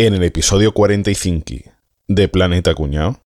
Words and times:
En 0.00 0.14
el 0.14 0.22
episodio 0.22 0.70
45 0.70 1.72
de 2.06 2.28
Planeta 2.28 2.72
Cuñado. 2.72 3.20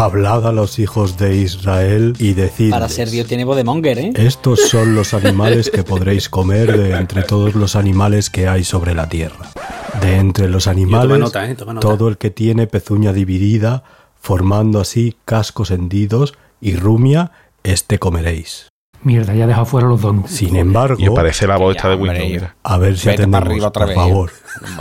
Hablad 0.00 0.46
a 0.46 0.52
los 0.52 0.78
hijos 0.78 1.18
de 1.18 1.36
Israel 1.36 2.14
y 2.18 2.32
decid. 2.32 2.70
Para 2.70 2.88
ser 2.88 3.10
Dios 3.10 3.26
tiene 3.26 3.44
voz 3.44 3.56
de 3.56 3.64
monger, 3.64 3.98
¿eh? 3.98 4.12
Estos 4.16 4.60
son 4.70 4.94
los 4.94 5.12
animales 5.12 5.70
que 5.70 5.82
podréis 5.82 6.30
comer 6.30 6.74
de 6.78 6.96
entre 6.96 7.22
todos 7.22 7.54
los 7.54 7.76
animales 7.76 8.30
que 8.30 8.48
hay 8.48 8.64
sobre 8.64 8.94
la 8.94 9.10
tierra. 9.10 9.50
De 10.00 10.16
entre 10.16 10.48
los 10.48 10.66
animales, 10.68 11.18
nota, 11.18 11.50
eh, 11.50 11.54
toma 11.54 11.74
nota. 11.74 11.86
todo 11.86 12.08
el 12.08 12.16
que 12.16 12.30
tiene 12.30 12.66
pezuña 12.66 13.12
dividida, 13.12 13.84
formando 14.18 14.80
así 14.80 15.16
cascos 15.26 15.70
hendidos 15.70 16.32
y 16.62 16.76
rumia, 16.76 17.32
este 17.62 17.98
comeréis. 17.98 18.68
Mierda, 19.02 19.34
ya 19.34 19.46
deja 19.46 19.66
fuera 19.66 19.86
los 19.86 20.00
donuts. 20.00 20.30
Sin 20.30 20.56
embargo, 20.56 20.96
Y 20.98 21.10
parece 21.10 21.46
la 21.46 21.58
voz 21.58 21.76
esta 21.76 21.90
de 21.90 21.96
Windows. 21.96 22.50
a 22.62 22.78
ver 22.78 22.96
si 22.96 23.10
atendemos, 23.10 23.46
arriba 23.46 23.68
otra 23.68 23.80
por 23.84 23.88
vez. 23.88 23.96
favor. 23.96 24.30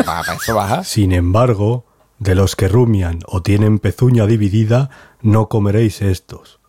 Para 0.06 0.34
eso 0.36 0.56
baja. 0.56 0.84
Sin 0.86 1.12
embargo, 1.12 1.84
de 2.20 2.36
los 2.36 2.56
que 2.56 2.68
rumian 2.70 3.20
o 3.28 3.42
tienen 3.42 3.80
pezuña 3.80 4.26
dividida, 4.26 4.90
no 5.22 5.50
comeréis 5.50 6.02
estos. 6.02 6.60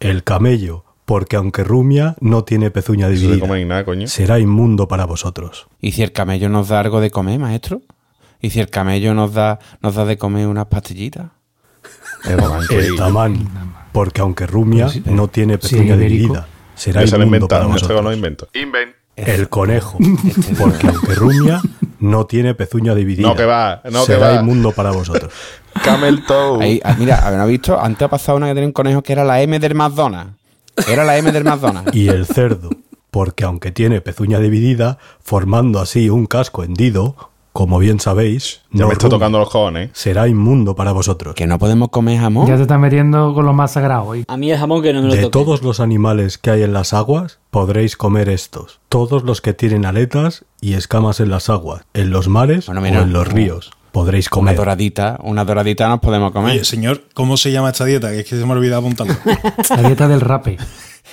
El 0.00 0.24
camello, 0.24 0.84
porque 1.04 1.36
aunque 1.36 1.64
rumia, 1.64 2.16
no 2.20 2.44
tiene 2.44 2.70
pezuña 2.70 3.08
dividida. 3.08 3.40
comer 3.40 3.66
nada, 3.66 3.84
coño. 3.84 4.06
Será 4.06 4.38
inmundo 4.38 4.88
para 4.88 5.06
vosotros. 5.06 5.66
¿Y 5.80 5.92
si 5.92 6.02
el 6.02 6.12
camello 6.12 6.48
nos 6.48 6.68
da 6.68 6.80
algo 6.80 7.00
de 7.00 7.10
comer, 7.10 7.38
maestro? 7.38 7.82
¿Y 8.40 8.50
si 8.50 8.60
el 8.60 8.68
camello 8.70 9.14
nos 9.14 9.34
da, 9.34 9.58
nos 9.82 9.94
da 9.96 10.04
de 10.04 10.16
comer 10.16 10.46
unas 10.46 10.66
pastillitas? 10.66 11.30
El 12.24 12.96
tamán, 12.96 13.48
porque 13.92 14.20
aunque 14.20 14.46
rumia, 14.46 14.88
no 15.06 15.28
tiene 15.28 15.58
pezuña 15.58 15.96
dividida. 15.96 16.46
Será 16.74 17.00
se 17.00 17.16
inmundo 17.16 17.26
inventaron, 17.26 17.48
para 17.48 17.62
no 17.64 17.72
vosotros. 17.74 18.04
lo 18.04 18.12
invento. 18.12 18.48
Invent. 18.54 18.94
El 19.16 19.48
conejo, 19.48 19.98
porque 20.58 20.86
aunque 20.86 21.14
rumia, 21.14 21.60
no 22.00 22.26
tiene 22.26 22.54
pezuña 22.54 22.94
dividida. 22.94 23.28
No, 23.28 23.34
que 23.34 23.44
va, 23.44 23.80
no, 23.90 24.00
que 24.00 24.12
Será 24.12 24.28
va. 24.32 24.34
inmundo 24.40 24.72
para 24.72 24.90
vosotros. 24.90 25.32
Camel 25.84 26.24
toe. 26.26 26.64
Ahí, 26.64 26.80
ah, 26.84 26.96
mira, 26.98 27.26
¿habéis 27.26 27.60
visto? 27.60 27.80
Antes 27.80 28.02
ha 28.02 28.08
pasado 28.08 28.36
una 28.38 28.46
que 28.48 28.54
tenía 28.54 28.66
un 28.66 28.72
conejo 28.72 29.02
que 29.02 29.12
era 29.12 29.24
la 29.24 29.40
M 29.42 29.58
del 29.58 29.74
McDonald's. 29.74 30.34
Era 30.88 31.04
la 31.04 31.16
M 31.18 31.30
del 31.32 31.44
McDonald's. 31.44 31.90
Y 31.94 32.08
el 32.08 32.26
cerdo, 32.26 32.70
porque 33.10 33.44
aunque 33.44 33.70
tiene 33.72 34.00
pezuña 34.00 34.38
dividida, 34.38 34.98
formando 35.22 35.80
así 35.80 36.10
un 36.10 36.26
casco 36.26 36.62
hendido, 36.64 37.27
como 37.58 37.80
bien 37.80 37.98
sabéis, 37.98 38.60
Ya 38.70 38.82
no 38.82 38.86
me 38.86 38.92
está 38.92 39.08
tocando 39.08 39.36
los 39.40 39.50
cojones. 39.50 39.90
será 39.92 40.28
inmundo 40.28 40.76
para 40.76 40.92
vosotros. 40.92 41.34
Que 41.34 41.48
no 41.48 41.58
podemos 41.58 41.88
comer 41.88 42.20
jamón. 42.20 42.46
Ya 42.46 42.54
te 42.54 42.62
estás 42.62 42.78
metiendo 42.78 43.34
con 43.34 43.44
lo 43.46 43.52
más 43.52 43.72
sagrado 43.72 44.04
hoy. 44.04 44.24
A 44.28 44.36
mí 44.36 44.52
el 44.52 44.58
jamón 44.58 44.80
que 44.80 44.92
no 44.92 45.02
me 45.02 45.08
lo 45.08 45.14
De 45.16 45.22
toque. 45.22 45.32
todos 45.32 45.62
los 45.64 45.80
animales 45.80 46.38
que 46.38 46.52
hay 46.52 46.62
en 46.62 46.72
las 46.72 46.92
aguas, 46.92 47.40
podréis 47.50 47.96
comer 47.96 48.28
estos. 48.28 48.78
Todos 48.88 49.24
los 49.24 49.40
que 49.40 49.54
tienen 49.54 49.86
aletas 49.86 50.44
y 50.60 50.74
escamas 50.74 51.18
en 51.18 51.30
las 51.30 51.50
aguas, 51.50 51.82
en 51.94 52.10
los 52.10 52.28
mares 52.28 52.66
Bueno, 52.66 52.80
mira, 52.80 53.00
o 53.00 53.02
en 53.02 53.12
los 53.12 53.26
no. 53.26 53.34
ríos, 53.34 53.72
podréis 53.90 54.26
Una 54.28 54.30
comer. 54.36 54.56
doradita, 54.56 55.18
una 55.24 55.44
doradita 55.44 55.88
nos 55.88 55.98
podemos 55.98 56.30
comer. 56.30 56.52
Oye, 56.52 56.64
señor, 56.64 57.02
¿cómo 57.12 57.36
se 57.36 57.50
llama 57.50 57.70
esta 57.70 57.86
dieta? 57.86 58.10
Que 58.12 58.20
es 58.20 58.24
que 58.28 58.38
se 58.38 58.46
me 58.46 58.52
ha 58.52 58.56
olvidado 58.56 58.82
apuntarlo. 58.82 59.14
La 59.70 59.82
dieta 59.82 60.06
del 60.06 60.20
rape. 60.20 60.58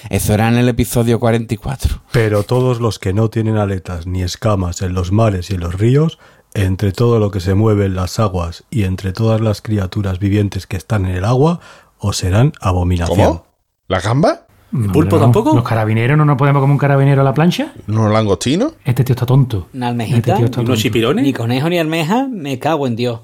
Eso 0.09 0.33
era 0.33 0.47
en 0.49 0.55
el 0.57 0.69
episodio 0.69 1.19
44. 1.19 2.01
Pero 2.11 2.43
todos 2.43 2.79
los 2.81 2.99
que 2.99 3.13
no 3.13 3.29
tienen 3.29 3.57
aletas 3.57 4.05
ni 4.05 4.21
escamas 4.21 4.81
en 4.83 4.93
los 4.93 5.11
mares 5.11 5.49
y 5.49 5.55
en 5.55 5.61
los 5.61 5.73
ríos, 5.73 6.19
entre 6.55 6.91
todo 6.91 7.19
lo 7.19 7.29
que 7.29 7.39
se 7.39 7.53
mueve 7.53 7.85
en 7.85 7.95
las 7.95 8.19
aguas 8.19 8.63
y 8.71 8.83
entre 8.83 9.11
todas 9.11 9.41
las 9.41 9.61
criaturas 9.61 10.17
vivientes 10.19 10.65
que 10.65 10.77
están 10.77 11.05
en 11.05 11.15
el 11.15 11.25
agua, 11.25 11.59
os 11.99 12.17
serán 12.17 12.53
abominación. 12.61 13.17
¿Cómo? 13.17 13.45
¿La 13.87 13.99
gamba? 13.99 14.47
No, 14.71 14.91
pulpo 14.91 15.17
no. 15.17 15.21
tampoco? 15.21 15.53
¿Los 15.53 15.63
carabineros 15.63 16.17
no 16.17 16.25
nos 16.25 16.37
podemos 16.37 16.61
comer 16.61 16.71
un 16.73 16.77
carabinero 16.79 17.21
a 17.21 17.23
la 17.23 17.33
plancha? 17.33 17.73
¿Unos 17.87 18.11
langostinos? 18.11 18.73
Este 18.83 19.03
tío 19.03 19.13
está 19.13 19.25
tonto. 19.25 19.67
Una 19.73 19.91
Este 19.91 20.03
almejita. 20.31 20.39
¿Y 20.39 20.59
unos 20.61 20.79
chipirones? 20.79 21.23
Ni 21.23 21.33
conejo 21.33 21.69
ni 21.69 21.77
almeja, 21.77 22.27
me 22.27 22.57
cago 22.57 22.87
en 22.87 22.95
Dios. 22.95 23.19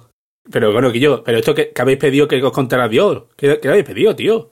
Pero 0.51 0.71
bueno, 0.71 0.91
que 0.91 0.99
yo, 0.99 1.23
pero 1.23 1.37
esto 1.37 1.55
que, 1.55 1.71
que 1.71 1.81
habéis 1.81 1.97
pedido 1.97 2.27
que 2.27 2.41
os 2.43 2.51
contara 2.51 2.87
Dios. 2.87 3.23
¿Qué, 3.37 3.59
qué 3.61 3.67
habéis 3.69 3.85
pedido, 3.85 4.15
tío? 4.15 4.51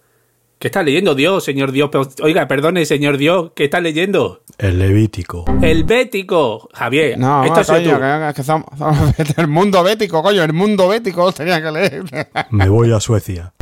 ¿Qué 0.59 0.67
está 0.67 0.83
leyendo 0.83 1.15
Dios, 1.15 1.45
señor 1.45 1.71
Dios? 1.71 1.89
Oiga, 2.21 2.45
perdone, 2.49 2.85
señor 2.85 3.15
Dios, 3.15 3.53
¿qué 3.55 3.63
está 3.63 3.79
leyendo? 3.79 4.43
El 4.57 4.77
Levítico. 4.77 5.45
El 5.61 5.85
Bético. 5.85 6.67
Javier, 6.73 7.17
No, 7.17 7.45
esto 7.45 7.61
es 7.61 7.67
coño, 7.67 7.93
tú. 7.93 7.99
que, 8.01 8.33
que 8.35 8.43
somos, 8.43 8.65
somos 8.77 9.13
el 9.37 9.47
mundo 9.47 9.81
bético, 9.83 10.21
coño, 10.21 10.43
el 10.43 10.51
mundo 10.51 10.89
bético 10.89 11.31
tenía 11.31 11.61
que 11.61 11.71
leer. 11.71 12.03
Me 12.49 12.67
voy 12.67 12.91
a 12.91 12.99
Suecia. 12.99 13.53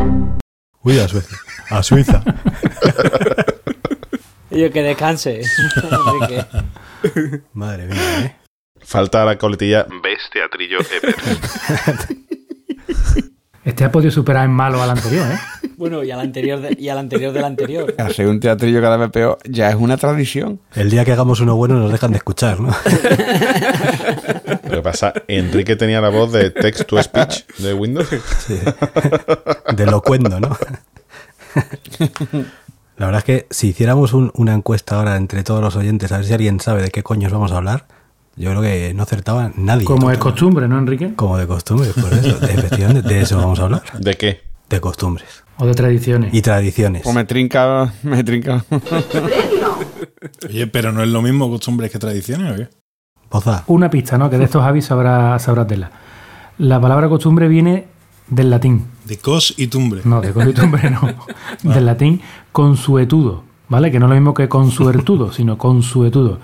Uy, 0.82 0.98
a 0.98 1.08
Suecia. 1.08 1.38
A 1.70 1.84
Suiza. 1.84 2.24
Y 4.50 4.62
yo 4.62 4.72
que 4.72 4.82
descanse. 4.82 5.42
Madre 7.54 7.86
mía, 7.86 8.20
¿eh? 8.26 8.36
Falta 8.80 9.24
la 9.24 9.38
coletilla. 9.38 9.86
Best 10.02 10.34
teatrillo 10.34 10.80
ever. 10.80 11.16
Este 13.68 13.84
ha 13.84 13.92
podido 13.92 14.12
superar 14.12 14.46
en 14.46 14.52
malo 14.52 14.82
al 14.82 14.90
anterior, 14.90 15.28
¿eh? 15.30 15.38
bueno, 15.78 16.02
y 16.04 16.10
al 16.12 16.22
anterior, 16.22 16.62
de- 16.62 16.76
y 16.80 16.88
al 16.90 16.98
anterior 16.98 17.34
del 17.34 17.44
anterior. 17.44 17.94
Hacer 17.98 18.28
un 18.28 18.40
teatrillo 18.40 18.80
cada 18.82 18.96
vez 18.98 19.10
peor 19.12 19.38
ya 19.44 19.70
es 19.70 19.76
una 19.76 19.98
tradición. 19.98 20.60
El 20.74 20.90
día 20.90 21.04
que 21.04 21.12
hagamos 21.12 21.42
uno 21.42 21.56
bueno 21.56 21.76
nos 21.76 21.92
dejan 21.92 22.12
de 22.12 22.18
escuchar, 22.18 22.60
¿no? 22.62 22.70
Lo 24.64 24.72
que 24.78 24.82
pasa, 24.82 25.14
Enrique 25.28 25.76
tenía 25.76 26.00
la 26.02 26.10
voz 26.10 26.32
de 26.32 26.50
text 26.50 26.86
to 26.88 27.02
speech 27.04 27.46
de 27.58 27.74
Windows. 27.74 28.08
De 29.76 29.86
locuendo, 29.86 30.40
¿no? 30.40 30.58
La 32.98 33.06
verdad 33.06 33.20
es 33.20 33.24
que 33.26 33.48
si 33.50 33.68
hiciéramos 33.70 34.14
un- 34.14 34.32
una 34.36 34.54
encuesta 34.54 34.96
ahora 34.98 35.18
entre 35.18 35.44
todos 35.44 35.62
los 35.62 35.76
oyentes, 35.76 36.12
a 36.12 36.18
ver 36.18 36.26
si 36.26 36.34
alguien 36.34 36.60
sabe 36.60 36.82
de 36.82 36.90
qué 36.90 37.04
coños 37.04 37.32
vamos 37.32 37.52
a 37.52 37.58
hablar, 37.58 37.86
yo 38.38 38.52
creo 38.52 38.62
que 38.62 38.94
no 38.94 39.04
acertaba 39.04 39.52
nadie. 39.56 39.86
Como 39.86 40.12
es 40.12 40.20
costumbre, 40.20 40.68
¿no, 40.68 40.78
Enrique? 40.78 41.14
Como 41.16 41.38
de 41.38 41.48
costumbre, 41.48 41.90
por 42.00 42.14
eso. 42.14 42.40
De, 42.40 42.54
efectivamente, 42.54 43.02
de 43.02 43.22
eso 43.22 43.38
vamos 43.38 43.60
a 43.60 43.64
hablar. 43.64 43.84
¿De 44.00 44.14
qué? 44.14 44.42
De 44.70 44.80
costumbres. 44.80 45.44
O 45.58 45.66
de 45.66 45.74
tradiciones. 45.74 46.34
Y 46.34 46.42
tradiciones. 46.42 47.02
Pues 47.02 47.16
me 47.16 47.26
trinca, 47.26 47.92
me 48.04 48.24
trinca. 48.24 48.64
Oye, 50.48 50.68
pero 50.68 50.92
no 50.92 51.02
es 51.02 51.10
lo 51.10 51.24
mismo 51.24 51.50
costumbres 51.50 51.92
que 51.92 51.98
tradiciones, 51.98 52.54
¿o 52.54 52.56
qué? 52.56 52.70
Poza. 53.28 53.64
Una 53.68 53.90
pista, 53.90 54.20
¿no? 54.20 54.30
Que 54.30 54.38
de 54.38 54.44
estos 54.46 54.62
Javi 54.62 54.82
sabrá, 54.84 55.38
sabrá 55.40 55.66
tela. 55.66 55.90
La 56.60 56.80
palabra 56.80 57.10
costumbre 57.10 57.48
viene 57.48 57.88
del 58.28 58.52
latín. 58.52 58.86
De 59.06 59.18
cos 59.18 59.56
y 59.58 59.68
tumbre. 59.68 60.02
No, 60.06 60.22
de 60.22 60.32
costumbre 60.32 60.92
no. 60.92 61.02
Del 61.74 61.86
latín 61.86 62.22
consuetudo, 62.52 63.44
¿vale? 63.70 63.92
Que 63.92 64.00
no 64.00 64.06
es 64.06 64.10
lo 64.10 64.16
mismo 64.16 64.34
que 64.34 64.48
consuetudo, 64.48 65.32
sino 65.32 65.58
consuetudo. 65.58 66.40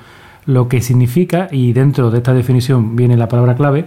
Lo 0.45 0.67
que 0.67 0.81
significa, 0.81 1.47
y 1.51 1.73
dentro 1.73 2.11
de 2.11 2.17
esta 2.17 2.33
definición 2.33 2.95
viene 2.95 3.17
la 3.17 3.27
palabra 3.27 3.55
clave, 3.55 3.85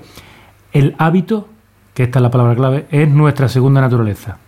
el 0.72 0.94
hábito, 0.98 1.48
que 1.94 2.04
esta 2.04 2.18
es 2.18 2.22
la 2.22 2.30
palabra 2.30 2.54
clave, 2.54 2.86
es 2.90 3.08
nuestra 3.08 3.48
segunda 3.48 3.80
naturaleza. 3.80 4.38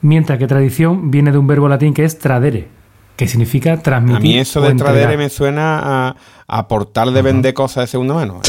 Mientras 0.00 0.38
que 0.38 0.46
tradición 0.46 1.10
viene 1.10 1.32
de 1.32 1.38
un 1.38 1.46
verbo 1.46 1.68
latín 1.68 1.94
que 1.94 2.04
es 2.04 2.18
tradere, 2.18 2.68
que 3.18 3.26
significa 3.26 3.76
transmitir. 3.82 4.16
A 4.16 4.20
mí 4.20 4.38
eso 4.38 4.60
de 4.60 4.74
tradere 4.74 5.16
me 5.16 5.28
suena 5.28 5.80
a, 6.08 6.16
a 6.46 6.68
portal 6.68 7.12
de 7.12 7.20
vender 7.20 7.52
cosas 7.52 7.82
de 7.82 7.86
segunda 7.88 8.14
mano. 8.14 8.40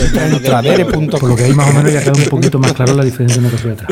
Tradere.com. 0.43 1.07
Por 1.19 1.23
lo 1.29 1.35
que 1.35 1.45
ahí 1.45 1.53
más 1.53 1.71
o 1.71 1.73
menos 1.73 1.91
ya 1.91 2.01
queda 2.03 2.13
un 2.13 2.23
poquito 2.29 2.59
más 2.59 2.73
claro 2.73 2.93
la 2.93 3.03
diferencia 3.03 3.41
de 3.41 3.47
una 3.47 3.57
cosa 3.57 3.67
y 3.67 3.71
otra. 3.71 3.87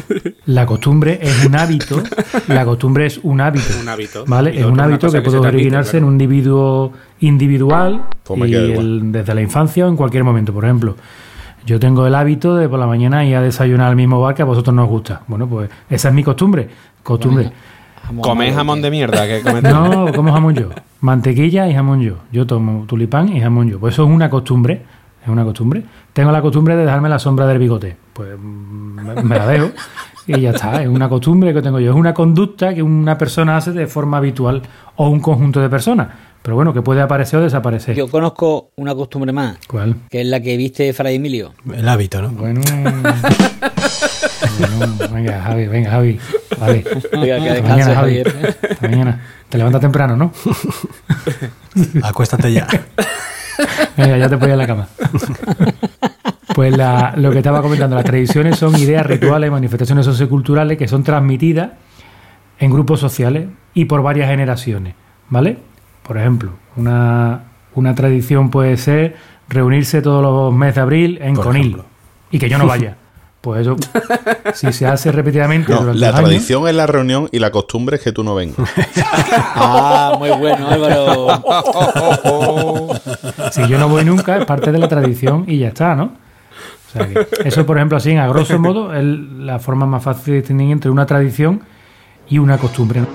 La 0.45 0.66
costumbre 0.67 1.17
es 1.19 1.45
un 1.45 1.55
hábito. 1.55 2.03
La 2.47 2.63
costumbre 2.63 3.07
es 3.07 3.19
un 3.23 3.41
hábito. 3.41 3.66
Un 3.81 3.89
hábito. 3.89 4.23
¿Vale? 4.27 4.53
Y 4.53 4.59
Es 4.59 4.66
un 4.66 4.79
hábito 4.79 5.11
que 5.11 5.21
puede 5.21 5.39
originarse 5.39 5.91
claro. 5.91 5.97
en 5.97 6.03
un 6.05 6.13
individuo 6.13 6.93
individual 7.21 8.03
Pues 8.23 8.49
y 8.49 8.53
el- 8.53 9.11
desde 9.11 9.33
la 9.33 9.41
infancia 9.41 9.85
o 9.85 9.90
en 9.90 9.96
cualquier 9.96 10.23
momento. 10.23 10.53
Por 10.53 10.63
ejemplo, 10.66 10.96
yo 11.66 11.79
tengo 11.79 12.05
el 12.05 12.13
hábito 12.13 12.55
de 12.55 12.69
por 12.69 12.78
la 12.79 12.85
mañana 12.87 13.25
ir 13.25 13.35
a 13.35 13.41
desayunar 13.41 13.87
al 13.90 13.96
mismo 13.96 14.22
bar 14.22 14.35
que 14.35 14.43
a 14.43 14.46
vosotros 14.46 14.75
no 14.75 14.84
os 14.84 14.90
gusta. 14.90 15.22
Bueno, 15.28 15.47
pues 15.49 15.69
esa 15.90 16.09
es 16.09 16.13
mi 16.13 16.23
costumbre. 16.23 16.69
Costumbre. 17.03 17.52
Jamón 18.07 18.53
jamón 18.53 18.81
de 18.81 18.91
mierda 18.91 19.27
que. 19.27 19.43
No, 19.61 20.11
como 20.13 20.31
jamón 20.31 20.55
yo. 20.55 20.69
Mantequilla 21.01 21.67
y 21.67 21.73
jamón 21.73 22.01
yo. 22.01 22.15
Yo 22.31 22.47
tomo 22.47 22.85
tulipán 22.85 23.29
y 23.29 23.41
jamón 23.41 23.69
yo. 23.69 23.79
Pues 23.79 23.93
eso 23.93 24.03
es 24.05 24.09
una 24.09 24.29
costumbre. 24.29 24.81
Es 25.21 25.29
una 25.29 25.43
costumbre. 25.43 25.83
Tengo 26.13 26.31
la 26.31 26.41
costumbre 26.41 26.75
de 26.75 26.85
dejarme 26.85 27.09
la 27.09 27.19
sombra 27.19 27.45
del 27.47 27.59
bigote. 27.59 27.97
Pues 28.13 28.39
me, 28.39 29.23
me 29.23 29.37
la 29.37 29.47
dejo 29.47 29.71
y 30.25 30.39
ya 30.41 30.51
está. 30.51 30.81
Es 30.81 30.87
una 30.87 31.09
costumbre 31.09 31.53
que 31.53 31.61
tengo 31.61 31.79
yo. 31.79 31.91
Es 31.91 31.97
una 31.97 32.13
conducta 32.13 32.73
que 32.73 32.81
una 32.81 33.17
persona 33.17 33.57
hace 33.57 33.71
de 33.71 33.87
forma 33.87 34.17
habitual 34.17 34.61
o 34.95 35.09
un 35.09 35.19
conjunto 35.19 35.59
de 35.59 35.69
personas. 35.69 36.07
Pero 36.47 36.55
bueno, 36.55 36.73
que 36.73 36.82
puede 36.82 37.02
aparecer 37.02 37.40
o 37.40 37.44
desaparecer. 37.44 37.94
Yo 37.94 38.08
conozco 38.08 38.70
una 38.78 38.96
costumbre 38.96 39.34
más, 39.34 39.58
¿Cuál? 39.67 39.96
que 40.09 40.22
es 40.22 40.28
la 40.28 40.40
que 40.40 40.55
viste 40.55 40.94
Fray 40.94 41.16
Emilio. 41.17 41.52
El 41.73 41.85
hábito, 41.90 42.22
¿no? 42.22 42.29
Bueno. 42.29 42.61
bueno, 44.59 44.96
venga, 45.14 45.41
Javi, 45.41 45.67
venga, 45.67 45.91
Javi. 45.91 46.17
Vale. 46.58 46.85
Oiga, 47.17 47.35
que 47.40 47.49
Hasta 47.49 47.53
descanse, 47.53 47.70
mañana, 47.70 47.96
Javi. 47.96 48.22
Hasta 48.72 48.88
mañana. 48.88 49.22
Te 49.49 49.58
levantas 49.58 49.82
temprano, 49.82 50.16
¿no? 50.16 50.32
Acuéstate 52.03 52.53
ya. 52.53 52.66
Venga, 53.97 54.17
ya 54.17 54.29
te 54.29 54.38
ponía 54.38 54.53
en 54.53 54.59
la 54.59 54.67
cama. 54.67 54.88
Pues 56.55 56.78
la- 56.78 57.14
lo 57.17 57.32
que 57.32 57.40
estaba 57.40 57.61
comentando, 57.61 57.97
las 57.97 58.05
tradiciones 58.05 58.58
son 58.58 58.73
ideas, 58.78 59.05
rituales, 59.05 59.52
manifestaciones 59.52 60.05
socioculturales 60.05 60.78
que 60.78 60.88
son 60.88 61.03
transmitidas 61.03 61.72
en 62.59 62.72
grupos 62.72 63.02
sociales 63.02 63.50
y 63.73 63.84
por 63.84 64.02
varias 64.02 64.29
generaciones, 64.29 64.96
¿vale? 65.29 65.58
Por 66.07 66.17
ejemplo, 66.17 66.51
una, 66.75 67.43
una 67.75 67.93
tradición 67.95 68.49
puede 68.49 68.77
ser 68.77 69.15
reunirse 69.49 70.01
todos 70.01 70.21
los 70.23 70.53
meses 70.53 70.75
de 70.75 70.81
abril 70.81 71.19
en 71.21 71.35
Por 71.35 71.45
Conil 71.45 71.61
ejemplo. 71.67 71.85
y 72.31 72.39
que 72.39 72.49
yo 72.49 72.57
no 72.57 72.65
vaya. 72.67 72.95
Pues 73.41 73.61
eso, 73.61 73.75
si 74.55 74.73
se 74.73 74.87
hace 74.87 75.11
repetidamente 75.11 75.71
No, 75.71 75.79
durante 75.81 75.99
la 76.01 76.07
años, 76.09 76.19
tradición 76.21 76.67
es 76.67 76.73
la 76.75 76.87
reunión 76.87 77.29
y 77.31 77.39
la 77.39 77.51
costumbre 77.51 77.97
es 77.97 78.03
que 78.03 78.11
tú 78.11 78.23
no 78.23 78.33
vengas. 78.35 78.57
Ah, 79.59 80.15
muy 80.17 80.29
bueno, 80.31 80.67
Álvaro. 80.67 81.43
si 83.51 83.67
yo 83.67 83.77
no 83.77 83.87
voy 83.89 84.03
nunca, 84.05 84.37
es 84.37 84.45
parte 84.45 84.71
de 84.71 84.77
la 84.79 84.87
tradición 84.87 85.43
y 85.47 85.59
ya 85.59 85.67
está, 85.69 85.95
¿no? 85.95 86.03
O 86.05 86.91
sea 86.91 87.07
que 87.07 87.27
eso, 87.45 87.65
por 87.65 87.77
ejemplo, 87.77 87.97
así, 87.97 88.15
a 88.15 88.27
grosso 88.27 88.57
modo, 88.59 88.93
es 88.93 89.03
la 89.03 89.59
forma 89.59 89.85
más 89.85 90.03
fácil 90.03 90.33
de 90.33 90.39
distinguir 90.39 90.71
entre 90.71 90.89
una 90.89 91.05
tradición 91.05 91.61
y 92.29 92.39
una 92.39 92.57
costumbre. 92.57 93.01
¿no? 93.01 93.07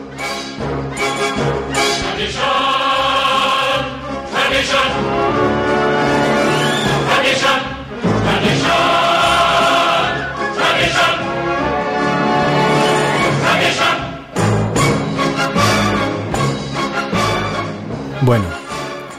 Bueno, 18.32 18.46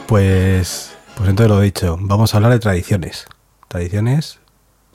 pues, 0.08 0.92
pues 1.16 1.28
entonces 1.30 1.48
lo 1.48 1.62
he 1.62 1.66
dicho. 1.66 1.96
Vamos 2.00 2.34
a 2.34 2.38
hablar 2.38 2.50
de 2.50 2.58
tradiciones. 2.58 3.26
Tradiciones, 3.68 4.40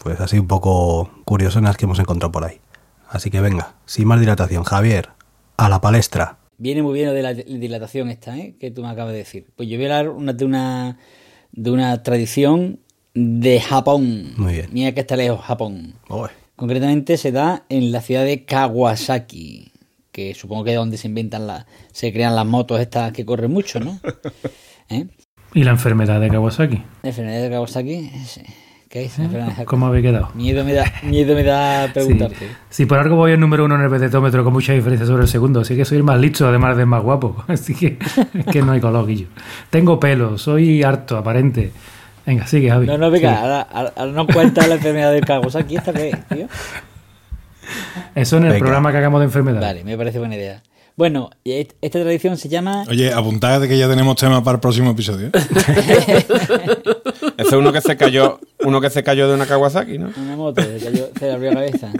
pues 0.03 0.19
así 0.19 0.37
un 0.37 0.45
poco 0.49 1.09
curiosonas 1.23 1.77
que 1.77 1.85
hemos 1.85 1.99
encontrado 1.99 2.29
por 2.29 2.43
ahí. 2.43 2.59
Así 3.07 3.29
que 3.29 3.39
venga, 3.39 3.75
sin 3.85 4.09
más 4.09 4.19
dilatación, 4.19 4.65
Javier, 4.65 5.07
a 5.55 5.69
la 5.69 5.79
palestra. 5.79 6.37
Viene 6.57 6.83
muy 6.83 6.95
bien 6.95 7.05
lo 7.05 7.13
de 7.13 7.21
la 7.23 7.33
dilatación 7.33 8.09
esta, 8.09 8.37
¿eh? 8.37 8.57
Que 8.59 8.71
tú 8.71 8.81
me 8.81 8.89
acabas 8.89 9.13
de 9.13 9.19
decir. 9.19 9.51
Pues 9.55 9.69
yo 9.69 9.77
voy 9.77 9.85
a 9.85 9.99
hablar 9.99 10.09
una- 10.13 10.33
de 10.33 10.43
una 10.43 10.97
de 11.53 11.71
una 11.71 12.03
tradición 12.03 12.81
de 13.13 13.61
Japón. 13.61 14.33
Muy 14.35 14.51
bien. 14.51 14.67
Mira 14.73 14.91
que 14.91 14.99
está 14.99 15.15
lejos 15.15 15.39
Japón. 15.45 15.93
Concretamente 16.57 17.15
se 17.15 17.31
da 17.31 17.63
en 17.69 17.93
la 17.93 18.01
ciudad 18.01 18.25
de 18.25 18.43
Kawasaki, 18.43 19.71
que 20.11 20.33
supongo 20.33 20.63
que 20.63 20.71
es 20.71 20.77
donde 20.77 20.97
se 20.97 21.07
inventan 21.07 21.47
las, 21.47 21.65
se 21.91 22.11
crean 22.13 22.35
las 22.35 22.45
motos 22.45 22.79
estas 22.79 23.11
que 23.11 23.25
corren 23.25 23.51
mucho, 23.51 23.79
¿no? 23.79 23.99
¿Eh? 24.89 25.05
Y 25.53 25.63
la 25.63 25.71
enfermedad 25.71 26.19
de 26.21 26.29
Kawasaki. 26.29 26.83
La 27.03 27.09
enfermedad 27.09 27.41
de 27.41 27.49
Kawasaki, 27.49 28.11
sí. 28.25 28.41
¿qué 28.89 29.05
es? 29.05 29.17
De- 29.17 29.65
¿Cómo 29.65 29.87
habéis 29.87 30.03
quedado? 30.05 30.29
Miedo 30.35 30.63
me 30.63 30.73
da, 30.73 30.85
miedo 31.03 31.35
me 31.35 31.43
da 31.43 31.89
preguntarte. 31.93 32.47
Si 32.69 32.85
por 32.85 32.99
algo 32.99 33.15
voy 33.15 33.31
el 33.31 33.39
número 33.39 33.65
uno 33.65 33.75
en 33.75 33.81
el 33.81 33.89
petetómetro 33.89 34.43
con 34.43 34.53
mucha 34.53 34.73
diferencia 34.73 35.05
sobre 35.07 35.23
el 35.23 35.27
segundo, 35.29 35.61
así 35.61 35.75
que 35.75 35.85
soy 35.85 35.97
el 35.97 36.03
más 36.03 36.19
listo, 36.19 36.47
además 36.47 36.75
de 36.77 36.85
más 36.85 37.01
guapo. 37.03 37.43
Así 37.47 37.73
que, 37.75 37.97
es 38.33 38.45
que 38.45 38.61
no 38.61 38.71
hay 38.73 38.79
color, 38.79 39.07
Guillo. 39.07 39.27
Tengo 39.69 39.99
pelo, 39.99 40.37
soy 40.37 40.83
harto, 40.83 41.17
aparente. 41.17 41.71
Venga, 42.25 42.45
sigue, 42.45 42.69
Javi. 42.69 42.85
No, 42.85 42.97
no, 42.97 43.09
venga, 43.09 43.63
ahora, 43.63 44.11
no 44.11 44.27
cuenta 44.27 44.67
la 44.67 44.75
enfermedad 44.75 45.11
de 45.13 45.21
Kawasaki, 45.21 45.77
¿esta 45.77 45.93
qué 45.93 46.09
es, 46.09 46.27
tío? 46.27 46.47
Eso 48.15 48.37
en 48.37 48.43
el 48.45 48.49
Venga. 48.51 48.59
programa 48.63 48.91
que 48.91 48.97
hagamos 48.97 49.19
de 49.21 49.25
enfermedad. 49.25 49.61
Vale, 49.61 49.83
me 49.83 49.97
parece 49.97 50.19
buena 50.19 50.35
idea. 50.35 50.63
Bueno, 50.95 51.29
esta 51.45 52.01
tradición 52.01 52.35
se 52.35 52.49
llama... 52.49 52.83
Oye, 52.89 53.13
apuntad 53.13 53.61
de 53.61 53.69
que 53.69 53.77
ya 53.77 53.87
tenemos 53.87 54.17
tema 54.17 54.43
para 54.43 54.55
el 54.55 54.59
próximo 54.59 54.91
episodio. 54.91 55.27
¿eh? 55.27 55.31
Ese 57.37 57.47
es 57.47 57.53
uno 57.53 57.71
que 57.71 57.79
se 57.79 57.95
cayó, 57.95 58.41
uno 58.65 58.81
que 58.81 58.89
se 58.89 59.01
cayó 59.01 59.29
de 59.29 59.35
una 59.35 59.45
Kawasaki, 59.45 59.97
¿no? 59.97 60.11
Una 60.17 60.35
moto, 60.35 60.61
se, 60.61 60.77
cayó, 60.77 61.09
se 61.17 61.27
le 61.27 61.31
abrió 61.31 61.51
la 61.51 61.55
cabeza. 61.61 61.93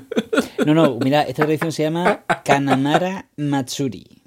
No, 0.66 0.74
no, 0.74 0.98
mira, 1.02 1.22
esta 1.22 1.44
tradición 1.46 1.72
se 1.72 1.84
llama 1.84 2.26
Kanamara 2.44 3.30
Matsuri. 3.38 4.22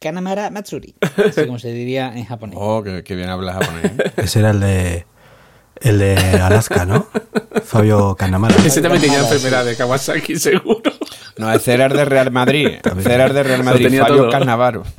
Kanamara 0.00 0.50
Matsuri, 0.50 0.94
así 1.00 1.46
como 1.46 1.60
se 1.60 1.72
diría 1.72 2.12
en 2.16 2.24
japonés. 2.24 2.58
Oh, 2.60 2.82
que, 2.82 3.04
que 3.04 3.14
bien 3.14 3.28
hablas 3.28 3.56
japonés. 3.56 3.84
¿eh? 3.84 4.12
ese 4.16 4.40
era 4.40 4.50
el 4.50 4.60
de 4.60 5.06
el 5.80 5.98
de 5.98 6.16
Alaska, 6.16 6.84
¿no? 6.84 7.06
Fabio 7.64 8.14
Canamara. 8.16 8.54
Ese 8.64 8.80
también 8.80 9.02
tenía 9.02 9.20
enfermedad 9.20 9.64
de 9.64 9.76
Kawasaki, 9.76 10.36
seguro. 10.36 10.92
No, 11.36 11.52
ese 11.52 11.74
era 11.74 11.86
el 11.86 11.92
de 11.92 12.04
Real 12.04 12.30
Madrid. 12.30 12.68
Ese 12.98 13.12
era 13.14 13.26
el 13.26 13.34
de 13.34 13.42
Real 13.42 13.64
Madrid. 13.64 13.86
tenía 13.86 14.02
Fabio 14.04 14.22
todo. 14.22 14.30
Cannavaro. 14.30 14.82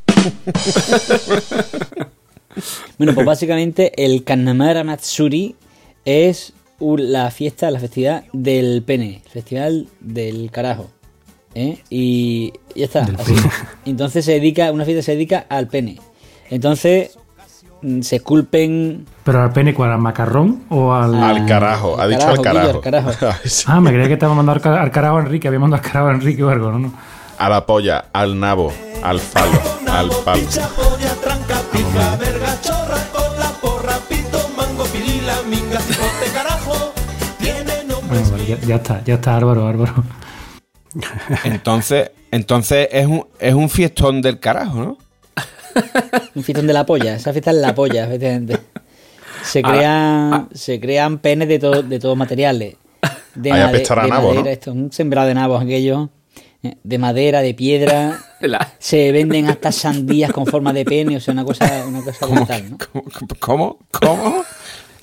Bueno, 2.98 3.14
pues 3.14 3.26
básicamente 3.26 4.04
el 4.04 4.24
Kanamara 4.24 4.84
Matsuri 4.84 5.56
es 6.04 6.54
la 6.80 7.32
fiesta, 7.32 7.72
la 7.72 7.80
festividad 7.80 8.26
del 8.34 8.84
pene, 8.84 9.22
el 9.24 9.32
festival 9.32 9.88
del 10.00 10.50
carajo. 10.52 10.90
¿eh? 11.56 11.80
Y 11.90 12.54
ya 12.76 12.86
está. 12.86 13.04
así. 13.04 13.36
Entonces 13.86 14.26
se 14.26 14.34
dedica, 14.34 14.72
una 14.72 14.86
fiesta 14.86 15.04
se 15.04 15.14
dedica 15.14 15.46
al 15.50 15.68
pene. 15.68 16.00
Entonces 16.50 17.18
se 18.02 18.18
esculpen 18.18 19.06
¿Pero 19.24 19.42
al 19.44 19.52
pene 19.52 19.74
cuál? 19.74 19.92
¿Al 19.92 20.00
macarrón 20.00 20.64
o 20.70 20.94
al.? 20.94 21.16
Al 21.24 21.46
carajo, 21.46 22.00
ha 22.00 22.08
dicho 22.08 22.28
al 22.28 22.38
Guillo, 22.38 22.82
carajo. 22.82 23.10
al. 23.10 23.34
Ah, 23.68 23.80
me 23.80 23.92
creía 23.92 24.08
que 24.08 24.14
estaba 24.14 24.34
mandando 24.34 24.54
al, 24.54 24.62
ca- 24.62 24.82
al 24.82 24.92
carajo 24.92 25.18
a 25.18 25.22
Enrique. 25.22 25.48
Había 25.48 25.60
mandado 25.60 25.82
al 25.84 25.88
carajo 25.90 26.08
a 26.10 26.12
Enrique 26.14 26.44
o 26.44 26.50
algo, 26.50 26.72
¿no? 26.72 26.80
no. 26.80 26.94
A 27.38 27.48
la 27.50 27.66
polla, 27.66 28.06
al 28.12 28.38
nabo, 28.40 28.74
al 29.02 29.20
falo, 29.20 29.62
al 29.92 30.10
palo. 30.26 30.42
Bueno, 38.08 38.30
vale, 38.32 38.46
ya, 38.46 38.58
ya 38.60 38.76
está, 38.76 39.04
ya 39.04 39.14
está, 39.16 39.38
Álvaro, 39.38 39.68
Álvaro. 39.68 40.04
Entonces, 41.44 42.12
entonces 42.32 42.88
es 42.92 43.06
un, 43.06 43.26
es 43.40 43.54
un 43.54 43.70
fiestón 43.70 44.22
del 44.22 44.40
carajo, 44.40 44.80
¿no? 44.80 44.98
Un 46.36 46.44
fiestón 46.44 46.68
de 46.68 46.74
la 46.74 46.86
polla, 46.86 47.16
esa 47.16 47.32
fiesta 47.32 47.52
es 47.52 47.58
la 47.58 47.74
polla, 47.76 48.06
efectivamente. 48.06 48.58
Se 49.44 49.62
Ah, 49.64 49.70
crean, 49.72 50.50
se 50.54 50.80
crean 50.80 51.20
penes 51.20 51.48
de, 51.48 51.60
todo, 51.60 51.82
de 51.82 52.00
todos 52.00 52.18
materiales. 52.18 52.76
De, 53.36 53.50
made- 53.54 53.72
de 54.04 54.10
nabo, 54.10 54.30
¿no? 54.30 54.36
madera, 54.36 54.52
esto, 54.52 54.72
un 54.74 54.92
sembrado 54.92 55.28
de 55.28 55.34
nabos 55.34 55.62
aquello. 55.64 56.10
eh, 56.64 56.76
De 56.84 56.98
madera, 56.98 57.42
de 57.42 57.54
piedra. 57.54 58.20
La- 58.42 58.74
Se 58.80 59.12
venden 59.12 59.48
hasta 59.48 59.72
sandías 59.72 60.32
con 60.32 60.46
forma 60.46 60.74
de 60.74 60.84
pene, 60.86 61.18
o 61.18 61.20
sea, 61.20 61.34
una 61.34 61.46
cosa, 61.46 61.86
una 61.88 62.02
cosa 62.04 62.26
brutal, 62.26 62.70
¿no? 62.72 62.78
¿Cómo? 62.78 63.04
¿Cómo? 63.40 63.78
¿Cómo? 63.92 64.44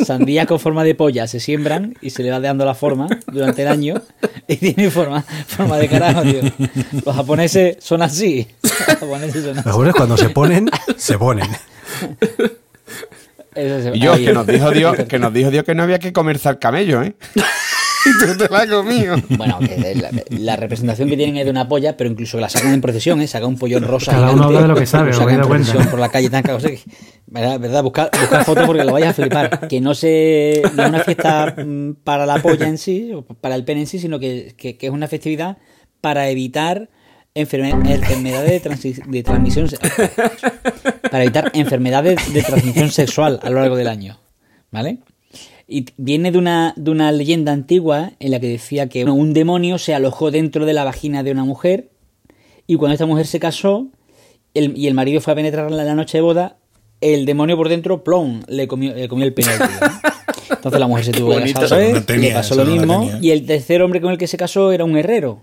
Sandías 0.05 0.47
con 0.47 0.61
forma 0.61 0.85
de 0.85 0.95
polla 0.95 1.27
se 1.27 1.41
siembran 1.41 1.95
y 2.01 2.11
se 2.11 2.23
le 2.23 2.31
va 2.31 2.39
dando 2.41 2.65
la 2.65 2.75
forma 2.75 3.07
durante 3.33 3.63
el 3.63 3.69
año 3.69 4.03
y 4.49 4.57
tiene 4.57 4.91
forma, 4.91 5.23
forma 5.23 5.79
de 5.79 5.89
carajo, 5.89 6.23
tío. 6.23 6.41
Los 7.05 7.15
japoneses 7.17 7.77
son 7.81 8.03
así. 8.03 8.47
Los 8.63 8.73
japoneses 8.73 9.45
son 9.45 9.59
así. 9.59 9.93
cuando 9.97 10.17
se 10.17 10.29
ponen, 10.31 10.69
se 10.97 11.19
ponen. 11.19 11.49
Eso 13.55 13.83
se- 13.91 13.97
Y 13.97 14.01
yo, 14.01 14.13
ahí. 14.13 14.25
que 14.27 14.33
nos 14.35 14.47
dijo 14.47 14.71
Dios, 14.71 14.97
que 15.09 15.19
nos 15.19 15.33
dijo 15.33 15.51
Dios 15.51 15.65
que 15.65 15.75
no 15.75 15.83
había 15.83 15.99
que 15.99 16.13
comerse 16.13 16.49
al 16.49 16.59
camello, 16.59 17.03
¿eh? 17.03 17.15
Y 18.07 18.27
tú 18.27 18.39
te 18.39 18.49
la 18.49 18.59
has 18.61 18.67
comido. 18.67 19.17
Bueno, 19.31 19.59
que 19.59 19.95
la, 19.95 20.11
la 20.31 20.57
representación 20.57 21.09
que 21.09 21.17
tienen 21.17 21.37
es 21.37 21.45
de 21.45 21.51
una 21.51 21.69
polla, 21.69 21.97
pero 21.97 22.11
incluso 22.11 22.39
la 22.39 22.49
sacan 22.49 22.73
en 22.73 22.81
procesión, 22.81 23.21
¿eh? 23.21 23.27
Saca 23.27 23.47
un 23.47 23.59
pollón 23.59 23.83
rosa. 23.85 24.13
Cada 24.13 24.31
uno 24.31 24.45
habla 24.45 24.63
de 24.63 24.69
lo 24.69 24.75
que 24.77 24.87
sabe, 24.87 25.11
lo 25.13 25.17
sacan 25.19 25.41
en 25.41 25.49
procesión 25.49 25.87
por 25.89 25.99
la 25.99 26.09
calle 26.09 26.31
tan 26.31 26.43
cagado, 26.43 26.67
que- 26.69 26.81
¿Verdad? 27.29 27.59
¿verdad? 27.59 27.83
Buscar, 27.83 28.11
buscar 28.19 28.45
fotos 28.45 28.65
porque 28.67 28.85
lo 28.85 28.93
vayas 28.93 29.11
a 29.11 29.15
flipar. 29.15 29.67
Que 29.69 29.81
no, 29.81 29.95
se, 29.95 30.63
no 30.75 30.83
es 30.85 30.89
una 30.89 31.01
fiesta 31.01 31.55
mm, 31.59 31.95
para 32.05 32.25
la 32.25 32.41
polla 32.41 32.69
en 32.69 32.79
sí, 32.79 33.11
o 33.13 33.23
para 33.23 33.55
el 33.57 33.65
pene 33.65 33.81
en 33.81 33.87
sí, 33.87 33.99
sino 33.99 34.19
que, 34.21 34.55
que- 34.57 34.77
que 34.77 34.87
es 34.87 34.93
una 34.93 35.09
festividad 35.09 35.57
para 36.01 36.29
evitar 36.29 36.89
enferme- 37.35 37.73
enfermedades 37.91 38.63
de, 38.63 39.03
de 39.09 39.23
transmisión 39.25 39.69
para 41.11 41.25
evitar 41.25 41.51
enfermedades 41.55 42.33
de 42.33 42.43
transmisión 42.43 42.91
sexual 42.91 43.41
a 43.43 43.51
lo 43.51 43.61
largo 43.61 43.77
del 43.77 43.89
año. 43.89 44.19
¿Vale? 44.71 44.99
Y 45.69 45.87
viene 45.97 46.31
de 46.31 46.39
una, 46.39 46.75
de 46.77 46.91
una 46.91 47.11
leyenda 47.13 47.53
antigua 47.53 48.13
en 48.21 48.31
la 48.31 48.39
que 48.41 48.49
decía 48.49 48.89
que 48.89 49.05
un 49.05 49.33
demonio 49.33 49.79
se 49.79 49.95
alojó 49.95 50.31
dentro 50.31 50.65
de 50.65 50.73
la 50.73 50.85
vagina 50.85 51.23
de 51.25 51.33
una 51.33 51.45
mujer 51.45 51.91
y 52.69 52.77
cuando 52.77 52.93
esta 52.95 53.07
mujer 53.07 53.27
se 53.27 53.41
casó 53.41 53.89
el- 54.55 54.77
y 54.79 54.87
el 54.87 54.95
marido 54.95 55.21
fue 55.21 55.33
a 55.33 55.37
penetrarla 55.37 55.83
en 55.83 55.89
la 55.89 55.95
noche 55.95 56.19
de 56.19 56.23
boda, 56.23 56.57
el 57.01 57.27
demonio 57.27 57.57
por 57.57 57.69
dentro, 57.69 58.05
plom, 58.05 58.43
le 58.49 58.69
comió, 58.69 58.95
le 58.95 59.09
comió 59.09 59.27
el 59.27 59.35
pene. 59.35 59.49
Entonces 60.51 60.81
la 60.81 60.87
mujer 60.87 61.05
se 61.05 61.13
tuvo 61.13 61.31
que 61.39 61.53
casar 61.63 61.79
no 62.17 62.23
le 62.23 62.33
pasó 62.35 62.55
lo 62.55 62.65
no 62.65 62.71
mismo 62.71 63.03
y 63.21 63.31
el 63.31 63.47
tercer 63.47 63.83
hombre 63.83 64.01
con 64.01 64.13
el 64.13 64.19
que 64.19 64.27
se 64.29 64.37
casó 64.37 64.73
era 64.73 64.85
un 64.85 64.97
herrero. 64.97 65.41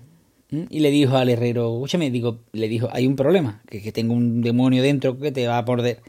Y 0.70 0.80
le 0.82 0.92
dijo 0.92 1.18
al 1.18 1.30
herrero, 1.30 1.74
escúchame, 1.74 2.12
digo, 2.12 2.40
le 2.52 2.68
dijo, 2.68 2.88
hay 2.92 3.08
un 3.08 3.16
problema, 3.16 3.62
que, 3.70 3.82
que 3.82 3.92
tengo 3.92 4.14
un 4.14 4.42
demonio 4.42 4.84
dentro 4.84 5.18
que 5.18 5.32
te 5.32 5.48
va 5.48 5.58
a 5.58 5.64
morder, 5.64 6.00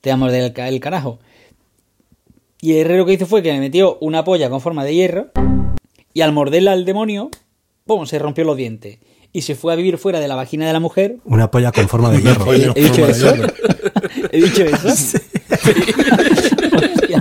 te 0.00 0.10
va 0.10 0.14
a 0.14 0.16
morder 0.16 0.42
el, 0.44 0.52
ca- 0.52 0.68
el 0.68 0.78
carajo. 0.78 1.18
Y 2.60 2.72
el 2.72 2.78
herrero 2.78 3.06
que 3.06 3.12
hizo 3.12 3.26
fue 3.26 3.42
que 3.42 3.52
le 3.52 3.60
metió 3.60 3.98
una 4.00 4.24
polla 4.24 4.50
con 4.50 4.60
forma 4.60 4.84
de 4.84 4.94
hierro 4.94 5.26
y 6.12 6.22
al 6.22 6.32
morderla 6.32 6.72
al 6.72 6.84
demonio, 6.84 7.30
¡pum! 7.86 8.04
se 8.06 8.18
rompió 8.18 8.44
los 8.44 8.56
dientes. 8.56 8.98
Y 9.32 9.42
se 9.42 9.54
fue 9.54 9.72
a 9.72 9.76
vivir 9.76 9.98
fuera 9.98 10.18
de 10.20 10.26
la 10.26 10.34
vagina 10.34 10.66
de 10.66 10.72
la 10.72 10.80
mujer. 10.80 11.18
Una 11.24 11.50
polla 11.50 11.70
con 11.70 11.86
forma 11.88 12.10
de 12.10 12.22
hierro. 12.22 12.52
¿He 12.74 12.82
dicho 12.82 13.06
de 13.06 13.12
eso? 13.12 13.34
hierro. 13.34 13.52
¿He 14.32 14.42
dicho 14.42 14.64
eso? 14.64 14.88
Hostia 14.88 15.20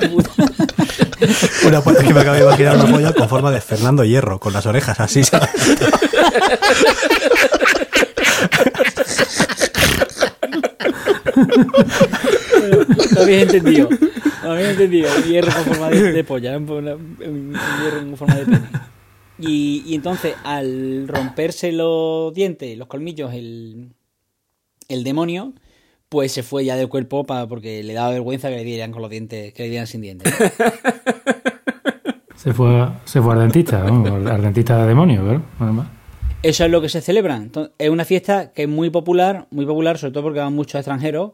puta. 0.09 0.31
Una 1.65 1.81
polla 1.81 2.03
que 2.03 2.13
me 2.13 2.19
acabo 2.21 2.35
de 2.37 2.43
imaginar 2.43 2.77
una 2.77 2.91
polla 2.91 3.13
con 3.13 3.29
forma 3.29 3.51
de 3.51 3.61
Fernando 3.61 4.03
Hierro, 4.03 4.39
con 4.39 4.53
las 4.53 4.65
orejas 4.65 4.99
así. 4.99 5.23
¿sabes? 5.23 5.49
Lo 13.15 13.21
habéis 13.21 13.43
entendido. 13.43 13.89
Lo 14.43 14.51
habéis 14.51 14.69
entendido. 14.69 15.09
Hierro 15.27 15.51
con 15.51 15.63
forma 15.63 15.89
de, 15.89 16.23
polla. 16.23 16.57
Un, 16.57 17.53
hierro 17.81 17.99
con 17.99 18.17
forma 18.17 18.35
de 18.35 18.45
pene. 18.45 18.67
Y, 19.39 19.93
entonces, 19.93 20.35
al 20.43 21.07
romperse 21.07 21.71
los 21.71 22.33
dientes, 22.33 22.77
los 22.77 22.87
colmillos, 22.87 23.33
el, 23.33 23.93
el 24.87 25.03
demonio, 25.03 25.53
pues 26.09 26.31
se 26.31 26.43
fue 26.43 26.65
ya 26.65 26.75
del 26.75 26.89
cuerpo 26.89 27.25
porque 27.25 27.83
le 27.83 27.93
daba 27.93 28.09
vergüenza 28.11 28.49
que 28.49 28.55
le 28.55 28.63
dieran 28.63 28.91
con 28.91 29.01
los 29.01 29.11
dientes, 29.11 29.53
que 29.53 29.63
le 29.63 29.69
dieran 29.69 29.87
sin 29.87 30.01
dientes. 30.01 30.33
Se 32.35 32.53
fue, 32.53 32.87
se 33.03 33.19
fue 33.19 33.33
al 33.33 33.39
dentista, 33.39 33.83
¿no? 33.83 34.29
al 34.29 34.41
dentista 34.41 34.77
de 34.77 34.87
demonio, 34.87 35.25
¿verdad? 35.25 35.87
Eso 36.43 36.65
es 36.65 36.71
lo 36.71 36.81
que 36.81 36.89
se 36.89 37.01
celebra. 37.01 37.35
Entonces, 37.35 37.73
es 37.77 37.89
una 37.89 38.05
fiesta 38.05 38.51
que 38.53 38.63
es 38.63 38.69
muy 38.69 38.89
popular, 38.89 39.47
muy 39.51 39.65
popular, 39.65 39.97
sobre 39.97 40.13
todo 40.13 40.23
porque 40.23 40.39
van 40.39 40.53
muchos 40.53 40.75
extranjeros 40.75 41.31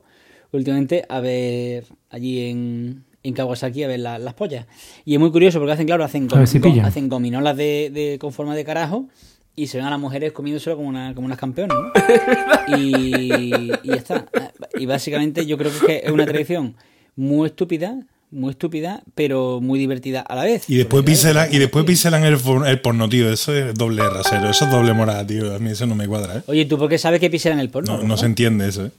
últimamente 0.51 1.03
a 1.09 1.19
ver 1.19 1.85
allí 2.09 2.49
en, 2.49 3.03
en 3.23 3.33
Kawasaki 3.33 3.83
a 3.83 3.87
ver 3.87 3.99
la- 3.99 4.19
las 4.19 4.33
pollas. 4.33 4.65
Y 5.03 5.13
es 5.15 5.19
muy 5.19 5.31
curioso 5.31 5.59
porque 5.59 5.73
hacen, 5.73 5.87
claro, 5.87 6.03
hacen, 6.03 6.27
si 6.47 6.59
hacen 6.85 7.09
gominolas 7.09 7.57
de, 7.57 7.89
de- 7.93 8.17
con 8.19 8.31
forma 8.31 8.55
de 8.55 8.63
carajo 8.63 9.07
y 9.55 9.67
se 9.67 9.77
ven 9.77 9.85
a 9.87 9.89
las 9.91 9.99
mujeres 9.99 10.31
comiéndoselo 10.31 10.77
como, 10.77 10.89
una, 10.89 11.13
como 11.13 11.25
unas 11.25 11.37
campeonas. 11.39 11.77
¿no? 11.77 12.77
y, 12.77 13.43
y 13.83 13.87
ya 13.87 13.95
está. 13.95 14.25
Y 14.75 14.85
básicamente 14.85 15.45
yo 15.45 15.57
creo 15.57 15.71
que 15.85 16.01
es 16.05 16.11
una 16.11 16.25
tradición 16.25 16.75
muy 17.15 17.47
estúpida, 17.47 17.99
muy 18.33 18.51
estúpida, 18.51 19.03
pero 19.15 19.59
muy 19.61 19.79
divertida 19.79 20.21
a 20.21 20.35
la 20.35 20.43
vez. 20.43 20.69
Y 20.69 20.75
después 20.77 21.03
pincelan, 21.03 21.47
y 21.53 21.57
después 21.59 21.85
pincelan 21.85 22.23
el, 22.23 22.37
el 22.67 22.79
porno, 22.81 23.07
tío. 23.07 23.31
Eso 23.31 23.53
es 23.55 23.73
doble 23.75 24.07
rasero. 24.09 24.49
Eso 24.49 24.65
es 24.65 24.71
doble 24.71 24.93
morada, 24.93 25.25
tío. 25.25 25.55
A 25.55 25.59
mí 25.59 25.69
eso 25.71 25.85
no 25.85 25.95
me 25.95 26.07
cuadra, 26.07 26.37
¿eh? 26.37 26.41
Oye, 26.47 26.65
¿tú 26.65 26.77
por 26.77 26.89
qué 26.89 26.97
sabes 26.97 27.19
que 27.19 27.29
pisan 27.29 27.59
el 27.59 27.69
porno? 27.69 27.99
No, 28.03 28.17
se 28.17 28.25
entiende 28.25 28.67
eso, 28.67 28.85
¿eh? 28.85 28.91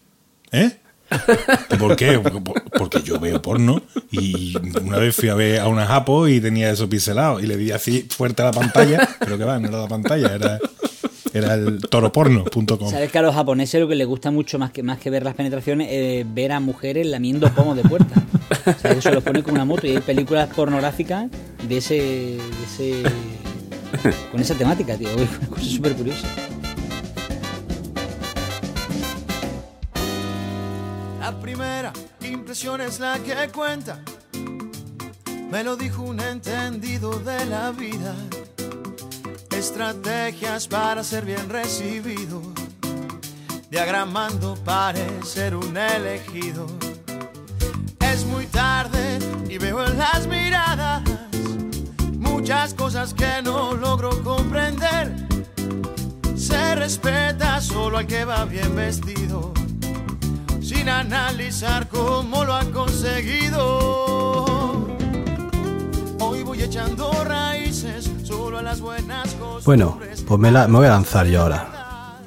¿Eh? 0.53 0.71
¿Por 1.79 1.97
qué? 1.97 2.19
Por- 2.19 2.63
Porque 2.79 3.03
yo 3.03 3.21
veo 3.21 3.41
porno 3.43 3.83
y 4.11 4.55
una 4.83 4.99
vez 4.99 5.15
fui 5.15 5.29
a 5.29 5.35
ver 5.35 5.61
a 5.61 5.69
una 5.69 5.87
japo 5.87 6.27
y 6.29 6.41
tenía 6.41 6.71
eso 6.71 6.89
pincelado 6.89 7.41
y 7.41 7.47
le 7.47 7.57
di 7.57 7.71
así 7.73 8.07
fuerte 8.09 8.43
a 8.43 8.47
la 8.47 8.53
pantalla, 8.53 9.09
pero 9.21 9.37
que 9.39 9.45
va, 9.45 9.59
no 9.59 9.69
era 9.69 9.83
la 9.83 9.89
pantalla, 9.89 10.35
era, 10.35 10.59
era 11.35 11.55
el 11.55 11.81
toroporno.com. 11.81 12.91
Sabes 12.91 13.11
que 13.11 13.19
a 13.19 13.23
los 13.23 13.35
japoneses 13.35 13.81
lo 13.81 13.89
que 13.89 13.97
les 13.97 14.07
gusta 14.07 14.31
mucho 14.31 14.59
más 14.59 14.71
que 14.71 14.83
más 14.83 14.99
que 14.99 15.11
ver 15.11 15.25
las 15.25 15.35
penetraciones 15.35 15.89
es 15.91 16.33
ver 16.33 16.53
a 16.53 16.61
mujeres 16.61 17.07
lamiendo 17.07 17.53
pomos 17.53 17.77
de 17.77 17.83
puerta. 17.83 18.23
O 18.67 18.79
sea, 18.79 18.93
eso 18.93 19.11
los 19.11 19.23
pone 19.23 19.43
como 19.43 19.57
una 19.57 19.65
moto 19.65 19.87
y 19.87 19.91
hay 19.91 20.01
películas 20.01 20.49
pornográficas 20.55 21.29
de 21.69 21.77
ese, 21.77 21.95
de 21.95 22.39
ese 22.65 23.03
con 24.31 24.41
esa 24.41 24.55
temática, 24.55 24.97
tío. 24.97 25.09
Es 25.11 25.39
una 25.39 25.49
cosa 25.49 25.65
súper 25.65 25.95
curiosa. 25.95 26.29
La 31.21 31.41
primera 31.41 31.93
impresión 32.23 32.81
es 32.81 33.01
la 33.01 33.19
que 33.19 33.35
cuenta. 33.53 34.01
Me 35.51 35.65
lo 35.65 35.77
dijo 35.77 36.03
un 36.03 36.21
entendido 36.21 37.19
de 37.21 37.45
la 37.47 37.71
vida. 37.71 38.15
Estrategias 39.57 40.67
para 40.67 41.05
ser 41.05 41.25
bien 41.25 41.49
recibido. 41.49 42.43
Diagramando 43.71 44.57
parecer 44.65 45.55
un 45.55 45.77
elegido. 45.77 46.67
Es 48.01 48.25
muy 48.27 48.47
tarde 48.47 49.19
y 49.49 49.59
veo 49.59 49.87
en 49.87 49.97
las 49.97 50.27
miradas 50.27 51.03
muchas 52.19 52.75
cosas 52.75 53.15
que 53.15 53.43
no 53.43 53.75
logro 53.75 54.23
comprender. 54.23 55.15
Se 56.37 56.75
respeta 56.75 57.61
solo 57.61 57.99
al 57.99 58.07
que 58.07 58.25
va 58.25 58.45
bien 58.45 58.75
vestido 58.75 59.55
sin 60.61 60.89
analizar 60.89 61.89
cómo 61.89 62.45
lo 62.45 62.55
ha 62.55 62.65
conseguido. 62.73 63.63
Hoy 66.19 66.43
voy 66.43 66.63
echando 66.63 67.13
raíces 67.25 68.14
solo 68.25 68.59
a 68.59 68.63
las 68.63 68.81
buenas 68.81 69.35
cosas. 69.35 69.65
Bueno, 69.65 69.99
pues 70.27 70.41
me, 70.41 70.51
la- 70.51 70.69
me 70.69 70.79
voy 70.79 70.87
a 70.87 70.91
lanzar 70.91 71.27
yo 71.27 71.43
ahora. 71.43 72.19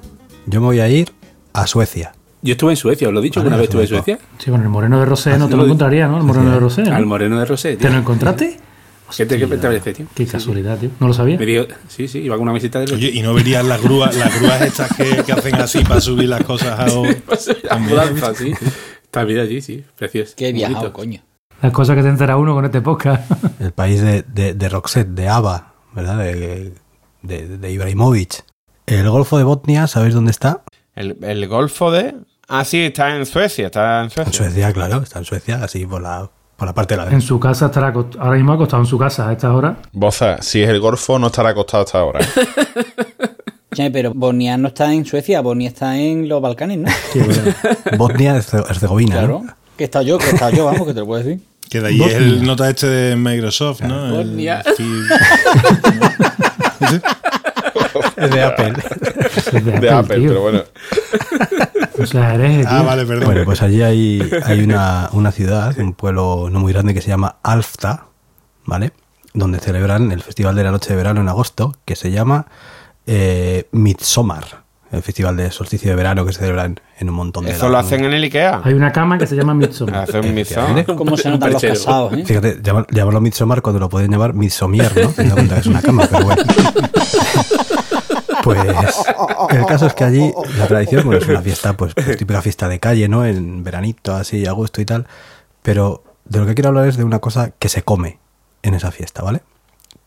Yo 0.46 0.62
me 0.62 0.68
voy 0.68 0.80
a 0.80 0.88
ir 0.89 1.12
a 1.54 1.68
Suecia. 1.68 2.13
Yo 2.42 2.51
estuve 2.54 2.72
en 2.72 2.77
Suecia, 2.77 3.08
os 3.08 3.13
lo 3.13 3.20
he 3.20 3.24
dicho, 3.24 3.39
Vale, 3.39 3.48
una 3.48 3.58
vez 3.58 3.63
estuve 3.66 3.82
en. 3.84 3.88
Suecia. 3.89 4.20
Sí, 4.38 4.51
con 4.51 4.62
el 4.62 4.70
moreno 4.70 5.00
de 5.00 5.06
Rosé 5.06 5.38
no 5.38 5.50
te 5.50 5.56
lo 5.58 5.63
encontraría, 5.66 6.08
¿no? 6.08 6.18
El 6.18 6.24
moreno 6.24 6.51
de 6.51 6.60
Rosé. 6.60 6.84
¿no? 6.84 6.96
Al 6.96 7.06
moreno 7.06 7.39
de 7.39 7.46
Rosé. 7.46 7.75
¿Te 7.77 7.89
lo 7.89 7.98
encontraste? 7.98 8.60
¿Qué 9.16 9.25
te, 9.25 9.38
qué 9.39 9.48
te 9.48 9.54
Hostia, 9.56 9.70
parece, 9.70 9.94
tío? 9.94 10.06
Qué 10.13 10.25
Sí, 10.25 10.32
casualidad, 10.34 10.77
tío. 10.77 10.89
No 11.00 11.08
lo 11.08 11.13
sabía. 11.13 11.38
Me 11.39 11.46
dijo, 11.46 11.66
sí, 11.88 12.08
sí, 12.10 12.20
iba 12.20 12.36
con 12.36 12.44
una 12.44 12.51
mesita 12.54 12.80
de 12.80 12.94
Oye, 12.94 13.10
y 13.13 13.22
no 13.22 13.34
verías 13.34 13.66
las 13.66 13.82
grúas, 13.82 14.13
las 14.18 14.38
grúas 14.38 14.62
estas 14.62 14.94
que, 14.96 15.24
que 15.25 15.32
hacen 15.32 15.56
así 15.56 15.82
para 15.84 16.01
subir 16.01 16.27
las 16.27 16.44
cosas 16.44 16.77
a 16.80 16.86
También. 16.86 17.24
Ambulancia, 17.70 18.34
sí. 18.36 18.54
También 19.10 19.39
allí, 19.39 19.62
sí. 19.62 19.84
Precioso. 19.98 20.34
He 20.38 20.51
viajado, 20.51 20.92
coño. 20.94 21.22
Las 21.62 21.72
cosas 21.72 21.96
que 21.96 22.04
te 22.04 22.10
entera 22.10 22.36
uno 22.38 22.54
con 22.54 22.66
este 22.66 22.82
podcast. 22.82 23.32
El 23.62 23.72
país 23.72 24.01
de, 24.01 24.24
de, 24.24 24.54
de 24.54 24.70
Roxette, 24.70 25.08
de 25.08 25.27
ABBA, 25.30 25.74
¿verdad? 25.98 26.18
De, 26.20 26.72
de, 27.24 27.58
de 27.58 27.72
Ibrahimovic. 27.72 28.46
El 28.86 29.10
Golfo 29.10 29.38
de 29.38 29.44
Botnia, 29.44 29.88
¿sabéis 29.88 30.13
dónde 30.13 30.32
está? 30.32 30.62
El, 30.96 31.18
el 31.24 31.48
Golfo 31.50 31.92
de. 31.92 32.16
Ah, 32.48 32.63
sí, 32.63 32.80
está 32.86 33.13
en 33.18 33.25
Suecia, 33.25 33.66
está 33.66 34.01
en 34.04 34.10
Suecia. 34.10 34.30
En 34.30 34.34
Suecia, 34.34 34.72
claro, 34.74 35.01
está 35.01 35.20
en 35.20 35.25
Suecia, 35.25 35.62
así 35.62 35.86
por 35.86 36.01
la, 36.01 36.30
por 36.56 36.68
la 36.68 36.74
parte 36.74 36.96
de 36.96 37.04
la 37.04 37.12
En 37.12 37.20
su 37.22 37.39
casa 37.39 37.66
estará 37.66 37.88
ahora 38.20 38.36
mismo 38.38 38.54
acostado 38.54 38.82
en 38.84 38.88
su 38.88 38.98
casa 38.98 39.27
a 39.27 39.34
esta 39.34 39.54
hora. 39.54 39.75
Boza, 39.92 40.42
si 40.42 40.62
es 40.63 40.70
el 40.70 40.80
Golfo, 40.80 41.20
no 41.20 41.27
estará 41.27 41.50
acostado 41.50 41.84
hasta 41.84 42.00
ahora. 42.00 42.22
¿eh? 42.22 42.27
Che, 43.75 43.92
pero 43.92 44.13
Bosnia 44.16 44.58
no 44.58 44.70
está 44.70 44.92
en 44.94 45.06
Suecia, 45.06 45.42
Bosnia 45.42 45.68
está 45.68 45.98
en 45.98 46.30
los 46.30 46.42
Balcanes, 46.42 46.77
¿no? 46.80 46.89
Bosnia 47.98 48.38
Herzegovina, 48.38 49.18
Claro. 49.18 49.42
¿no? 49.44 49.54
Que 49.75 49.84
he 49.84 49.86
estado 49.86 50.06
yo, 50.06 50.18
que 50.18 50.25
he 50.25 50.30
estado 50.32 50.51
yo, 50.56 50.66
vamos, 50.66 50.88
que 50.88 50.94
te 50.94 51.00
lo 51.01 51.06
puedo 51.06 51.24
decir. 51.24 51.44
Que 51.69 51.81
de 51.81 51.88
ahí 51.89 52.01
es 52.01 52.13
el 52.15 52.43
nota 52.45 52.69
este 52.69 52.88
de 52.88 53.15
Microsoft, 53.15 53.81
¿no? 53.81 54.07
El- 54.07 54.12
Bosnia. 54.27 54.63
sí. 54.75 54.83
Es 58.15 58.31
de 58.31 58.43
Apple. 58.43 58.74
Es 59.36 59.65
de 59.65 59.79
De 59.79 59.89
Apple, 59.89 60.24
pero 60.27 60.41
bueno. 60.41 60.63
O 62.00 62.05
sea, 62.05 62.36
eres. 62.36 62.65
Ah, 62.67 62.81
vale, 62.81 63.05
perdón. 63.05 63.25
Bueno, 63.25 63.45
pues 63.45 63.62
allí 63.62 63.81
hay, 63.81 64.21
hay 64.43 64.62
una, 64.63 65.09
una 65.13 65.31
ciudad, 65.31 65.77
un 65.77 65.93
pueblo 65.93 66.50
no 66.51 66.59
muy 66.59 66.74
grande 66.74 66.93
que 66.93 67.01
se 67.01 67.09
llama 67.09 67.38
Alfta, 67.43 68.05
¿vale? 68.65 68.91
Donde 69.33 69.59
celebran 69.59 70.12
el 70.12 70.21
Festival 70.24 70.55
de 70.55 70.63
la 70.63 70.71
Noche 70.71 70.89
de 70.89 70.95
Verano 70.95 71.21
en 71.21 71.29
agosto, 71.29 71.74
que 71.86 71.95
se 71.95 72.12
llama 72.12 72.47
eh, 73.05 73.67
Midsommar, 73.71 74.63
el 74.91 75.01
festival 75.03 75.36
de 75.38 75.51
solsticio 75.51 75.89
de 75.89 75.96
verano 75.96 76.25
que 76.25 76.34
se 76.34 76.39
celebra 76.39 76.65
en, 76.65 76.79
en 77.00 77.10
un 77.10 77.15
montón 77.15 77.46
de 77.46 77.51
Eso 77.51 77.67
lo 77.70 77.77
hacen 77.77 78.06
en 78.06 78.13
el 78.13 78.24
Ikea. 78.24 78.62
Hay 78.63 78.74
una 78.74 78.91
cama 78.91 79.17
que 79.17 79.27
se 79.27 79.36
llama 79.36 79.53
Midsommar. 79.53 80.03
Hacen 80.10 80.34
misón. 80.34 80.84
¿Cómo 80.96 81.17
se 81.17 81.29
notan 81.29 81.53
los 81.53 81.62
casados, 81.62 82.13
eh? 82.13 82.24
Fíjate, 82.25 82.62
llamar- 82.62 82.88
llamarlo 82.91 83.20
Midsommar 83.22 83.62
cuando 83.62 83.79
lo 83.79 83.89
pueden 83.89 84.12
llamar 84.12 84.34
Midsomier, 84.34 84.91
¿no? 84.98 85.10
Teniendo 85.10 85.41
en 85.41 85.48
cuenta 85.48 85.56
que 85.56 85.62
es 85.62 85.67
una 85.67 85.82
cama, 85.82 86.08
pero 86.10 86.25
bueno. 86.25 86.44
Pues 88.44 88.60
el 89.50 89.65
caso 89.65 89.88
es 89.88 89.94
que 89.94 90.03
allí 90.06 90.32
la 90.58 90.67
tradición, 90.67 91.03
bueno, 91.06 91.20
es 91.22 91.27
una 91.27 91.41
fiesta, 91.41 91.74
pues, 91.75 91.94
pues, 91.94 92.15
típica 92.17 92.41
fiesta 92.41 92.70
de 92.70 92.79
calle, 92.79 93.10
¿no? 93.10 93.25
En 93.25 93.63
veranito, 93.63 94.15
así, 94.15 94.46
agosto 94.46 94.79
y 94.79 94.86
tal. 94.86 95.06
Pero 95.63 96.03
de 96.24 96.39
lo 96.39 96.46
que 96.46 96.53
quiero 96.53 96.70
hablar 96.70 96.88
es 96.88 96.96
de 96.96 97.03
una 97.03 97.20
cosa 97.20 97.51
que 97.60 97.67
se 97.67 97.82
come 97.82 98.20
en 98.63 98.74
esa 98.74 98.91
fiesta, 98.91 99.22
¿vale? 99.22 99.41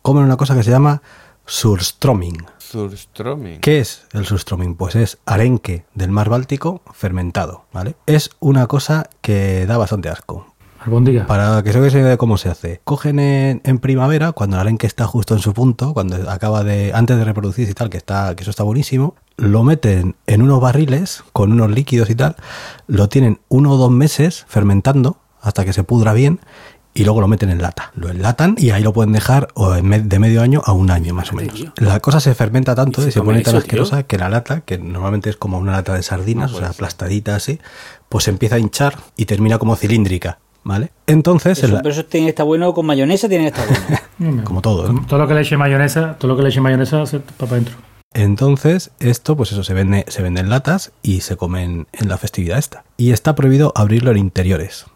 Comen 0.00 0.24
una 0.24 0.38
cosa 0.38 0.54
que 0.54 0.62
se 0.62 0.70
llama 0.70 1.02
surströmming. 1.46 2.46
Surströmming. 2.58 3.60
¿Qué 3.60 3.80
es 3.80 4.06
el 4.12 4.26
surströmming? 4.26 4.76
Pues 4.76 4.94
es 4.94 5.18
arenque 5.26 5.84
del 5.94 6.10
mar 6.10 6.28
Báltico 6.28 6.82
fermentado, 6.92 7.64
¿vale? 7.72 7.96
Es 8.06 8.30
una 8.40 8.66
cosa 8.66 9.10
que 9.20 9.66
da 9.66 9.76
bastante 9.76 10.08
asco. 10.08 10.46
Albóndiga. 10.80 11.26
Para 11.26 11.62
que 11.62 11.72
se 11.72 12.02
de 12.02 12.16
cómo 12.16 12.38
se 12.38 12.48
hace. 12.48 12.80
Cogen 12.84 13.18
en, 13.18 13.60
en 13.64 13.78
primavera, 13.80 14.32
cuando 14.32 14.56
el 14.56 14.60
arenque 14.60 14.86
está 14.86 15.06
justo 15.06 15.34
en 15.34 15.40
su 15.40 15.52
punto, 15.52 15.92
cuando 15.92 16.30
acaba 16.30 16.64
de. 16.64 16.92
antes 16.94 17.18
de 17.18 17.24
reproducirse 17.24 17.72
y 17.72 17.74
tal, 17.74 17.90
que 17.90 17.98
está, 17.98 18.34
que 18.34 18.42
eso 18.42 18.50
está 18.50 18.62
buenísimo, 18.62 19.14
lo 19.36 19.62
meten 19.62 20.16
en 20.26 20.42
unos 20.42 20.60
barriles 20.60 21.22
con 21.32 21.52
unos 21.52 21.70
líquidos 21.70 22.08
y 22.08 22.14
tal, 22.14 22.36
lo 22.86 23.08
tienen 23.10 23.40
uno 23.48 23.72
o 23.72 23.76
dos 23.76 23.90
meses 23.90 24.46
fermentando 24.48 25.18
hasta 25.42 25.64
que 25.64 25.72
se 25.72 25.84
pudra 25.84 26.14
bien. 26.14 26.40
Y 26.92 27.04
luego 27.04 27.20
lo 27.20 27.28
meten 27.28 27.50
en 27.50 27.62
lata. 27.62 27.92
Lo 27.94 28.08
enlatan 28.08 28.56
y 28.58 28.70
ahí 28.70 28.82
lo 28.82 28.92
pueden 28.92 29.12
dejar 29.12 29.48
o 29.54 29.74
en 29.76 29.86
me- 29.86 30.00
de 30.00 30.18
medio 30.18 30.42
año 30.42 30.60
a 30.64 30.72
un 30.72 30.90
año 30.90 31.14
más 31.14 31.32
o 31.32 31.36
menos. 31.36 31.54
tío. 31.54 31.72
La 31.76 32.00
cosa 32.00 32.18
se 32.18 32.34
fermenta 32.34 32.74
tanto 32.74 33.00
¿Y 33.04 33.08
y 33.08 33.12
se 33.12 33.20
pone 33.22 33.42
tan 33.42 33.42
eso, 33.42 33.50
tío? 33.52 33.58
asquerosa 33.60 34.02
que 34.02 34.18
la 34.18 34.28
lata, 34.28 34.62
que 34.62 34.76
normalmente 34.78 35.30
es 35.30 35.36
como 35.36 35.58
una 35.58 35.72
lata 35.72 35.94
de 35.94 36.02
sardinas, 36.02 36.52
o 36.52 36.58
sea, 36.58 36.70
aplastadita 36.70 37.36
así, 37.36 37.60
pues 38.08 38.24
se 38.24 38.30
empieza 38.30 38.56
a 38.56 38.58
hinchar 38.58 38.96
y 39.16 39.26
termina 39.26 39.58
como 39.58 39.76
cilíndrica, 39.76 40.40
¿vale? 40.64 40.90
Entonces, 41.06 41.58
Eso, 41.58 41.68
en 41.68 41.74
la- 41.74 41.82
pero 41.82 41.92
eso 41.92 42.04
tiene 42.06 42.26
que 42.26 42.30
estar 42.30 42.44
bueno 42.44 42.74
con 42.74 42.86
mayonesa, 42.86 43.28
tiene 43.28 43.50
que 43.52 43.60
estar 43.60 43.68
bueno. 44.18 44.42
como 44.44 44.60
todo, 44.60 44.92
¿no? 44.92 45.06
Todo 45.06 45.20
lo 45.20 45.28
que 45.28 45.34
le 45.34 45.42
eche 45.42 45.56
mayonesa, 45.56 46.16
todo 46.18 46.28
lo 46.32 46.36
que 46.36 46.42
le 46.42 46.48
eche 46.48 46.60
mayonesa 46.60 47.06
se 47.06 47.20
para 47.20 47.52
adentro. 47.52 47.76
Entonces, 48.12 48.90
esto, 48.98 49.36
pues 49.36 49.52
eso, 49.52 49.62
se 49.62 49.72
vende, 49.74 50.04
se 50.08 50.20
vende 50.22 50.40
en 50.40 50.50
latas 50.50 50.90
y 51.02 51.20
se 51.20 51.36
comen 51.36 51.86
en 51.92 52.08
la 52.08 52.18
festividad 52.18 52.58
esta. 52.58 52.82
Y 52.96 53.12
está 53.12 53.36
prohibido 53.36 53.72
abrirlo 53.76 54.10
en 54.10 54.18
interiores. 54.18 54.86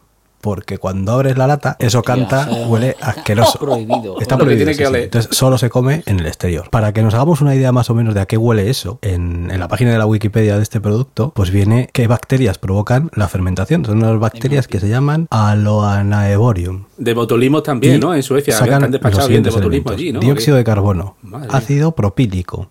Porque 0.45 0.77
cuando 0.77 1.13
abres 1.13 1.39
la 1.39 1.47
lata, 1.47 1.75
eso 1.79 2.03
canta, 2.03 2.47
huele 2.69 2.97
asqueroso. 3.01 3.59
Prohibido. 3.59 4.21
Está 4.21 4.37
que 4.37 4.45
prohibido. 4.45 4.59
tiene 4.59 4.75
sí, 4.75 4.79
que 4.79 4.85
sí. 4.85 4.89
oler. 4.91 5.03
Entonces 5.05 5.35
solo 5.35 5.57
se 5.57 5.71
come 5.71 6.03
en 6.05 6.21
el 6.21 6.27
exterior. 6.27 6.69
Para 6.69 6.93
que 6.93 7.03
nos 7.03 7.15
hagamos 7.15 7.41
una 7.41 7.55
idea 7.55 7.73
más 7.73 7.89
o 7.89 7.95
menos 7.95 8.13
de 8.13 8.21
a 8.21 8.27
qué 8.27 8.37
huele 8.37 8.69
eso, 8.69 8.99
en, 9.01 9.51
en 9.51 9.59
la 9.59 9.69
página 9.69 9.93
de 9.93 9.97
la 9.97 10.05
Wikipedia 10.05 10.59
de 10.59 10.63
este 10.63 10.83
producto, 10.83 11.33
pues 11.35 11.51
viene 11.51 11.89
qué 11.95 12.09
bacterias 12.09 12.59
provocan 12.59 13.11
la 13.15 13.27
fermentación. 13.27 13.87
Son 13.87 13.97
unas 13.97 14.19
bacterias 14.21 14.69
que 14.69 14.81
se 14.81 14.89
llaman 14.91 15.29
Aloanaeborium. 15.31 16.85
De 16.99 17.15
botulismo 17.15 17.63
también, 17.63 17.97
Y 17.97 17.99
¿no? 17.99 18.15
En 18.15 18.23
Suecia 18.23 18.55
sacan 18.55 18.93
los 18.93 19.29
bien 19.29 19.43
de 19.43 19.49
botulismo 19.49 19.93
allí, 19.93 20.13
¿no? 20.13 20.21
Dióxido 20.21 20.59
de 20.59 20.65
carbono, 20.65 21.17
Madre 21.23 21.49
ácido 21.53 21.93
propílico, 21.93 22.69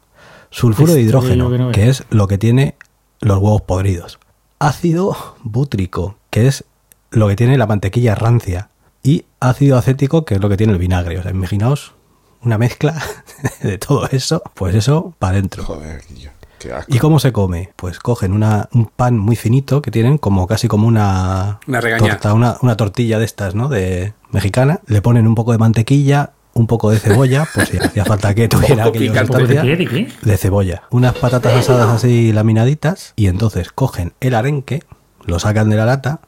sulfuro 0.51 0.93
de 0.93 1.01
Esto 1.01 1.09
hidrógeno, 1.17 1.49
que 1.49 1.57
no 1.57 1.71
que 1.71 1.81
veo. 1.81 1.89
es 1.89 2.03
lo 2.11 2.27
que 2.27 2.37
tiene 2.37 2.75
los 3.19 3.39
huevos 3.39 3.63
podridos, 3.63 4.19
ácido 4.59 5.17
bútrico, 5.41 6.17
que 6.29 6.45
es 6.45 6.65
lo 7.13 7.27
que 7.27 7.35
tiene 7.35 7.57
la 7.57 7.67
mantequilla 7.67 8.15
rancia, 8.15 8.69
y 9.03 9.25
ácido 9.39 9.77
acético, 9.77 10.25
que 10.25 10.35
es 10.35 10.41
lo 10.41 10.49
que 10.49 10.57
tiene 10.57 10.73
el 10.73 10.79
vinagre. 10.79 11.19
O 11.19 11.21
sea, 11.21 11.31
imaginaos 11.31 11.93
una 12.41 12.57
mezcla 12.57 12.95
de 13.61 13.77
todo 13.77 14.07
eso, 14.09 14.41
pues 14.53 14.75
eso 14.75 15.13
para 15.19 15.37
adentro. 15.37 15.63
Joder, 15.63 16.01
asco. 16.73 16.95
¿Y 16.95 16.99
cómo 16.99 17.19
se 17.19 17.33
come? 17.33 17.71
Pues 17.75 17.99
cogen 17.99 18.31
una, 18.31 18.69
un 18.71 18.85
pan 18.85 19.17
muy 19.17 19.35
finito 19.35 19.81
que 19.81 19.91
tienen 19.91 20.17
como 20.17 20.47
casi 20.47 20.69
como 20.69 20.87
una, 20.87 21.59
Una 21.67 21.81
torta, 21.81 22.33
una, 22.33 22.57
una 22.61 22.77
tortilla 22.77 23.19
de 23.19 23.25
estas, 23.25 23.53
¿no? 23.53 23.67
De 23.67 24.13
mexicana. 24.31 24.79
Le 24.87 25.01
ponen 25.01 25.27
un 25.27 25.35
poco 25.35 25.51
de 25.51 25.57
mantequilla, 25.57 26.31
un 26.53 26.67
poco 26.67 26.89
de 26.89 26.99
cebolla, 26.99 27.45
pues 27.53 27.67
si 27.67 27.77
hacía 27.77 28.05
falta 28.05 28.33
que 28.33 28.47
tuviera 28.47 28.89
picante. 28.91 29.45
¿De. 29.45 30.07
De 30.21 30.37
cebolla. 30.37 30.83
Unas 30.89 31.15
patatas 31.15 31.53
asadas 31.53 31.89
así 31.89 32.31
laminaditas 32.31 33.11
y 33.17 33.27
entonces 33.27 33.73
cogen 33.73 34.13
el 34.21 34.33
arenque, 34.33 34.83
lo 35.25 35.39
sacan 35.39 35.69
de 35.69 35.75
la 35.75 35.85
lata, 35.85 36.21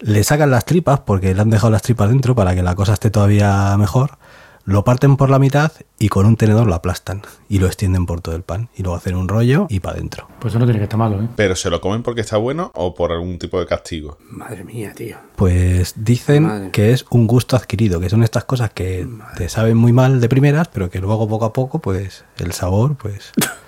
le 0.00 0.24
sacan 0.24 0.50
las 0.50 0.64
tripas 0.64 1.00
porque 1.00 1.34
le 1.34 1.40
han 1.40 1.50
dejado 1.50 1.70
las 1.70 1.82
tripas 1.82 2.08
dentro 2.08 2.34
para 2.34 2.54
que 2.54 2.62
la 2.62 2.74
cosa 2.74 2.94
esté 2.94 3.10
todavía 3.10 3.76
mejor, 3.78 4.18
lo 4.66 4.82
parten 4.82 5.16
por 5.18 5.28
la 5.28 5.38
mitad 5.38 5.72
y 5.98 6.08
con 6.08 6.24
un 6.24 6.36
tenedor 6.36 6.66
lo 6.66 6.74
aplastan 6.74 7.20
y 7.50 7.58
lo 7.58 7.66
extienden 7.66 8.06
por 8.06 8.22
todo 8.22 8.34
el 8.34 8.42
pan 8.42 8.70
y 8.74 8.82
luego 8.82 8.96
hacen 8.96 9.14
un 9.14 9.28
rollo 9.28 9.66
y 9.68 9.80
para 9.80 9.96
adentro. 9.96 10.26
Pues 10.40 10.52
eso 10.52 10.58
no 10.58 10.64
tiene 10.64 10.78
que 10.80 10.84
estar 10.84 10.98
malo, 10.98 11.22
¿eh? 11.22 11.28
¿Pero 11.36 11.54
se 11.54 11.68
lo 11.68 11.82
comen 11.82 12.02
porque 12.02 12.22
está 12.22 12.38
bueno 12.38 12.72
o 12.74 12.94
por 12.94 13.12
algún 13.12 13.38
tipo 13.38 13.60
de 13.60 13.66
castigo? 13.66 14.16
Madre 14.30 14.64
mía, 14.64 14.92
tío. 14.94 15.18
Pues 15.36 15.92
dicen 15.96 16.44
Madre. 16.44 16.70
que 16.70 16.92
es 16.92 17.04
un 17.10 17.26
gusto 17.26 17.56
adquirido, 17.56 18.00
que 18.00 18.08
son 18.08 18.22
estas 18.22 18.44
cosas 18.44 18.70
que 18.70 19.06
te 19.36 19.50
saben 19.50 19.76
muy 19.76 19.92
mal 19.92 20.20
de 20.20 20.28
primeras, 20.30 20.68
pero 20.68 20.88
que 20.88 20.98
luego 20.98 21.28
poco 21.28 21.44
a 21.44 21.52
poco, 21.52 21.80
pues 21.80 22.24
el 22.38 22.52
sabor, 22.52 22.96
pues 22.96 23.32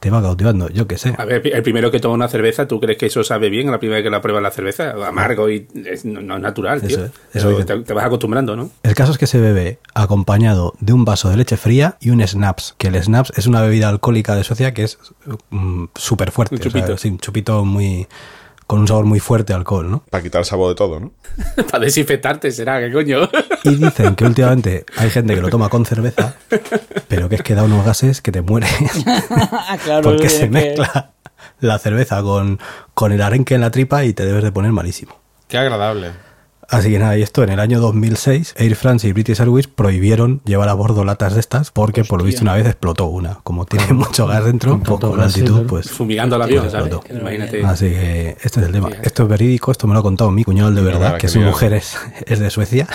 te 0.00 0.10
va 0.10 0.22
cautivando, 0.22 0.68
yo 0.70 0.86
qué 0.86 0.96
sé. 0.98 1.14
A 1.18 1.24
ver, 1.24 1.42
el 1.46 1.62
primero 1.62 1.90
que 1.90 1.98
toma 2.00 2.14
una 2.14 2.28
cerveza, 2.28 2.68
¿tú 2.68 2.78
crees 2.80 2.98
que 2.98 3.06
eso 3.06 3.24
sabe 3.24 3.50
bien 3.50 3.70
la 3.70 3.78
primera 3.78 3.96
vez 3.96 4.04
que 4.04 4.10
la 4.10 4.20
pruebas 4.20 4.42
la 4.42 4.50
cerveza? 4.50 4.92
Amargo 5.06 5.50
y 5.50 5.66
es, 5.84 6.04
no, 6.04 6.20
no 6.20 6.36
es 6.36 6.42
natural, 6.42 6.80
tío. 6.80 6.88
Eso 6.96 7.04
es, 7.04 7.10
eso 7.10 7.48
Pero 7.48 7.50
dicen. 7.50 7.66
te, 7.66 7.84
te 7.84 7.92
vas 7.94 8.04
acostumbrando, 8.04 8.54
¿no? 8.56 8.70
El 8.82 8.94
caso 8.94 9.12
es 9.12 9.18
que 9.18 9.26
se 9.26 9.40
bebe 9.40 9.78
acompañado 9.94 10.74
de 10.80 10.92
un 10.92 11.04
vaso 11.04 11.30
de 11.30 11.36
leche 11.36 11.56
fría 11.56 11.96
y 12.00 12.10
un 12.10 12.26
snaps, 12.26 12.74
que 12.78 12.88
el 12.88 13.02
snaps 13.02 13.32
es 13.36 13.46
una 13.46 13.60
bebida 13.60 13.88
alcohólica 13.88 14.36
de 14.36 14.44
Suecia 14.44 14.72
que 14.72 14.84
es 14.84 14.98
mm, 15.50 15.84
súper 15.94 16.30
fuerte. 16.30 16.54
Un 16.54 16.60
chupito. 16.60 16.96
sí, 16.96 17.08
un 17.08 17.18
chupito 17.18 17.64
muy 17.64 18.06
con 18.68 18.78
un 18.80 18.86
sabor 18.86 19.06
muy 19.06 19.18
fuerte 19.18 19.52
a 19.52 19.56
alcohol, 19.56 19.90
¿no? 19.90 20.04
Para 20.10 20.22
quitar 20.22 20.40
el 20.40 20.44
sabor 20.44 20.68
de 20.68 20.74
todo, 20.76 21.00
¿no? 21.00 21.10
Para 21.70 21.84
desinfectarte, 21.86 22.52
será, 22.52 22.78
¿qué 22.80 22.92
coño? 22.92 23.28
Y 23.64 23.74
dicen 23.76 24.14
que 24.14 24.24
últimamente 24.24 24.84
hay 24.96 25.10
gente 25.10 25.34
que 25.34 25.40
lo 25.40 25.48
toma 25.48 25.68
con 25.70 25.84
cerveza, 25.86 26.34
pero 27.08 27.28
que 27.28 27.36
es 27.36 27.42
que 27.42 27.54
da 27.56 27.64
unos 27.64 27.84
gases 27.84 28.20
que 28.20 28.30
te 28.30 28.42
mueres 28.42 28.70
claro, 29.84 30.02
porque 30.02 30.28
se 30.28 30.42
que- 30.42 30.48
mezcla 30.50 31.12
la 31.60 31.78
cerveza 31.78 32.22
con, 32.22 32.60
con 32.94 33.10
el 33.12 33.22
arenque 33.22 33.54
en 33.54 33.62
la 33.62 33.70
tripa 33.70 34.04
y 34.04 34.12
te 34.12 34.24
debes 34.26 34.44
de 34.44 34.52
poner 34.52 34.70
malísimo. 34.72 35.16
Qué 35.48 35.56
agradable. 35.58 36.10
Así 36.68 36.90
que 36.90 36.98
nada, 36.98 37.16
y 37.16 37.22
esto 37.22 37.42
en 37.42 37.48
el 37.48 37.60
año 37.60 37.80
2006, 37.80 38.54
Air 38.58 38.76
France 38.76 39.08
y 39.08 39.12
British 39.12 39.40
Airways 39.40 39.66
prohibieron 39.66 40.42
llevar 40.44 40.68
a 40.68 40.74
bordo 40.74 41.02
latas 41.02 41.32
de 41.32 41.40
estas 41.40 41.70
porque 41.70 42.04
por 42.04 42.18
lo 42.18 42.26
visto 42.26 42.42
una 42.42 42.54
vez 42.54 42.66
explotó 42.66 43.06
una. 43.06 43.40
Como 43.42 43.64
tiene 43.64 43.94
mucho 43.94 44.26
gas 44.26 44.44
dentro, 44.44 44.72
Con 44.72 44.82
poco 44.82 45.16
la 45.16 45.24
altitud, 45.24 45.66
pues... 45.66 45.90
Fumigando 45.90 46.36
el 46.36 46.42
avión, 46.42 46.64
pues 46.64 46.72
¿sabes? 46.72 46.92
Imagínate. 47.10 47.64
Así 47.64 47.86
que 47.86 48.36
este 48.42 48.60
es 48.60 48.66
el 48.66 48.72
tema. 48.72 48.90
Esto 49.02 49.22
es 49.22 49.28
verídico, 49.30 49.72
esto 49.72 49.86
me 49.86 49.94
lo 49.94 50.00
ha 50.00 50.02
contado 50.02 50.30
mi 50.30 50.44
cuñado 50.44 50.70
de 50.70 50.82
verdad, 50.82 51.16
que 51.16 51.28
su 51.28 51.40
mujer 51.40 51.72
es, 51.72 51.96
es 52.26 52.38
de 52.38 52.50
Suecia. 52.50 52.86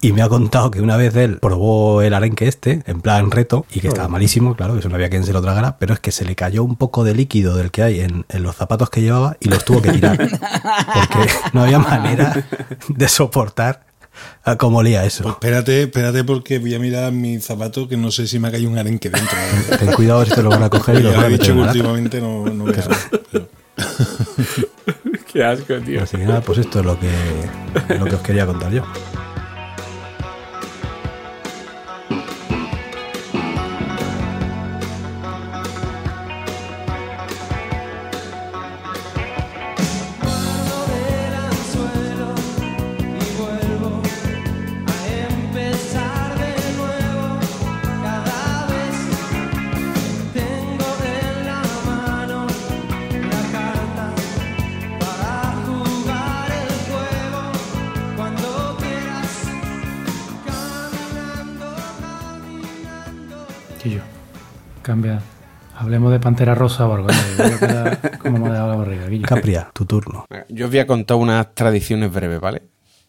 Y 0.00 0.12
me 0.12 0.20
ha 0.22 0.28
contado 0.28 0.70
que 0.70 0.80
una 0.80 0.96
vez 0.96 1.16
él 1.16 1.38
probó 1.40 2.02
el 2.02 2.12
arenque 2.14 2.46
este, 2.46 2.82
en 2.86 3.00
plan 3.00 3.30
reto, 3.30 3.64
y 3.72 3.80
que 3.80 3.88
estaba 3.88 4.08
malísimo, 4.08 4.54
claro, 4.54 4.74
que 4.74 4.80
eso 4.80 4.88
no 4.90 4.94
había 4.96 5.08
quien 5.08 5.24
se 5.24 5.32
lo 5.32 5.40
tragara, 5.40 5.78
pero 5.78 5.94
es 5.94 6.00
que 6.00 6.12
se 6.12 6.24
le 6.26 6.36
cayó 6.36 6.62
un 6.64 6.76
poco 6.76 7.02
de 7.02 7.14
líquido 7.14 7.56
del 7.56 7.70
que 7.70 7.82
hay 7.82 8.00
en, 8.00 8.24
en 8.28 8.42
los 8.42 8.54
zapatos 8.56 8.90
que 8.90 9.00
llevaba 9.00 9.36
y 9.40 9.48
los 9.48 9.64
tuvo 9.64 9.80
que 9.82 9.92
tirar. 9.92 10.16
Porque 10.18 11.30
no 11.54 11.62
había 11.62 11.78
manera 11.78 12.46
de 12.88 13.08
soportar 13.08 13.86
a 14.44 14.56
cómo 14.56 14.78
olía 14.78 15.00
Pues 15.00 15.14
eso. 15.20 15.28
espérate, 15.30 15.82
espérate 15.84 16.24
porque 16.24 16.58
voy 16.58 16.74
a 16.74 16.78
mirar 16.78 17.10
mi 17.12 17.38
zapato 17.40 17.88
que 17.88 17.96
no 17.96 18.10
sé 18.10 18.26
si 18.26 18.38
me 18.38 18.48
ha 18.48 18.50
caído 18.50 18.70
un 18.70 18.78
arenque 18.78 19.08
dentro. 19.10 19.36
Ten 19.78 19.92
cuidado 19.92 20.24
si 20.26 20.30
te 20.32 20.42
lo 20.42 20.50
van 20.50 20.62
a 20.62 20.68
coger 20.70 20.96
y 20.96 21.02
lo 21.02 21.10
van 21.12 21.24
a 21.24 21.28
dicho 21.28 21.52
que 21.54 21.60
últimamente 21.60 22.20
no, 22.20 22.44
no 22.46 22.64
pero- 22.66 23.46
Qué 25.32 25.42
asco, 25.44 25.74
tío. 25.84 26.02
Así 26.02 26.16
que 26.16 26.24
nada, 26.24 26.40
pues 26.42 26.58
esto 26.58 26.80
es 26.80 26.86
lo 26.86 26.98
que, 26.98 27.10
lo 27.98 28.04
que 28.06 28.14
os 28.14 28.20
quería 28.22 28.46
contar 28.46 28.72
yo. 28.72 28.82
Hablemos 65.78 66.10
de 66.10 66.20
Pantera 66.20 66.54
Rosa 66.54 66.86
o 66.86 66.94
algo. 66.94 67.08
me 67.08 68.48
ha 68.48 68.52
dado 68.52 68.68
la 68.70 68.76
barriga, 68.76 69.06
Guillo. 69.08 69.26
Capria, 69.26 69.70
tu 69.74 69.84
turno. 69.84 70.26
Yo 70.48 70.66
os 70.66 70.70
voy 70.70 70.80
a 70.80 70.86
contar 70.86 71.18
unas 71.18 71.54
tradiciones 71.54 72.12
breves, 72.12 72.40
¿vale? 72.40 72.62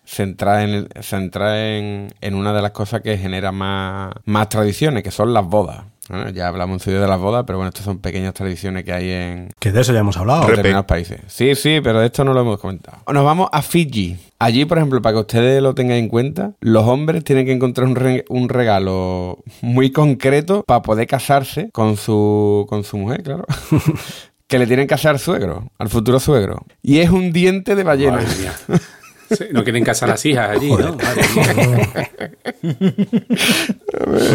Centradas 0.06 0.63
en, 0.63 0.88
en, 1.13 2.13
en 2.19 2.36
una 2.36 2.54
de 2.54 2.62
las 2.62 2.71
cosas 2.71 3.02
que 3.02 3.17
genera 3.17 3.52
más, 3.52 4.13
más 4.26 4.50
tradiciones, 4.50 5.04
que 5.04 5.12
son 5.12 5.34
las 5.34 5.45
bodas. 5.45 5.86
Bueno, 6.09 6.29
ya 6.29 6.47
hablamos 6.47 6.81
su 6.81 6.89
día 6.89 6.99
de 7.01 7.07
las 7.07 7.19
bodas, 7.19 7.43
pero 7.45 7.57
bueno, 7.57 7.69
estas 7.69 7.83
son 7.85 7.99
pequeñas 7.99 8.33
tradiciones 8.33 8.83
que 8.85 8.93
hay 8.93 9.09
en 9.11 9.49
Que 9.59 9.71
de 9.71 9.81
eso 9.81 9.91
ya 9.93 9.99
hemos 9.99 10.15
hablado. 10.17 10.43
en 10.43 10.49
determinados 10.49 10.85
países. 10.85 11.19
Sí, 11.27 11.53
sí, 11.55 11.79
pero 11.83 11.99
de 11.99 12.05
esto 12.05 12.23
no 12.23 12.33
lo 12.33 12.41
hemos 12.41 12.59
comentado. 12.59 12.99
Nos 13.11 13.23
vamos 13.25 13.49
a 13.51 13.61
Fiji. 13.61 14.17
Allí, 14.39 14.65
por 14.65 14.77
ejemplo, 14.77 15.01
para 15.01 15.13
que 15.15 15.19
ustedes 15.21 15.61
lo 15.61 15.73
tengan 15.75 15.97
en 15.97 16.07
cuenta, 16.09 16.53
los 16.61 16.85
hombres 16.85 17.23
tienen 17.23 17.45
que 17.45 17.51
encontrar 17.51 17.87
un, 17.87 17.95
re- 17.95 18.25
un 18.29 18.49
regalo 18.49 19.39
muy 19.61 19.91
concreto 19.91 20.63
para 20.65 20.81
poder 20.81 21.07
casarse 21.07 21.69
con 21.71 21.97
su, 21.97 22.65
con 22.69 22.83
su 22.83 22.97
mujer, 22.97 23.23
claro. 23.23 23.45
que 24.47 24.59
le 24.59 24.67
tienen 24.67 24.87
que 24.87 24.93
hacer 24.93 25.11
al 25.11 25.19
suegro, 25.19 25.71
al 25.77 25.89
futuro 25.89 26.19
suegro. 26.21 26.65
Y 26.81 26.99
es 26.99 27.09
un 27.09 27.33
diente 27.33 27.75
de 27.75 27.83
ballena. 27.83 28.21
Sí, 29.29 29.45
no 29.51 29.63
quieren 29.63 29.83
casar 29.83 30.09
las 30.09 30.25
hijas 30.25 30.49
allí, 30.51 30.69
¿no? 30.69 30.95
Madre 30.95 31.21
mía. 31.35 32.09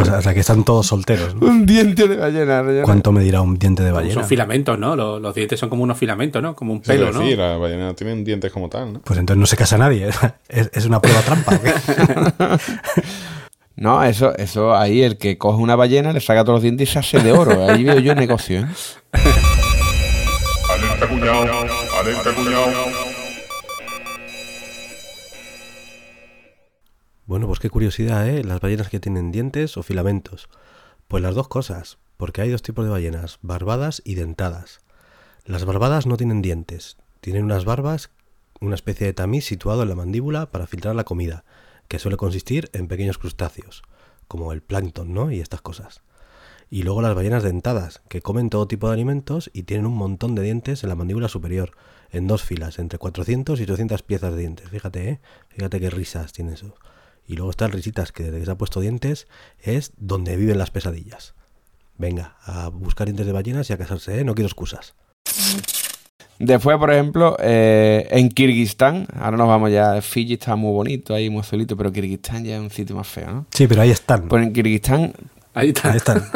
O 0.00 0.04
sea, 0.04 0.18
o 0.18 0.22
sea, 0.22 0.34
que 0.34 0.40
están 0.40 0.64
todos 0.64 0.86
solteros. 0.86 1.34
¿no? 1.34 1.46
Un 1.46 1.64
diente 1.66 2.08
de 2.08 2.16
ballena. 2.16 2.62
¿Cuánto 2.84 3.12
me 3.12 3.22
dirá 3.22 3.40
un 3.40 3.58
diente 3.58 3.82
de 3.82 3.92
ballena? 3.92 4.14
Son 4.14 4.24
filamentos, 4.26 4.78
¿no? 4.78 4.94
Los, 4.96 5.20
los 5.20 5.34
dientes 5.34 5.58
son 5.58 5.68
como 5.68 5.82
unos 5.82 5.98
filamentos, 5.98 6.42
¿no? 6.42 6.54
Como 6.54 6.72
un 6.72 6.80
Pelo, 6.82 7.06
pelo, 7.06 7.18
¿no? 7.20 7.26
Sí, 7.26 7.36
la 7.36 7.56
ballena 7.56 7.94
tienen 7.94 8.24
dientes 8.24 8.52
como 8.52 8.68
tal, 8.68 8.92
¿no? 8.94 9.00
Pues 9.00 9.18
entonces 9.18 9.40
no 9.40 9.46
se 9.46 9.56
casa 9.56 9.78
nadie. 9.78 10.08
Es, 10.48 10.70
es 10.74 10.84
una 10.86 11.00
prueba 11.00 11.20
trampa. 11.22 11.58
No, 13.74 14.04
eso, 14.04 14.36
eso 14.36 14.76
ahí 14.76 15.02
el 15.02 15.16
que 15.16 15.38
coge 15.38 15.60
una 15.60 15.74
ballena 15.76 16.12
le 16.12 16.20
saca 16.20 16.44
todos 16.44 16.56
los 16.56 16.62
dientes 16.62 16.88
y 16.90 16.92
se 16.92 16.98
hace 16.98 17.18
de 17.20 17.32
oro. 17.32 17.68
Ahí 17.70 17.82
veo 17.82 17.98
yo 17.98 18.14
negocio, 18.14 18.60
¿eh? 18.60 18.66
Alerta 20.70 21.08
cuñado, 21.08 21.66
alerta 21.98 22.34
cuñado. 22.34 23.01
Bueno, 27.24 27.46
pues 27.46 27.60
qué 27.60 27.70
curiosidad, 27.70 28.28
¿eh? 28.28 28.42
Las 28.42 28.60
ballenas 28.60 28.88
que 28.88 28.98
tienen 28.98 29.30
dientes 29.30 29.76
o 29.76 29.84
filamentos. 29.84 30.48
Pues 31.06 31.22
las 31.22 31.36
dos 31.36 31.46
cosas, 31.46 31.98
porque 32.16 32.40
hay 32.40 32.50
dos 32.50 32.62
tipos 32.62 32.84
de 32.84 32.90
ballenas, 32.90 33.38
barbadas 33.42 34.02
y 34.04 34.16
dentadas. 34.16 34.80
Las 35.44 35.64
barbadas 35.64 36.04
no 36.04 36.16
tienen 36.16 36.42
dientes, 36.42 36.96
tienen 37.20 37.44
unas 37.44 37.64
barbas, 37.64 38.10
una 38.60 38.74
especie 38.74 39.06
de 39.06 39.12
tamiz 39.12 39.44
situado 39.44 39.84
en 39.84 39.90
la 39.90 39.94
mandíbula 39.94 40.50
para 40.50 40.66
filtrar 40.66 40.96
la 40.96 41.04
comida, 41.04 41.44
que 41.86 42.00
suele 42.00 42.16
consistir 42.16 42.70
en 42.72 42.88
pequeños 42.88 43.18
crustáceos, 43.18 43.84
como 44.26 44.52
el 44.52 44.60
plancton, 44.60 45.14
¿no? 45.14 45.30
Y 45.30 45.38
estas 45.38 45.60
cosas. 45.60 46.02
Y 46.70 46.82
luego 46.82 47.02
las 47.02 47.14
ballenas 47.14 47.44
dentadas, 47.44 48.02
que 48.08 48.20
comen 48.20 48.50
todo 48.50 48.66
tipo 48.66 48.88
de 48.88 48.94
alimentos 48.94 49.48
y 49.52 49.62
tienen 49.62 49.86
un 49.86 49.94
montón 49.94 50.34
de 50.34 50.42
dientes 50.42 50.82
en 50.82 50.88
la 50.88 50.96
mandíbula 50.96 51.28
superior, 51.28 51.72
en 52.10 52.26
dos 52.26 52.42
filas, 52.42 52.80
entre 52.80 52.98
400 52.98 53.60
y 53.60 53.62
800 53.62 54.02
piezas 54.02 54.32
de 54.32 54.40
dientes. 54.40 54.68
Fíjate, 54.70 55.08
¿eh? 55.08 55.20
Fíjate 55.50 55.78
qué 55.78 55.88
risas 55.88 56.32
tiene 56.32 56.54
eso. 56.54 56.74
Y 57.32 57.36
luego 57.36 57.50
están 57.50 57.72
risitas, 57.72 58.12
que 58.12 58.24
desde 58.24 58.40
que 58.40 58.44
se 58.44 58.50
ha 58.50 58.58
puesto 58.58 58.80
dientes 58.80 59.26
es 59.62 59.92
donde 59.96 60.36
viven 60.36 60.58
las 60.58 60.70
pesadillas. 60.70 61.34
Venga, 61.96 62.36
a 62.44 62.68
buscar 62.68 63.06
dientes 63.06 63.26
de 63.26 63.32
ballenas 63.32 63.70
y 63.70 63.72
a 63.72 63.78
casarse, 63.78 64.20
¿eh? 64.20 64.24
No 64.24 64.34
quiero 64.34 64.48
excusas. 64.48 64.94
Después, 66.38 66.76
por 66.76 66.92
ejemplo, 66.92 67.36
eh, 67.40 68.06
en 68.10 68.28
Kirguistán, 68.28 69.06
ahora 69.18 69.36
nos 69.36 69.48
vamos 69.48 69.70
ya, 69.70 70.02
Fiji 70.02 70.34
está 70.34 70.56
muy 70.56 70.72
bonito, 70.72 71.14
ahí 71.14 71.30
muy 71.30 71.42
solito, 71.42 71.76
pero 71.76 71.92
Kirguistán 71.92 72.44
ya 72.44 72.56
es 72.56 72.60
un 72.60 72.70
sitio 72.70 72.96
más 72.96 73.08
feo, 73.08 73.30
¿no? 73.30 73.46
Sí, 73.50 73.66
pero 73.66 73.82
ahí 73.82 73.90
están. 73.90 74.28
Pues 74.28 74.42
en 74.42 74.52
Kirguistán, 74.52 75.14
Ahí 75.54 75.68
está. 75.68 75.90
Ahí 75.90 75.96
están. 75.98 76.22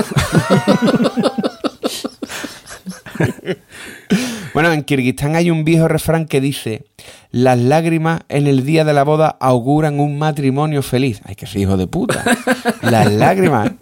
bueno, 4.54 4.72
en 4.72 4.84
Kirguistán 4.84 5.36
hay 5.36 5.50
un 5.50 5.64
viejo 5.64 5.88
refrán 5.88 6.26
que 6.26 6.40
dice, 6.40 6.84
las 7.30 7.58
lágrimas 7.58 8.20
en 8.28 8.46
el 8.46 8.64
día 8.64 8.84
de 8.84 8.92
la 8.92 9.04
boda 9.04 9.36
auguran 9.40 10.00
un 10.00 10.18
matrimonio 10.18 10.82
feliz. 10.82 11.20
Ay, 11.24 11.34
que 11.34 11.44
ese 11.44 11.60
hijo 11.60 11.76
de 11.76 11.86
puta. 11.86 12.24
Las 12.82 13.12
lágrimas. 13.12 13.72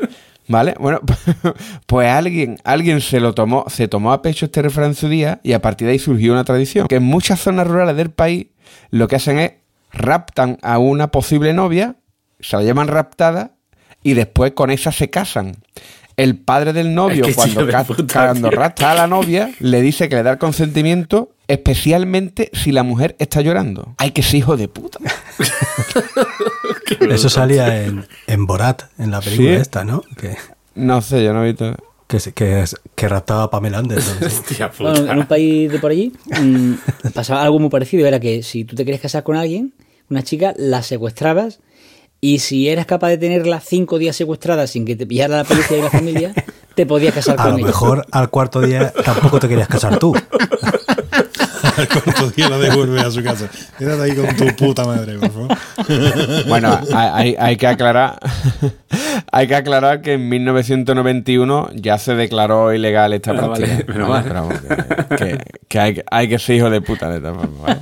¿Vale? 0.47 0.75
Bueno, 0.79 1.01
pues 1.87 2.09
alguien, 2.09 2.59
alguien 2.65 3.01
se 3.01 3.21
lo 3.21 3.35
tomó, 3.35 3.65
se 3.69 3.89
tomó 3.89 4.13
a 4.13 4.23
pecho 4.23 4.47
este 4.47 4.63
refrán 4.63 4.89
en 4.89 4.95
su 4.95 5.09
día 5.09 5.41
y 5.43 5.53
a 5.53 5.63
partir 5.63 5.87
de 5.87 5.93
ahí 5.93 5.99
surgió 5.99 6.33
una 6.33 6.45
tradición. 6.45 6.87
Que 6.87 6.97
en 6.97 7.03
muchas 7.03 7.41
zonas 7.41 7.67
rurales 7.67 7.97
del 7.97 8.11
país 8.11 8.49
lo 8.91 9.09
que 9.09 9.17
hacen 9.17 9.39
es 9.39 9.53
raptan 9.93 10.59
a 10.63 10.79
una 10.79 11.09
posible 11.09 11.53
novia, 11.53 11.97
se 12.41 12.57
la 12.57 12.63
llaman 12.63 12.89
raptada 12.89 13.53
y 14.03 14.15
después 14.15 14.53
con 14.53 14.71
esa 14.71 14.93
se 14.93 15.09
casan. 15.09 15.57
El 16.17 16.37
padre 16.37 16.73
del 16.73 16.95
novio, 16.95 17.25
Es 17.25 17.31
que 17.31 17.35
cuando, 17.35 17.67
de 17.67 17.85
puta, 17.85 18.27
cuando 18.27 18.51
rapta 18.51 18.93
a 18.93 18.95
la 18.95 19.07
novia, 19.07 19.51
le 19.59 19.81
dice 19.81 20.09
que 20.09 20.17
le 20.17 20.23
da 20.23 20.33
el 20.33 20.39
consentimiento, 20.39 21.34
especialmente 21.49 22.51
si 22.53 22.73
la 22.73 22.83
mujer 22.83 23.17
está 23.19 23.41
llorando. 23.41 23.95
Ay, 23.99 24.11
que 24.13 24.21
ese 24.23 24.39
hijo 24.39 24.57
de 24.57 24.69
puta. 24.69 24.99
Eso 27.11 27.29
salía 27.29 27.85
en, 27.85 28.07
en 28.27 28.47
Borat, 28.47 28.85
en 28.99 29.11
la 29.11 29.21
película 29.21 29.51
¿Sí? 29.51 29.55
esta, 29.57 29.85
¿no? 29.85 30.03
Que, 30.17 30.37
No 30.75 31.01
sé, 31.03 31.23
yo 31.25 31.33
no 31.33 31.43
he 31.45 31.49
visto. 31.49 31.75
que, 32.07 32.21
se- 32.21 32.33
que, 32.33 32.63
es- 32.63 32.77
que 32.95 33.09
raptaba 33.09 33.45
a 33.45 33.51
Pamela 33.51 33.79
Anderson. 33.79 34.17
sí. 34.19 34.25
Hostia 34.27 34.71
puta. 34.71 34.91
Bueno, 34.91 35.13
en 35.13 35.19
un 35.19 35.27
país 35.27 35.71
de 35.71 35.79
por 35.79 35.91
allí 35.91 36.13
mm, 36.41 36.75
pasaba 37.15 37.43
algo 37.43 37.59
muy 37.59 37.71
parecido. 37.71 38.07
Era 38.07 38.21
que 38.21 38.43
si 38.43 38.65
tú 38.65 38.77
te 38.77 38.85
querías 38.85 39.03
casar 39.03 39.23
con 39.23 39.37
alguien, 39.37 39.75
una 40.11 40.23
chica, 40.23 40.55
la 40.57 40.83
secuestrabas 40.83 41.61
y 42.21 42.39
si 42.39 42.69
eras 42.69 42.87
capaz 42.87 43.09
de 43.09 43.19
tenerla 43.19 43.61
cinco 43.61 43.99
días 43.99 44.17
secuestrada 44.17 44.67
sin 44.67 44.85
que 44.85 44.97
te 44.97 45.07
pillara 45.07 45.37
la 45.39 45.45
policía 45.45 45.79
y 45.79 45.83
la 45.83 45.91
familia, 45.91 46.35
te 46.75 46.87
podías 46.87 47.15
casar 47.15 47.35
A 47.39 47.43
con 47.45 47.53
lo 47.53 47.59
ella. 47.59 47.67
mejor 47.67 48.07
al 48.11 48.31
cuarto 48.31 48.61
día 48.61 48.93
tampoco 49.05 49.39
te 49.41 49.49
querías 49.49 49.69
casar 49.69 49.99
tú. 49.99 50.15
Al 51.77 51.89
cuarto 51.89 52.31
día 52.31 52.49
la 52.49 52.59
devuelve 52.59 53.01
a 53.01 53.11
su 53.11 53.23
casa. 53.23 53.49
Quédate 53.79 54.03
ahí 54.03 54.15
con 54.15 54.37
tu 54.37 54.47
puta 54.57 54.85
madre, 54.85 55.19
por 55.19 55.31
favor. 55.31 55.59
Bueno, 56.49 56.79
hay, 56.95 57.57
que 57.57 57.67
aclarar. 57.67 58.19
hay 59.33 59.47
que 59.47 59.55
aclarar 59.55 60.01
que 60.03 60.15
en 60.15 60.29
1991 60.29 61.71
ya 61.75 61.99
se 61.99 62.15
declaró 62.15 62.73
ilegal 62.73 63.13
esta 63.13 63.33
vale, 63.33 63.67
práctica. 63.67 64.05
¿vale? 64.07 64.25
Pero 64.29 64.49
que, 65.09 65.17
que- 65.17 65.39
que 65.69 65.81
hay, 65.81 66.03
hay 66.11 66.29
que 66.29 66.39
ser 66.39 66.57
hijo 66.57 66.71
de 66.71 66.81
puta 66.81 67.09
de 67.11 67.17
esta 67.17 67.35
forma, 67.35 67.61
¿vale? 67.63 67.81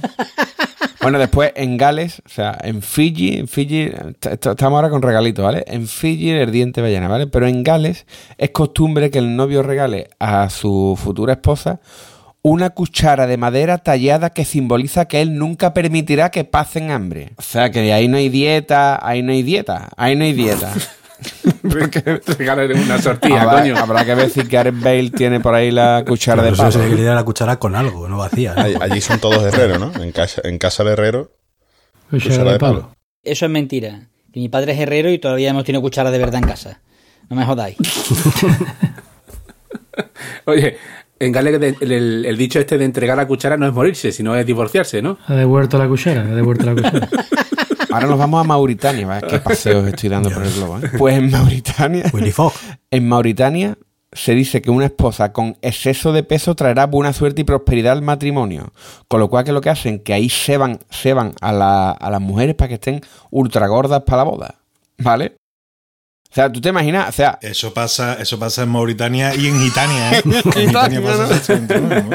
Bueno, 1.03 1.19
después 1.19 1.51
en 1.57 1.77
Gales, 1.77 2.23
o 2.25 2.29
sea, 2.29 2.57
en 2.63 2.81
Fiji, 2.81 3.37
en 3.37 3.49
Fiji, 3.49 3.91
estamos 4.21 4.77
ahora 4.77 4.89
con 4.89 5.03
regalitos, 5.03 5.45
¿vale? 5.45 5.65
En 5.67 5.89
Fiji 5.89 6.31
el 6.31 6.53
diente 6.53 6.81
ballena, 6.81 7.09
¿vale? 7.09 7.27
Pero 7.27 7.49
en 7.49 7.65
Gales 7.65 8.07
es 8.39 8.51
costumbre 8.51 9.11
que 9.11 9.19
el 9.19 9.35
novio 9.35 9.65
regale 9.65 10.11
a 10.21 10.49
su 10.49 10.97
futura 11.03 11.33
esposa 11.35 11.81
una 12.43 12.71
cuchara 12.71 13.27
de 13.27 13.37
madera 13.37 13.79
tallada 13.79 14.31
que 14.31 14.45
simboliza 14.45 15.07
que 15.07 15.21
él 15.23 15.37
nunca 15.39 15.73
permitirá 15.75 16.31
que 16.31 16.45
pasen 16.45 16.91
hambre. 16.91 17.31
O 17.37 17.43
sea, 17.43 17.71
que 17.71 17.93
ahí 17.93 18.09
no 18.09 18.17
hay 18.17 18.29
dieta, 18.29 18.99
ahí 19.07 19.23
no 19.23 19.33
hay 19.33 19.43
dieta, 19.43 19.91
ahí 19.97 20.17
no 20.17 20.25
hay 20.25 20.33
dieta. 20.33 20.73
Porque 21.63 22.01
regalen 22.37 22.77
una 22.81 23.01
sortilla, 23.01 23.43
habrá, 23.43 23.61
coño. 23.61 23.77
habrá 23.77 24.05
que 24.05 24.15
ver 24.17 24.29
si 24.31 24.43
Gareth 24.43 24.81
Bale 24.81 25.11
tiene 25.11 25.39
por 25.39 25.55
ahí 25.55 25.71
la 25.71 26.03
cuchara 26.05 26.43
Pero 26.43 26.57
de 26.57 26.73
se 26.73 26.79
palo. 26.81 26.95
le 26.97 27.03
da 27.05 27.15
la 27.15 27.23
cuchara 27.25 27.61
con 27.61 27.77
algo, 27.77 28.09
no 28.09 28.19
vacía. 28.19 28.55
¿no? 28.55 28.63
Allí, 28.63 28.75
allí 28.81 29.01
son 29.01 29.21
todos 29.21 29.41
herreros, 29.45 29.79
¿no? 29.79 30.03
En 30.03 30.11
casa, 30.11 30.43
en 30.45 30.59
casa 30.59 30.83
de 30.83 30.93
herrero, 30.95 31.31
Cuchara 32.11 32.29
cuchara 32.31 32.45
de 32.45 32.53
de 32.55 32.59
palo. 32.59 32.81
palo. 32.81 32.97
Eso 33.23 33.45
es 33.45 33.51
mentira. 33.53 34.09
Que 34.33 34.41
mi 34.41 34.49
padre 34.49 34.73
es 34.73 34.81
herrero 34.81 35.11
y 35.11 35.19
todavía 35.21 35.51
hemos 35.51 35.63
tenido 35.63 35.81
cuchara 35.81 36.11
de 36.11 36.19
verdad 36.19 36.43
en 36.43 36.49
casa. 36.49 36.81
No 37.31 37.37
me 37.37 37.45
jodáis. 37.45 37.77
Oye, 40.47 40.77
en 41.25 41.33
Gales 41.33 41.61
de- 41.61 41.77
el, 41.81 41.93
el- 41.93 42.25
el 42.27 42.37
dicho 42.37 42.59
este 42.59 42.79
de 42.79 42.85
entregar 42.85 43.17
la 43.17 43.27
cuchara 43.27 43.57
no 43.57 43.67
es 43.67 43.73
morirse, 43.73 44.13
sino 44.13 44.35
es 44.37 44.45
divorciarse, 44.47 45.03
¿no? 45.03 45.19
Ha 45.27 45.35
devuelto 45.35 45.79
la 45.79 45.89
cuchara, 45.89 46.23
ha 46.23 46.35
devuelto 46.35 46.65
la 46.67 46.75
cuchara. 46.75 47.09
Ahora 47.93 48.07
nos 48.07 48.19
vamos 48.19 48.41
a 48.41 48.45
Mauritania, 48.45 49.07
¿vale? 49.07 49.27
qué 49.29 49.39
paseos 49.39 49.87
estoy 49.87 50.09
dando 50.09 50.31
por 50.31 50.43
el 50.45 50.53
globo. 50.53 50.79
¿eh? 50.79 50.91
Pues 50.97 51.17
en 51.19 51.31
Mauritania, 51.31 52.05
Willy 52.13 52.33
en 52.91 53.09
Mauritania 53.09 53.77
se 54.13 54.35
dice 54.35 54.61
que 54.63 54.71
una 54.71 54.87
esposa 54.87 55.33
con 55.33 55.57
exceso 55.63 56.13
de 56.13 56.23
peso 56.23 56.55
traerá 56.55 56.87
buena 56.87 57.13
suerte 57.13 57.43
y 57.43 57.45
prosperidad 57.45 57.93
al 57.93 58.03
matrimonio. 58.03 58.73
Con 59.09 59.21
lo 59.21 59.29
cual 59.29 59.45
que 59.45 59.53
lo 59.53 59.61
que 59.61 59.71
hacen 59.71 59.99
que 60.01 60.15
ahí 60.15 60.29
se 60.31 60.57
van, 60.57 60.79
se 60.91 61.13
van 61.13 61.33
a, 61.43 61.53
la- 61.53 61.91
a 61.93 62.11
las 62.11 62.21
mujeres 62.21 62.55
para 62.55 62.69
que 62.69 62.75
estén 62.75 63.01
ultra 63.31 63.67
gordas 63.69 64.03
para 64.03 64.19
la 64.19 64.23
boda, 64.25 64.55
¿vale? 64.99 65.35
O 66.33 66.35
sea, 66.35 66.51
tú 66.51 66.63
te 66.63 66.71
imaginas, 66.71 67.11
o 67.11 67.13
sea, 67.13 67.39
Eso 67.43 67.75
pasa, 67.75 68.15
eso 68.15 68.39
pasa 68.39 68.63
en 68.63 68.71
Mauritania 68.71 69.35
y 69.35 69.49
en 69.49 69.61
Gitania, 69.61 70.13
¿eh? 70.13 70.23
En 70.25 70.67
Gitania, 70.69 71.03
pasa 71.03 71.27
¿no? 71.27 71.35
exactamente 71.35 71.79
lo 71.79 71.89
mismo. 71.89 72.11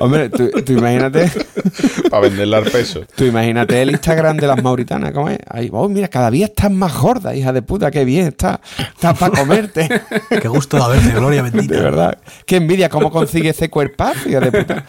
hombre, 0.00 0.30
tú, 0.30 0.50
tú 0.64 0.72
imagínate, 0.72 1.30
para 2.10 2.22
venderla 2.22 2.56
al 2.56 2.64
peso. 2.64 3.02
tú 3.14 3.24
imagínate 3.24 3.82
el 3.82 3.90
Instagram 3.90 4.38
de 4.38 4.46
las 4.46 4.62
mauritanas, 4.62 5.12
¿cómo 5.12 5.28
es? 5.28 5.38
Ahí, 5.46 5.68
oh, 5.72 5.90
mira, 5.90 6.08
cada 6.08 6.30
día 6.30 6.46
estás 6.46 6.70
más 6.70 6.94
gorda, 6.96 7.34
hija 7.36 7.52
de 7.52 7.60
puta, 7.60 7.90
qué 7.90 8.06
bien, 8.06 8.28
está, 8.28 8.62
está 8.78 9.12
para 9.12 9.36
comerte. 9.38 9.90
Qué 10.40 10.48
gusto 10.48 10.78
de 10.88 10.96
verte, 10.96 11.12
Gloria 11.14 11.42
De 11.42 11.50
bendita. 11.50 11.80
verdad. 11.80 12.18
Qué 12.46 12.56
envidia, 12.56 12.88
cómo 12.88 13.10
consigue 13.10 13.50
ese 13.50 13.68
cuerpazo, 13.68 14.26
hija 14.26 14.40
de 14.40 14.52
puta. 14.52 14.86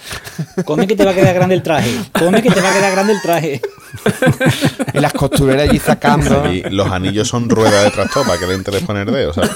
Come 0.64 0.88
que 0.88 0.96
te 0.96 1.04
va 1.04 1.12
a 1.12 1.14
quedar 1.14 1.36
grande 1.36 1.56
el 1.56 1.64
traje. 1.64 1.92
Come 2.14 2.42
que 2.42 2.50
te 2.50 2.62
va 2.62 2.70
a 2.70 2.74
quedar 2.74 2.92
grande 2.94 3.14
el 3.14 3.22
traje. 3.22 3.62
Y 4.94 5.00
las 5.00 5.12
costureras 5.12 5.70
allí 5.70 5.80
sacando. 5.80 6.50
Y 6.50 6.62
los 6.70 6.90
anillos 6.90 7.28
son 7.28 7.50
ruedas 7.50 7.84
de 7.84 7.92
tractor 7.92 8.12
para 8.21 8.38
que 8.39 8.45
le 8.45 8.54
entre 8.54 8.80
poner 8.82 9.12
dedos, 9.12 9.36
¿sabes? 9.36 9.52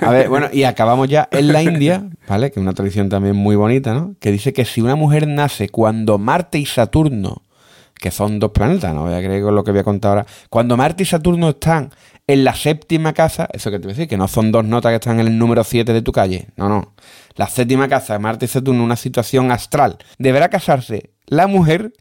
A 0.00 0.10
ver, 0.10 0.28
bueno, 0.28 0.48
y 0.52 0.64
acabamos 0.64 1.08
ya 1.08 1.28
en 1.30 1.52
la 1.52 1.62
India, 1.62 2.08
¿vale? 2.28 2.50
Que 2.50 2.60
es 2.60 2.62
una 2.62 2.72
tradición 2.72 3.08
también 3.08 3.36
muy 3.36 3.56
bonita, 3.56 3.92
¿no? 3.94 4.14
Que 4.20 4.30
dice 4.30 4.52
que 4.52 4.64
si 4.64 4.80
una 4.80 4.96
mujer 4.96 5.26
nace 5.26 5.68
cuando 5.68 6.18
Marte 6.18 6.58
y 6.58 6.66
Saturno, 6.66 7.42
que 7.94 8.10
son 8.10 8.38
dos 8.38 8.50
planetas, 8.52 8.94
no 8.94 9.04
voy 9.04 9.14
a 9.14 9.18
creer 9.18 9.42
con 9.42 9.54
lo 9.54 9.64
que 9.64 9.70
voy 9.70 9.80
a 9.80 9.84
contar 9.84 10.10
ahora, 10.10 10.26
cuando 10.48 10.76
Marte 10.76 11.02
y 11.02 11.06
Saturno 11.06 11.50
están 11.50 11.90
en 12.26 12.44
la 12.44 12.54
séptima 12.54 13.12
casa, 13.12 13.48
eso 13.52 13.70
que 13.70 13.78
te 13.78 13.84
voy 13.84 13.92
a 13.92 13.94
decir, 13.94 14.08
que 14.08 14.16
no 14.16 14.28
son 14.28 14.52
dos 14.52 14.64
notas 14.64 14.90
que 14.90 14.96
están 14.96 15.20
en 15.20 15.26
el 15.26 15.38
número 15.38 15.64
7 15.64 15.92
de 15.92 16.02
tu 16.02 16.12
calle, 16.12 16.48
no, 16.56 16.68
no. 16.68 16.94
La 17.34 17.48
séptima 17.48 17.88
casa 17.88 18.14
de 18.14 18.18
Marte 18.18 18.44
y 18.44 18.48
Saturno, 18.48 18.84
una 18.84 18.96
situación 18.96 19.50
astral. 19.50 19.98
Deberá 20.18 20.48
casarse 20.48 21.10
la 21.26 21.46
mujer 21.46 21.92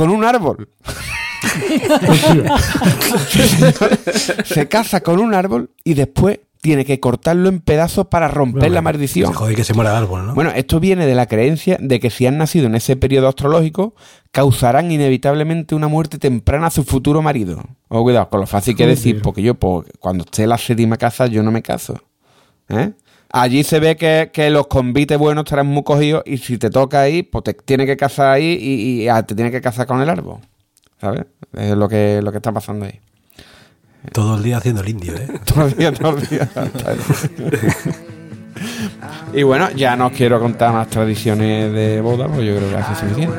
con 0.00 0.08
un 0.08 0.24
árbol. 0.24 0.66
se 4.44 4.66
casa 4.66 5.02
con 5.02 5.20
un 5.20 5.34
árbol 5.34 5.72
y 5.84 5.92
después 5.92 6.40
tiene 6.62 6.86
que 6.86 6.98
cortarlo 7.00 7.50
en 7.50 7.60
pedazos 7.60 8.06
para 8.06 8.26
romper 8.26 8.70
la 8.70 8.80
maldición. 8.80 9.30
Se 9.30 9.36
jode 9.36 9.54
que 9.54 9.62
se 9.62 9.74
muera 9.74 9.90
el 9.90 9.96
árbol, 9.96 10.28
¿no? 10.28 10.34
Bueno, 10.34 10.52
esto 10.56 10.80
viene 10.80 11.04
de 11.04 11.14
la 11.14 11.26
creencia 11.26 11.76
de 11.78 12.00
que 12.00 12.08
si 12.08 12.24
han 12.24 12.38
nacido 12.38 12.64
en 12.68 12.76
ese 12.76 12.96
periodo 12.96 13.28
astrológico, 13.28 13.94
causarán 14.30 14.90
inevitablemente 14.90 15.74
una 15.74 15.88
muerte 15.88 16.16
temprana 16.16 16.68
a 16.68 16.70
su 16.70 16.84
futuro 16.84 17.20
marido. 17.20 17.62
O 17.88 18.02
cuidado, 18.02 18.30
con 18.30 18.40
lo 18.40 18.46
fácil 18.46 18.74
que 18.74 18.86
decir, 18.86 19.20
porque 19.20 19.42
yo, 19.42 19.54
pues, 19.54 19.86
cuando 19.98 20.24
esté 20.24 20.44
en 20.44 20.48
la 20.48 20.56
séptima 20.56 20.96
casa, 20.96 21.26
yo 21.26 21.42
no 21.42 21.50
me 21.50 21.60
caso. 21.60 22.00
¿Eh? 22.70 22.92
Allí 23.32 23.62
se 23.62 23.78
ve 23.78 23.96
que, 23.96 24.30
que 24.32 24.50
los 24.50 24.66
convites 24.66 25.16
buenos 25.16 25.44
estarán 25.44 25.68
muy 25.68 25.84
cogidos 25.84 26.24
y 26.26 26.38
si 26.38 26.58
te 26.58 26.68
toca 26.68 27.00
ahí, 27.00 27.22
pues 27.22 27.44
te 27.44 27.54
tienes 27.54 27.86
que 27.86 27.96
casar 27.96 28.32
ahí 28.32 28.58
y, 28.60 29.02
y, 29.02 29.08
ah, 29.08 29.22
te 29.22 29.36
tienes 29.36 29.52
que 29.52 29.60
casar 29.60 29.86
con 29.86 30.00
el 30.00 30.10
árbol. 30.10 30.38
¿Sabes? 31.00 31.26
Es 31.52 31.76
lo 31.76 31.88
que, 31.88 32.20
lo 32.22 32.32
que 32.32 32.38
está 32.38 32.50
pasando 32.52 32.86
ahí. 32.86 32.98
Todo 34.12 34.36
el 34.36 34.42
día 34.42 34.56
haciendo 34.56 34.82
el 34.82 34.88
indio, 34.88 35.14
¿eh? 35.14 35.28
Todo 35.44 35.66
el 35.66 35.74
día, 35.74 35.92
todo 35.92 36.16
el 36.16 36.26
día. 36.26 36.48
y 39.34 39.42
bueno, 39.42 39.70
ya 39.72 39.94
no 39.94 40.06
os 40.06 40.12
quiero 40.12 40.40
contar 40.40 40.72
más 40.72 40.88
tradiciones 40.88 41.70
de 41.72 42.00
boda, 42.00 42.26
pues 42.26 42.46
yo 42.46 42.56
creo 42.56 42.70
que 42.70 42.76
hace 42.76 42.94
suficiente. 42.94 43.36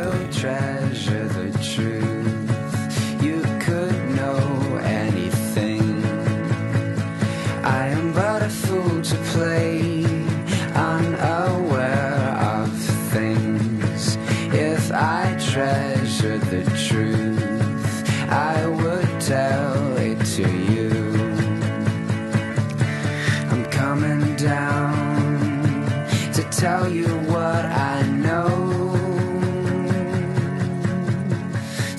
Tell 26.62 26.88
you 26.94 27.08
what 27.28 27.66
I 27.66 28.04
know. 28.22 28.46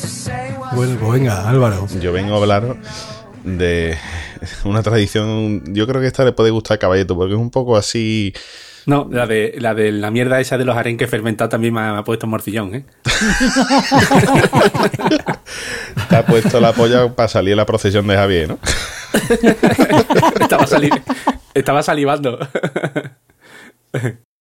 To 0.00 0.06
say 0.06 0.52
what 0.56 0.74
Bueno, 0.76 0.96
pues 1.00 1.12
venga, 1.12 1.48
Álvaro. 1.48 1.86
Yo 2.00 2.12
vengo 2.12 2.34
a 2.34 2.36
hablaros 2.38 2.76
de 3.44 3.96
una 4.64 4.82
tradición. 4.82 5.62
Yo 5.74 5.86
creo 5.88 6.00
que 6.00 6.06
esta 6.06 6.24
le 6.24 6.32
puede 6.32 6.50
gustar 6.50 6.76
a 6.76 6.78
Caballeto, 6.78 7.16
porque 7.16 7.34
es 7.34 7.40
un 7.40 7.50
poco 7.50 7.76
así. 7.76 8.32
No, 8.86 9.06
la 9.10 9.26
de, 9.26 9.54
la 9.58 9.74
de 9.74 9.92
la 9.92 10.10
mierda 10.10 10.40
esa 10.40 10.56
de 10.58 10.64
los 10.64 10.76
arenques 10.76 11.08
fermentados 11.10 11.50
también 11.50 11.72
me 11.74 11.80
ha, 11.80 11.92
me 11.92 11.98
ha 11.98 12.04
puesto 12.04 12.26
morcillón, 12.26 12.74
¿eh? 12.74 12.84
Te 16.08 16.16
ha 16.16 16.26
puesto 16.26 16.60
la 16.60 16.72
polla 16.72 17.14
para 17.14 17.28
salir 17.28 17.52
a 17.54 17.56
la 17.56 17.66
procesión 17.66 18.06
de 18.08 18.16
Javier, 18.16 18.48
¿no? 18.48 18.58
estaba, 20.40 20.66
sali- 20.66 20.90
estaba 21.54 21.82
salivando. 21.82 22.38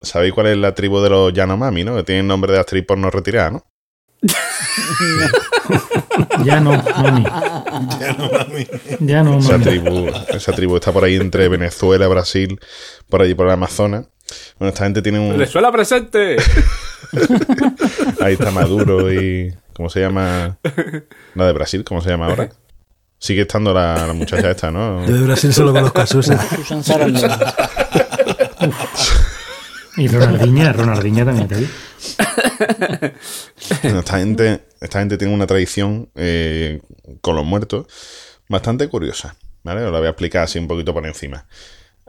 ¿Sabéis 0.00 0.32
cuál 0.32 0.46
es 0.48 0.56
la 0.56 0.74
tribu 0.74 1.00
de 1.00 1.10
los 1.10 1.32
Yanomami, 1.32 1.84
no? 1.84 1.96
Que 1.96 2.04
tienen 2.04 2.26
nombre 2.28 2.52
de 2.52 2.58
actriz 2.60 2.84
porno 2.86 3.10
retirada, 3.10 3.50
¿no? 3.50 3.64
Ya 6.44 6.58
no, 6.60 6.72
mami. 6.72 7.24
Ya 8.00 8.12
no, 8.18 8.30
mami. 8.30 8.66
Ya 9.00 9.22
no, 9.22 9.38
Esa 9.38 9.52
mami. 9.52 9.64
tribu, 9.64 10.08
esa 10.28 10.52
tribu 10.52 10.76
está 10.76 10.90
por 10.92 11.04
ahí 11.04 11.14
entre 11.16 11.48
Venezuela, 11.48 12.08
Brasil, 12.08 12.58
por 13.08 13.22
allí 13.22 13.34
por 13.34 13.46
el 13.46 13.52
Amazonas. 13.52 14.06
Bueno, 14.58 14.70
esta 14.72 14.84
gente 14.84 15.00
tiene 15.02 15.20
un. 15.20 15.32
¡Venezuela 15.32 15.70
presente! 15.70 16.36
Ahí 18.20 18.34
está 18.34 18.50
Maduro 18.50 19.12
y. 19.12 19.54
¿Cómo 19.74 19.88
se 19.88 20.00
llama? 20.00 20.58
La 21.34 21.46
de 21.46 21.52
Brasil, 21.52 21.84
¿cómo 21.84 22.00
se 22.02 22.10
llama 22.10 22.26
ahora? 22.26 22.48
Sigue 23.18 23.42
estando 23.42 23.72
la, 23.72 24.06
la 24.06 24.12
muchacha 24.12 24.50
esta, 24.50 24.70
¿no? 24.70 25.06
Yo 25.06 25.14
de 25.14 25.22
Brasil 25.22 25.52
solo 25.54 25.72
conozco 25.72 26.00
a 26.00 26.06
Susa. 26.06 26.38
Susan 26.56 26.82
Sarandon. 26.82 27.30
Y 29.98 30.06
Ronaldinha, 30.06 30.72
Ronaldinha 30.72 31.24
también 31.24 31.48
te 31.48 31.56
vi. 31.56 31.66
Bueno, 33.82 33.98
esta 33.98 34.18
gente, 34.18 34.60
esta 34.80 35.00
gente 35.00 35.18
tiene 35.18 35.34
una 35.34 35.46
tradición 35.46 36.08
eh, 36.14 36.80
con 37.20 37.36
los 37.36 37.44
muertos 37.44 37.86
bastante 38.48 38.88
curiosa. 38.88 39.36
¿Vale? 39.64 39.84
Os 39.84 39.92
la 39.92 39.98
voy 39.98 40.06
a 40.06 40.10
explicar 40.10 40.44
así 40.44 40.58
un 40.58 40.68
poquito 40.68 40.94
por 40.94 41.04
encima. 41.04 41.46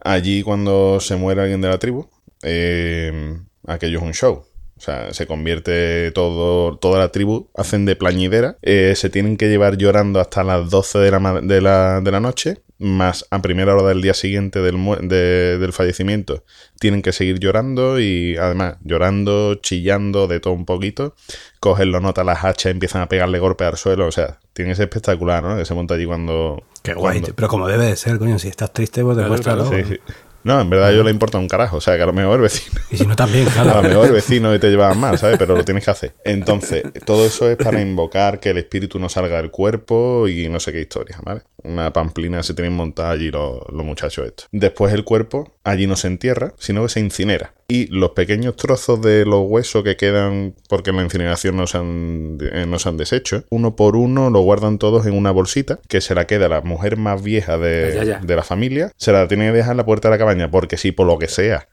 Allí, 0.04 0.44
cuando 0.44 1.00
se 1.00 1.16
muere 1.16 1.42
alguien 1.42 1.62
de 1.62 1.68
la 1.68 1.80
tribu, 1.80 2.08
eh, 2.44 3.38
aquello 3.66 3.98
es 3.98 4.04
un 4.04 4.14
show. 4.14 4.46
O 4.78 4.82
sea, 4.82 5.14
se 5.14 5.28
convierte 5.28 6.12
todo, 6.12 6.78
toda 6.78 7.00
la 7.00 7.12
tribu, 7.12 7.50
hacen 7.56 7.86
de 7.86 7.98
plañidera, 7.98 8.58
eh, 8.62 8.94
se 8.96 9.10
tienen 9.10 9.36
que 9.36 9.50
llevar 9.50 9.76
llorando 9.76 10.22
hasta 10.22 10.44
las 10.44 10.70
12 10.70 11.00
de 11.00 11.12
la, 11.12 11.42
de 11.42 11.62
la, 11.62 12.02
de 12.02 12.12
la 12.12 12.20
noche, 12.22 12.62
más 12.80 13.26
a 13.30 13.42
primera 13.42 13.76
hora 13.76 13.88
del 13.90 14.02
día 14.02 14.14
siguiente 14.14 14.60
del, 14.62 14.78
de- 15.02 15.58
del 15.58 15.74
fallecimiento, 15.74 16.44
tienen 16.80 17.02
que 17.02 17.12
seguir 17.12 17.38
llorando 17.40 18.00
y 18.00 18.38
además 18.38 18.78
llorando, 18.84 19.56
chillando, 19.56 20.28
de 20.28 20.40
todo 20.40 20.54
un 20.54 20.66
poquito, 20.66 21.14
cogen 21.60 21.92
los 21.92 22.02
notas 22.02 22.26
las 22.26 22.44
hachas, 22.46 22.72
empiezan 22.72 23.02
a 23.02 23.10
pegarle 23.10 23.40
golpes 23.40 23.68
al 23.68 23.78
suelo, 23.78 24.08
o 24.08 24.12
sea, 24.12 24.40
tiene 24.54 24.72
que 24.72 24.76
ser 24.76 24.86
espectacular, 24.86 25.44
¿no? 25.44 25.58
Que 25.58 25.66
se 25.66 25.74
monta 25.74 25.96
allí 25.96 26.06
cuando... 26.06 26.64
Qué 26.82 26.94
guay. 26.94 27.20
cuando- 27.20 27.36
Pero 27.36 27.48
como 27.50 27.68
debe 27.68 27.86
de 27.86 27.96
ser, 27.98 28.18
coño, 28.18 28.40
si 28.40 28.48
estás 28.48 28.72
triste, 28.72 29.04
pues 29.04 29.18
demuéstralo. 29.18 29.70
Sí, 29.70 29.84
sí. 29.88 29.98
No, 30.42 30.62
en 30.62 30.70
verdad 30.70 30.88
a 30.88 30.92
ellos 30.94 31.04
le 31.04 31.12
importa 31.12 31.38
un 31.38 31.50
carajo. 31.50 31.76
O 31.78 31.82
sea, 31.82 31.98
que 31.98 32.04
a 32.04 32.06
lo 32.06 32.14
mejor 32.14 32.38
el 32.38 32.44
vecino. 32.44 32.80
Y 32.90 32.96
si 32.96 33.06
no, 33.06 33.14
también, 33.18 33.46
A 33.50 33.52
claro. 33.52 33.82
lo 33.82 33.90
mejor 33.90 34.06
el 34.06 34.14
vecino 34.14 34.56
y 34.56 34.60
te 34.60 34.70
llevaban 34.70 34.98
mal, 34.98 35.18
¿sabes? 35.18 35.38
Pero 35.38 35.54
lo 35.58 35.66
tienes 35.66 35.84
que 35.84 35.92
hacer. 35.92 36.16
Entonces, 36.24 36.84
todo 37.06 37.26
eso 37.26 37.50
es 37.52 37.58
para 37.58 37.82
invocar 37.82 38.40
que 38.40 38.52
el 38.52 38.58
espíritu 38.58 39.00
no 39.00 39.10
salga 39.10 39.36
del 39.36 39.52
cuerpo 39.52 40.30
y 40.30 40.48
no 40.48 40.62
sé 40.62 40.72
qué 40.72 40.80
historia, 40.80 41.20
¿vale? 41.24 41.42
Una 41.64 41.92
pamplina 41.94 42.44
se 42.44 42.54
tienen 42.54 42.74
montada 42.74 43.12
allí 43.12 43.32
los, 43.32 43.62
los 43.72 43.86
muchachos 43.86 44.26
estos. 44.26 44.48
Después 44.52 44.94
el 44.94 45.04
cuerpo 45.04 45.54
allí 45.64 45.88
no 45.88 45.96
se 45.96 46.08
entierra, 46.08 46.54
sino 46.58 46.84
que 46.84 46.90
se 46.90 47.00
incinera. 47.00 47.54
Y 47.68 47.88
los 47.88 48.12
pequeños 48.12 48.56
trozos 48.56 49.02
de 49.02 49.26
los 49.26 49.42
huesos 49.48 49.84
que 49.84 49.96
quedan 49.96 50.56
porque 50.68 50.90
en 50.90 50.98
la 50.98 51.04
incineración 51.04 51.56
no 51.56 51.68
se 51.68 51.78
han, 51.78 52.38
eh, 52.42 52.66
no 52.68 52.80
se 52.80 52.90
han 52.90 52.98
deshecho, 52.98 53.44
uno 53.50 53.76
por 53.76 53.96
uno 53.96 54.30
lo 54.30 54.40
guardan 54.42 54.80
todos 54.80 55.06
en 55.06 55.14
una 55.14 55.32
bolsita 55.32 55.80
que 55.88 56.02
se 56.02 56.16
la 56.16 56.26
queda 56.26 56.50
la 56.50 56.62
mujer 56.62 56.98
más 56.98 57.22
vieja 57.22 57.58
de, 57.58 57.92
Ya, 57.96 58.04
ya. 58.04 58.20
de 58.20 58.36
la 58.36 58.44
familia, 58.44 58.92
se 58.98 59.12
la 59.12 59.28
tiene 59.28 59.48
que 59.48 59.54
dejar 59.58 59.72
en 59.72 59.78
la 59.78 59.86
puerta 59.86 60.08
de 60.08 60.16
la 60.16 60.18
cabaña 60.20 60.50
porque 60.50 60.78
si 60.78 60.92
por 60.92 61.06
lo 61.06 61.20
que 61.20 61.28
sea 61.28 61.68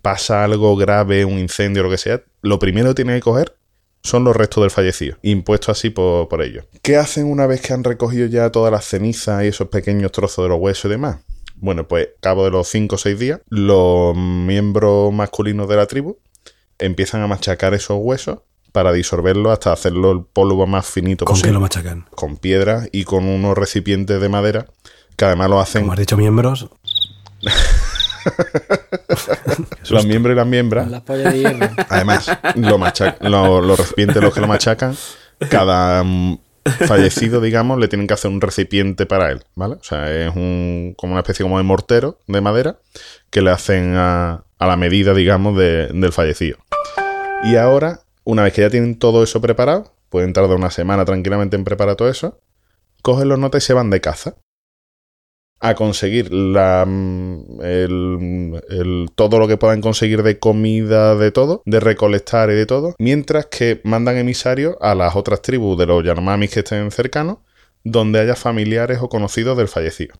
pasa 0.00 0.42
algo 0.44 0.74
grave, 0.76 1.24
un 1.24 1.38
incendio 1.38 1.82
o 1.82 1.84
lo 1.84 1.90
que 1.90 1.98
sea, 1.98 2.22
lo 2.40 2.58
primero 2.58 2.88
que 2.88 2.94
tiene 2.94 3.14
que 3.14 3.20
coger 3.20 3.54
son 4.02 4.24
los 4.24 4.34
restos 4.36 4.62
del 4.62 4.70
fallecido, 4.70 5.16
impuestos 5.22 5.78
así 5.78 5.90
por, 5.90 6.28
por 6.28 6.42
ellos. 6.42 6.64
¿Qué 6.82 6.96
hacen 6.96 7.26
una 7.26 7.46
vez 7.46 7.60
que 7.60 7.72
han 7.72 7.84
recogido 7.84 8.26
ya 8.26 8.50
todas 8.50 8.72
las 8.72 8.84
cenizas 8.84 9.44
y 9.44 9.48
esos 9.48 9.68
pequeños 9.68 10.12
trozos 10.12 10.44
de 10.44 10.48
los 10.48 10.58
huesos 10.58 10.86
y 10.86 10.88
demás? 10.88 11.18
Bueno, 11.56 11.86
pues 11.86 12.08
cabo 12.20 12.44
de 12.44 12.50
los 12.50 12.66
5 12.68 12.96
o 12.96 12.98
6 12.98 13.18
días, 13.18 13.40
los 13.48 14.16
miembros 14.16 15.12
masculinos 15.12 15.68
de 15.68 15.76
la 15.76 15.86
tribu 15.86 16.18
empiezan 16.78 17.22
a 17.22 17.28
machacar 17.28 17.74
esos 17.74 17.98
huesos 18.00 18.38
para 18.72 18.90
disolverlos 18.92 19.52
hasta 19.52 19.72
hacerlo 19.72 20.10
el 20.10 20.24
polvo 20.24 20.66
más 20.66 20.86
finito 20.86 21.24
¿Con 21.24 21.34
qué 21.36 21.40
posible. 21.40 21.52
lo 21.52 21.60
machacan? 21.60 22.06
Con 22.14 22.36
piedra 22.36 22.86
y 22.90 23.04
con 23.04 23.28
unos 23.28 23.56
recipientes 23.56 24.20
de 24.20 24.28
madera 24.28 24.66
que 25.16 25.24
además 25.26 25.50
lo 25.50 25.60
hacen 25.60 25.82
Como 25.82 25.92
has 25.92 25.98
dicho, 26.00 26.16
miembros. 26.16 26.68
los 29.90 30.06
miembros 30.06 30.34
y 30.34 30.36
las 30.36 30.46
miembras 30.46 30.88
Las 30.90 31.02
pollas 31.02 31.32
de 31.32 31.38
hierro. 31.40 31.68
Además, 31.88 32.30
lo 32.54 32.78
lo- 33.28 33.60
los 33.60 33.78
recipientes 33.78 34.22
los 34.22 34.34
que 34.34 34.40
lo 34.40 34.46
machacan, 34.48 34.96
cada 35.50 36.02
mm, 36.04 36.38
fallecido, 36.86 37.40
digamos, 37.40 37.78
le 37.78 37.88
tienen 37.88 38.06
que 38.06 38.14
hacer 38.14 38.30
un 38.30 38.40
recipiente 38.40 39.06
para 39.06 39.30
él, 39.30 39.42
¿vale? 39.54 39.74
O 39.74 39.82
sea, 39.82 40.10
es 40.12 40.34
un, 40.34 40.94
como 40.96 41.12
una 41.12 41.20
especie 41.20 41.42
como 41.42 41.58
de 41.58 41.64
mortero 41.64 42.18
de 42.26 42.40
madera 42.40 42.78
que 43.30 43.42
le 43.42 43.50
hacen 43.50 43.94
a, 43.96 44.44
a 44.58 44.66
la 44.66 44.76
medida, 44.76 45.14
digamos, 45.14 45.56
de- 45.58 45.88
del 45.88 46.12
fallecido. 46.12 46.58
Y 47.44 47.56
ahora, 47.56 48.00
una 48.24 48.44
vez 48.44 48.52
que 48.52 48.62
ya 48.62 48.70
tienen 48.70 48.98
todo 48.98 49.22
eso 49.24 49.40
preparado, 49.40 49.92
pueden 50.08 50.32
tardar 50.32 50.56
una 50.56 50.70
semana 50.70 51.04
tranquilamente 51.04 51.56
en 51.56 51.64
preparar 51.64 51.96
todo 51.96 52.08
eso, 52.08 52.38
cogen 53.02 53.28
los 53.28 53.38
notas 53.38 53.64
y 53.64 53.66
se 53.66 53.74
van 53.74 53.90
de 53.90 54.00
caza 54.00 54.34
a 55.64 55.76
conseguir 55.76 56.32
la, 56.34 56.84
mm, 56.84 57.60
el, 57.62 59.10
todo 59.14 59.38
lo 59.38 59.46
que 59.46 59.56
puedan 59.56 59.80
conseguir 59.80 60.24
de 60.24 60.40
comida, 60.40 61.14
de 61.14 61.30
todo, 61.30 61.62
de 61.64 61.78
recolectar 61.78 62.50
y 62.50 62.54
de 62.54 62.66
todo, 62.66 62.96
mientras 62.98 63.46
que 63.46 63.80
mandan 63.84 64.18
emisarios 64.18 64.76
a 64.80 64.96
las 64.96 65.14
otras 65.14 65.40
tribus 65.40 65.78
de 65.78 65.86
los 65.86 66.04
Yanomamis 66.04 66.50
que 66.50 66.60
estén 66.60 66.90
cercanos, 66.90 67.38
donde 67.84 68.18
haya 68.18 68.34
familiares 68.34 68.98
o 69.02 69.08
conocidos 69.08 69.56
del 69.56 69.68
fallecido. 69.68 70.16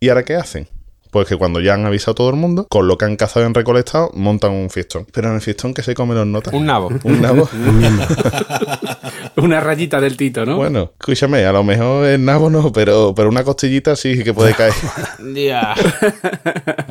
¿Y 0.00 0.08
ahora 0.08 0.24
qué 0.24 0.34
hacen? 0.34 0.66
Pues 1.14 1.28
que 1.28 1.36
cuando 1.36 1.60
ya 1.60 1.74
han 1.74 1.86
avisado 1.86 2.10
a 2.10 2.14
todo 2.16 2.30
el 2.30 2.34
mundo, 2.34 2.66
con 2.68 2.88
lo 2.88 2.98
que 2.98 3.04
han 3.04 3.14
cazado 3.14 3.44
y 3.44 3.46
han 3.46 3.54
recolectado, 3.54 4.10
montan 4.14 4.50
un 4.50 4.68
fiestón. 4.68 5.06
Pero 5.12 5.28
en 5.28 5.36
el 5.36 5.40
fiestón 5.40 5.72
que 5.72 5.84
se 5.84 5.94
comen 5.94 6.16
los 6.16 6.26
notas. 6.26 6.52
Un 6.52 6.66
nabo. 6.66 6.90
Un 7.04 7.20
nabo. 7.20 7.48
Una 9.36 9.60
rayita 9.60 10.00
del 10.00 10.16
Tito, 10.16 10.44
¿no? 10.44 10.56
Bueno, 10.56 10.90
escúchame, 10.98 11.44
a 11.44 11.52
lo 11.52 11.62
mejor 11.62 12.04
el 12.06 12.24
nabo 12.24 12.50
no, 12.50 12.72
pero, 12.72 13.14
pero 13.14 13.28
una 13.28 13.44
costillita 13.44 13.94
sí 13.94 14.24
que 14.24 14.34
puede 14.34 14.54
caer. 14.56 14.72
Ya. 15.32 15.76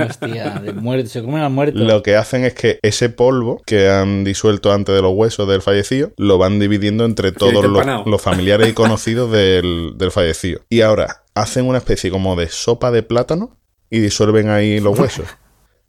Hostia, 0.09 0.51
de 0.51 0.71
muerto. 0.71 1.09
Se 1.09 1.21
comen 1.21 1.41
al 1.41 1.51
muerto. 1.51 1.77
Lo 1.79 2.01
que 2.01 2.15
hacen 2.15 2.45
es 2.45 2.53
que 2.53 2.79
ese 2.81 3.09
polvo 3.09 3.61
que 3.65 3.89
han 3.89 4.23
disuelto 4.23 4.71
antes 4.71 4.95
de 4.95 5.01
los 5.01 5.11
huesos 5.13 5.49
del 5.49 5.61
fallecido 5.61 6.13
lo 6.15 6.37
van 6.37 6.59
dividiendo 6.59 7.03
entre 7.03 7.33
todos 7.33 7.65
los, 7.65 8.05
los 8.05 8.21
familiares 8.21 8.69
y 8.69 8.73
conocidos 8.73 9.29
del, 9.33 9.95
del 9.97 10.11
fallecido. 10.11 10.61
Y 10.69 10.79
ahora 10.79 11.23
hacen 11.35 11.65
una 11.65 11.79
especie 11.79 12.09
como 12.09 12.37
de 12.37 12.47
sopa 12.47 12.89
de 12.89 13.03
plátano 13.03 13.57
y 13.93 13.99
disuelven 13.99 14.49
ahí 14.49 14.79
los 14.79 14.97
huesos. 14.97 15.27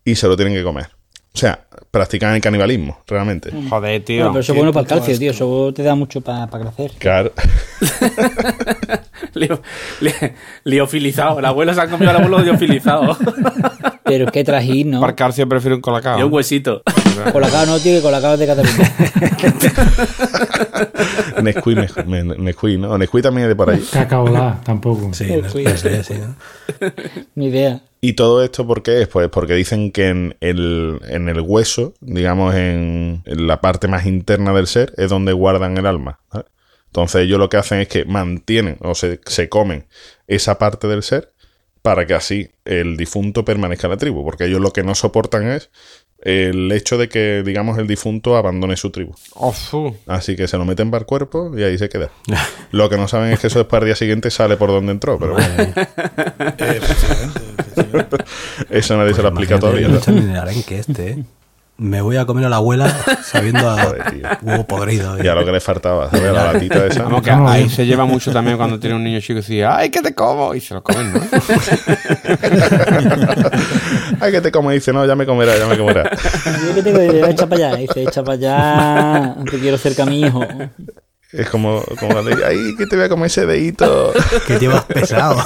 y 0.05 0.15
se 0.15 0.29
lo 0.29 0.37
tienen 0.37 0.53
que 0.55 0.63
comer. 0.63 0.89
O 1.35 1.39
sea, 1.39 1.67
practican 1.91 2.35
el 2.35 2.43
canibalismo, 2.43 3.01
realmente. 3.07 3.51
Joder, 3.71 4.05
tío. 4.05 4.19
Bueno, 4.19 4.33
pero 4.33 4.41
eso 4.43 4.53
es 4.53 4.59
bueno 4.59 4.73
para 4.75 4.83
el 4.83 4.89
calcio, 4.89 5.19
tío. 5.19 5.31
Eso 5.31 5.73
te 5.75 5.83
da 5.83 5.95
mucho 5.95 6.21
para 6.21 6.47
crecer. 6.47 6.93
Claro. 6.99 7.33
Lio- 9.41 9.61
li- 10.01 10.13
liofilizado. 10.65 11.39
El 11.39 11.45
abuelo 11.45 11.75
se 11.75 11.81
ha 11.81 11.89
comido 11.89 12.11
al 12.11 12.17
abuelo 12.17 12.41
liofilizado. 12.41 13.17
Pero 14.05 14.31
qué 14.31 14.45
trajín, 14.45 14.91
¿no? 14.91 15.01
Para 15.01 15.11
el 15.13 15.17
calcio 15.17 15.49
prefiero 15.49 15.77
un 15.77 15.81
colacao. 15.83 16.19
y 16.19 16.23
un 16.23 16.33
huesito. 16.33 16.83
Colacao 17.33 17.65
no, 17.67 17.79
tío, 17.79 17.97
que 17.97 18.03
colacao 18.03 18.35
es 18.35 18.41
de 18.41 18.47
Cataluña. 18.47 18.93
Nesquí, 21.43 21.75
me- 21.75 21.89
me- 22.23 22.37
Nesquí, 22.37 22.77
¿no? 22.79 22.97
Nesquí 22.99 23.23
también 23.23 23.45
es 23.45 23.49
de 23.51 23.57
por 23.57 23.71
ahí. 23.71 23.83
Cacaolá, 23.93 24.61
tampoco. 24.65 25.13
Sí, 25.15 25.27
no, 25.31 25.43
no 25.43 25.77
sé, 25.77 26.05
sí, 26.05 26.15
¿no? 26.15 26.35
Ni 27.35 27.47
idea. 27.47 27.81
¿Y 28.01 28.13
todo 28.15 28.43
esto 28.45 28.67
por 28.67 28.83
qué 28.83 29.03
es? 29.03 29.09
Pues 29.09 29.29
porque 29.31 29.55
dicen 29.55 29.91
que 29.91 30.09
en 30.09 30.37
el, 30.41 31.01
en 31.09 31.29
el 31.31 31.41
hueso, 31.41 31.95
digamos 32.01 32.55
en, 32.55 33.23
en 33.25 33.47
la 33.47 33.61
parte 33.63 33.89
más 33.89 34.05
interna 34.07 34.53
del 34.53 34.67
ser, 34.67 34.93
es 34.99 35.09
donde 35.09 35.33
guardan 35.33 35.79
el 35.79 35.87
alma. 35.87 36.19
¿vale? 36.33 36.45
Entonces 36.95 37.23
ellos 37.23 37.41
lo 37.41 37.49
que 37.49 37.57
hacen 37.57 37.81
es 37.81 37.89
que 37.89 38.05
mantienen 38.05 38.77
o 38.81 38.95
se, 38.95 39.19
se 39.27 39.49
comen 39.49 39.89
esa 40.29 40.59
parte 40.59 40.87
del 40.87 41.03
ser 41.03 41.33
para 41.83 42.07
que 42.07 42.15
así 42.15 42.53
el 42.65 42.97
difunto 42.97 43.45
permanezca 43.45 43.89
en 43.89 43.91
la 43.91 43.97
tribu. 43.97 44.23
Porque 44.25 44.45
ellos 44.45 44.61
lo 44.61 44.73
que 44.73 44.85
no 44.85 44.95
soportan 44.95 45.49
es 45.49 45.71
el 46.21 46.71
hecho 46.71 46.97
de 46.97 47.09
que, 47.09 47.43
digamos, 47.45 47.79
el 47.79 47.89
difunto 47.89 48.37
abandone 48.37 48.77
su 48.77 48.91
tribu. 48.91 49.13
Así 50.07 50.37
que 50.37 50.47
se 50.47 50.57
lo 50.57 50.65
meten 50.65 50.93
para 50.93 51.01
el 51.01 51.07
cuerpo 51.07 51.51
y 51.59 51.65
ahí 51.65 51.77
se 51.79 51.89
queda. 51.89 52.11
Lo 52.71 52.89
que 52.89 52.97
no 52.97 53.09
saben 53.09 53.33
es 53.33 53.41
que 53.41 53.49
eso 53.49 53.59
después 53.59 53.83
al 53.83 53.87
día 53.87 53.97
siguiente 53.97 54.31
sale 54.31 54.57
por 54.57 54.71
donde 54.71 54.93
entró. 54.93 55.19
Pero 55.19 55.33
bueno. 55.33 55.75
Efectivamente. 56.59 57.41
Eso 58.71 58.97
nadie 58.97 59.15
se 59.15 59.23
lo 59.23 59.29
aplica 59.29 59.57
Imagínate, 59.57 60.01
todavía. 60.05 60.23
no 60.23 60.33
el 60.33 60.37
arenque 60.37 60.79
este, 60.79 61.11
¿eh? 61.11 61.25
Me 61.77 62.01
voy 62.01 62.17
a 62.17 62.25
comer 62.25 62.45
a 62.45 62.49
la 62.49 62.57
abuela 62.57 62.89
sabiendo 63.25 63.69
a 63.69 63.93
huevo 64.43 64.65
podrido. 64.65 65.19
¿eh? 65.19 65.25
Ya 65.25 65.35
lo 65.35 65.45
que 65.45 65.51
le 65.51 65.61
faltaba, 65.61 66.09
¿sabes? 66.09 66.33
La 66.33 66.53
latita 66.53 66.87
esa. 66.87 67.03
Vamos, 67.03 67.23
que 67.23 67.33
ahí 67.33 67.69
se 67.69 67.85
lleva 67.85 68.05
mucho 68.05 68.33
también 68.33 68.57
cuando 68.57 68.79
tiene 68.79 68.95
un 68.95 69.03
niño 69.03 69.19
chico 69.19 69.41
y 69.41 69.43
dice, 69.43 69.65
¡ay, 69.65 69.91
que 69.91 70.01
te 70.01 70.15
como! 70.15 70.55
Y 70.55 70.61
se 70.61 70.75
lo 70.75 70.85
comen, 70.85 71.13
¿no? 71.13 71.21
Ay, 74.21 74.31
que 74.31 74.41
te 74.41 74.53
como 74.53 74.71
dice, 74.71 74.93
no, 74.93 75.05
ya 75.05 75.17
me 75.17 75.27
comerá, 75.27 75.59
ya 75.59 75.67
me 75.67 75.77
comerá. 75.77 76.09
Yo 76.65 76.75
que 76.77 76.83
tengo 76.83 76.99
que 76.99 77.31
echa 77.31 77.49
para 77.49 77.67
allá. 77.67 77.77
Dice, 77.77 78.03
echa 78.05 78.23
para 78.23 78.35
allá. 78.35 79.35
Te 79.51 79.59
quiero 79.59 79.77
cerca 79.77 80.05
a 80.05 80.07
mi 80.07 80.21
hijo. 80.21 80.47
Es 81.33 81.51
como, 81.51 81.83
como 81.99 82.13
cuando 82.13 82.31
dice, 82.31 82.45
ay, 82.47 82.77
que 82.79 82.87
te 82.87 82.95
voy 82.95 83.07
a 83.07 83.09
comer 83.09 83.27
ese 83.27 83.47
dedito. 83.47 84.13
Que 84.47 84.61
llevas 84.61 84.85
pesado. 84.85 85.43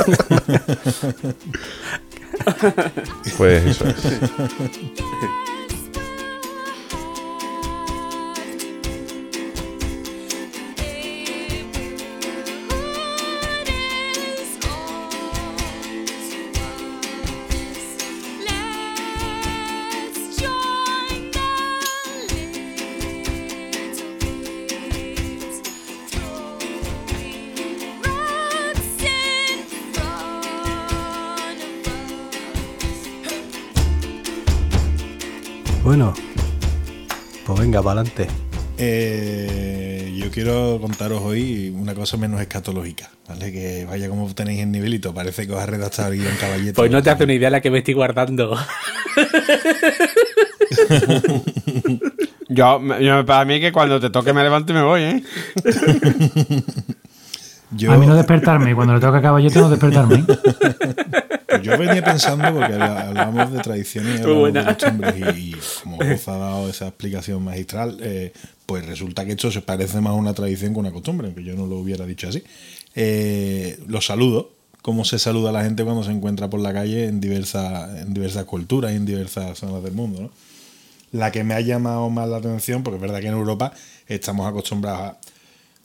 Pues 3.39 3.65
eso 3.65 3.87
es. 3.89 3.97
Bueno, 35.99 36.15
pues 37.45 37.59
venga, 37.59 37.83
para 37.83 38.03
adelante. 38.03 38.29
Eh, 38.77 40.15
yo 40.17 40.31
quiero 40.31 40.79
contaros 40.81 41.21
hoy 41.25 41.75
una 41.77 41.93
cosa 41.93 42.17
menos 42.17 42.41
escatológica, 42.41 43.11
¿vale? 43.29 43.51
Que 43.51 43.85
vaya 43.85 44.09
como 44.09 44.33
tenéis 44.33 44.61
el 44.61 44.71
nivelito, 44.71 45.13
parece 45.13 45.45
que 45.49 45.55
os 45.55 45.59
ha 45.61 45.67
redactado 45.67 46.13
aquí 46.13 46.21
en 46.25 46.37
caballete. 46.37 46.75
Pues 46.75 46.89
no 46.93 47.03
te 47.03 47.11
hace 47.11 47.25
una 47.25 47.33
idea 47.35 47.51
la 47.51 47.61
que 47.61 47.73
me 47.73 47.79
estoy 47.79 47.95
guardando. 47.95 48.57
Yo, 52.49 52.81
yo- 53.01 53.27
para 53.27 53.45
mí 53.45 53.59
que 53.61 53.73
cuando 53.73 53.99
te 53.99 54.11
toque 54.11 54.33
me 54.33 54.45
levanto 54.45 54.73
y 54.73 54.77
me 54.77 54.83
voy, 54.83 55.01
¿eh? 55.03 55.23
Yo, 57.73 57.93
A 57.93 57.99
mí 57.99 58.07
no 58.07 58.15
despertarme. 58.15 58.73
Cuando 58.75 58.95
le 58.95 59.01
toca 59.01 59.19
a 59.19 59.23
caballete, 59.23 59.59
no 59.59 59.69
despertarme. 59.69 60.25
yo 61.63 61.77
venía 61.79 62.03
pensando, 62.05 62.53
porque 62.55 62.73
hablábamos 62.75 63.53
de 63.53 63.61
tradiciones 63.61 64.21
y 64.49 64.53
de 64.53 64.65
costumbres, 64.65 65.15
y, 65.39 65.55
como 65.83 65.99
os 65.99 66.29
ha 66.29 66.37
dado 66.37 66.69
esa 66.69 66.89
explicación 66.89 67.43
magistral, 67.43 67.99
eh, 68.01 68.33
pues 68.67 68.85
resulta 68.87 69.25
que 69.25 69.33
esto 69.33 69.51
se 69.51 69.61
parece 69.63 70.01
más 70.01 70.11
a 70.13 70.15
una 70.15 70.35
tradición 70.35 70.73
que 70.75 70.81
una 70.81 70.93
costumbre, 70.93 71.27
aunque 71.29 71.43
yo 71.45 71.55
no 71.55 71.67
lo 71.67 71.77
hubiera 71.79 72.05
dicho 72.07 72.29
así. 72.29 72.43
Eh, 72.95 73.79
los 73.87 74.07
saludos, 74.07 74.47
cómo 74.83 75.05
se 75.05 75.19
saluda 75.19 75.51
a 75.51 75.53
la 75.53 75.65
gente 75.65 75.85
cuando 75.85 76.03
se 76.05 76.11
encuentra 76.11 76.49
por 76.51 76.61
la 76.61 76.73
calle 76.73 77.07
en 77.07 77.21
diversas, 77.21 77.99
en 78.01 78.13
diversas 78.15 78.45
culturas 78.45 78.93
y 78.93 78.97
en 78.97 79.07
diversas 79.07 79.59
zonas 79.59 79.83
del 79.83 79.93
mundo, 79.93 80.23
¿no? 80.23 80.31
La 81.11 81.33
que 81.33 81.43
me 81.45 81.55
ha 81.55 81.61
llamado 81.61 82.11
más 82.11 82.29
la 82.29 82.37
atención, 82.37 82.83
porque 82.83 82.97
es 82.97 83.01
verdad 83.01 83.21
que 83.21 83.29
en 83.29 83.35
Europa 83.35 83.73
estamos 84.07 84.47
acostumbrados 84.47 85.01
a, 85.01 85.17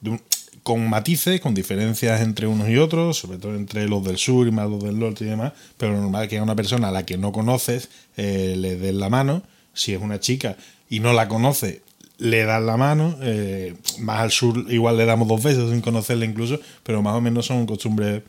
de 0.01 0.09
un- 0.12 0.21
con 0.63 0.89
matices, 0.89 1.41
con 1.41 1.54
diferencias 1.54 2.21
entre 2.21 2.47
unos 2.47 2.69
y 2.69 2.78
otros, 2.78 3.17
sobre 3.17 3.38
todo 3.38 3.56
entre 3.56 3.88
los 3.88 4.04
del 4.04 4.17
sur 4.17 4.47
y 4.47 4.52
más 4.52 4.69
los 4.69 4.82
del 4.82 4.97
norte 4.97 5.26
y 5.26 5.28
demás, 5.28 5.52
pero 5.78 5.99
normal 5.99 6.30
que 6.30 6.38
a 6.38 6.43
una 6.43 6.56
persona 6.56 6.88
a 6.88 6.91
la 6.91 7.06
que 7.06 7.17
no 7.17 7.34
conoces 7.34 7.89
eh, 8.15 8.56
le 8.58 8.78
des 8.78 8.95
la 8.95 9.10
mano, 9.10 9.43
si 9.73 9.93
es 9.93 10.02
una 10.02 10.21
chica 10.21 10.56
y 10.89 11.02
no 11.02 11.12
la 11.12 11.28
conoce, 11.28 11.82
le 12.17 12.45
das 12.45 12.63
la 12.63 12.78
mano, 12.78 13.17
eh, 13.21 13.76
más 13.99 14.21
al 14.21 14.32
sur 14.32 14.65
igual 14.69 14.95
le 14.95 15.06
damos 15.06 15.28
dos 15.28 15.43
besos 15.43 15.69
sin 15.71 15.82
conocerla 15.82 16.23
incluso, 16.23 16.60
pero 16.84 17.02
más 17.02 17.15
o 17.15 17.21
menos 17.21 17.45
son 17.45 17.65
costumbres, 17.65 18.23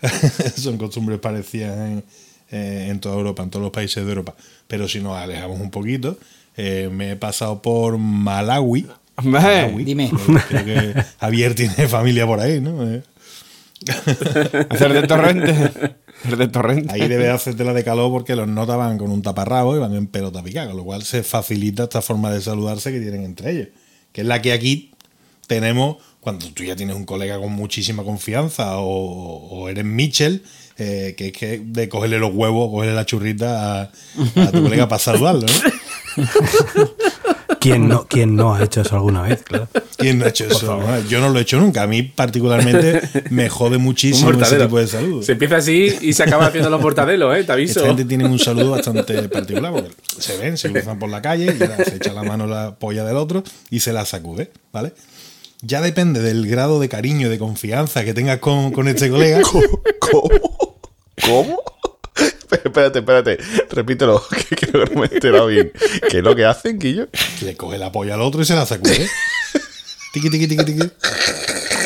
son 0.56 0.78
costumbres 0.78 1.18
parecidas 1.18 1.76
en, 1.76 2.04
eh, 2.52 2.86
en 2.88 3.00
toda 3.00 3.16
Europa, 3.16 3.42
en 3.42 3.50
todos 3.50 3.64
los 3.64 3.72
países 3.72 4.04
de 4.04 4.10
Europa. 4.10 4.34
Pero 4.68 4.86
si 4.86 5.00
nos 5.00 5.16
alejamos 5.16 5.60
un 5.60 5.70
poquito, 5.70 6.16
me 6.56 7.12
he 7.12 7.16
pasado 7.16 7.62
por 7.62 7.96
Malawi. 7.96 8.86
Dime. 9.84 10.10
Creo 10.48 10.64
que 10.64 11.04
Javier 11.20 11.54
tiene 11.54 11.88
familia 11.88 12.26
por 12.26 12.40
ahí, 12.40 12.60
¿no? 12.60 12.88
Eh, 12.88 13.02
hacer 14.68 14.92
de 14.92 15.06
torrente. 15.06 15.50
Hacer 16.24 16.36
de 16.36 16.48
torrente. 16.48 16.92
Ahí 16.92 17.08
debe 17.08 17.30
hacerte 17.30 17.64
la 17.64 17.72
de 17.72 17.84
calor 17.84 18.10
porque 18.10 18.36
los 18.36 18.48
notas 18.48 18.76
van 18.76 18.98
con 18.98 19.10
un 19.10 19.22
taparrabo 19.22 19.76
y 19.76 19.78
van 19.78 19.94
en 19.94 20.06
pelota 20.06 20.42
picada, 20.42 20.68
con 20.68 20.76
lo 20.76 20.84
cual 20.84 21.02
se 21.02 21.22
facilita 21.22 21.84
esta 21.84 22.02
forma 22.02 22.30
de 22.30 22.40
saludarse 22.40 22.92
que 22.92 23.00
tienen 23.00 23.24
entre 23.24 23.52
ellos. 23.52 23.68
Que 24.12 24.22
es 24.22 24.26
la 24.26 24.42
que 24.42 24.52
aquí 24.52 24.92
tenemos 25.46 25.96
cuando 26.20 26.46
tú 26.52 26.62
ya 26.62 26.76
tienes 26.76 26.94
un 26.96 27.04
colega 27.04 27.38
con 27.38 27.52
muchísima 27.52 28.04
confianza 28.04 28.78
o, 28.78 28.86
o 28.86 29.68
eres 29.68 29.84
Mitchell, 29.84 30.42
eh, 30.76 31.14
que 31.16 31.28
es 31.28 31.32
que 31.32 31.62
de 31.64 31.88
cogerle 31.88 32.18
los 32.18 32.32
huevos, 32.34 32.70
cogerle 32.70 32.94
la 32.94 33.06
churrita 33.06 33.82
a, 33.82 33.90
a 34.36 34.50
tu 34.52 34.62
colega 34.62 34.86
para 34.88 34.98
saludarlo, 34.98 35.46
¿no? 35.46 36.24
¿Quién 37.60 37.88
no, 37.88 38.06
¿Quién 38.06 38.36
no 38.36 38.54
ha 38.54 38.64
hecho 38.64 38.80
eso 38.80 38.96
alguna 38.96 39.22
vez? 39.22 39.42
Claro. 39.42 39.68
¿Quién 39.98 40.18
no 40.18 40.24
ha 40.24 40.28
hecho 40.28 40.46
eso? 40.46 40.80
Yo 41.08 41.20
no 41.20 41.28
lo 41.28 41.38
he 41.38 41.42
hecho 41.42 41.60
nunca. 41.60 41.82
A 41.82 41.86
mí 41.86 42.02
particularmente 42.02 43.02
me 43.30 43.50
jode 43.50 43.76
muchísimo 43.76 44.30
ese 44.30 44.56
tipo 44.56 44.78
de 44.78 44.86
saludos. 44.86 45.26
Se 45.26 45.32
empieza 45.32 45.56
así 45.56 45.94
y 46.00 46.14
se 46.14 46.22
acaba 46.22 46.46
haciendo 46.46 46.70
los 46.70 46.80
mortadelos, 46.80 47.36
¿eh? 47.36 47.44
Te 47.44 47.52
aviso. 47.52 47.80
Esta 47.80 47.88
gente 47.88 48.06
tiene 48.06 48.24
un 48.24 48.38
saludo 48.38 48.70
bastante 48.70 49.28
particular 49.28 49.72
porque 49.72 49.90
se 50.18 50.38
ven, 50.38 50.56
se 50.56 50.72
cruzan 50.72 50.98
por 50.98 51.10
la 51.10 51.20
calle 51.20 51.54
y 51.54 51.84
se 51.84 51.96
echa 51.96 52.12
la 52.14 52.22
mano 52.22 52.46
la 52.46 52.76
polla 52.78 53.04
del 53.04 53.16
otro 53.16 53.44
y 53.70 53.80
se 53.80 53.92
la 53.92 54.06
sacude, 54.06 54.50
¿vale? 54.72 54.94
Ya 55.60 55.82
depende 55.82 56.22
del 56.22 56.46
grado 56.48 56.80
de 56.80 56.88
cariño 56.88 57.26
y 57.26 57.30
de 57.30 57.38
confianza 57.38 58.04
que 58.04 58.14
tengas 58.14 58.38
con, 58.38 58.72
con 58.72 58.88
este 58.88 59.10
colega. 59.10 59.42
¿Cómo? 60.00 60.78
¿Cómo? 61.26 61.69
Espérate, 62.52 62.98
espérate. 63.00 63.38
Repítelo, 63.70 64.22
que 64.48 64.56
creo 64.56 64.84
que 64.84 64.94
no 64.94 65.00
me 65.00 65.06
he 65.06 65.14
enterado 65.14 65.46
bien. 65.46 65.72
¿Qué 66.08 66.18
es 66.18 66.24
lo 66.24 66.34
que 66.34 66.44
hacen, 66.44 66.78
Guillo? 66.78 67.08
le 67.42 67.56
coge 67.56 67.78
la 67.78 67.92
polla 67.92 68.14
al 68.14 68.22
otro 68.22 68.42
y 68.42 68.44
se 68.44 68.54
la 68.54 68.66
sacude. 68.66 69.08
Tiqui, 70.12 70.28
tiqui, 70.28 70.48
tiqui, 70.48 70.64
tiqui. 70.64 70.90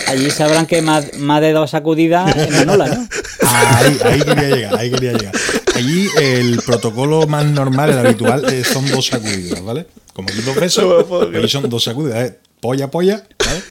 Allí 0.09 0.31
sabrán 0.31 0.67
que 0.67 0.81
más, 0.81 1.15
más 1.19 1.43
de 1.43 1.53
dos 1.53 1.71
sacudidas 1.71 2.35
en 2.37 2.53
Manola, 2.55 2.87
¿no? 2.89 3.09
Ahí, 3.47 3.99
ahí 4.03 4.23
quería 4.23 4.49
llegar, 4.49 4.79
ahí 4.79 4.91
quería 4.91 5.13
llegar. 5.13 5.35
Allí 5.75 6.09
el 6.19 6.63
protocolo 6.65 7.27
más 7.27 7.45
normal, 7.45 7.91
el 7.91 7.99
habitual, 7.99 8.45
eh, 8.51 8.65
son 8.65 8.89
dos 8.91 9.09
sacudidas, 9.09 9.63
¿vale? 9.63 9.87
Como 10.15 10.29
aquí 10.31 10.41
dos 10.41 10.57
besos, 10.57 11.07
allí 11.35 11.49
son 11.49 11.69
dos 11.69 11.85
sacudidas, 11.85 12.31
¿eh? 12.31 12.39
polla, 12.61 12.91
polla, 12.91 13.27
¿vale? 13.45 13.63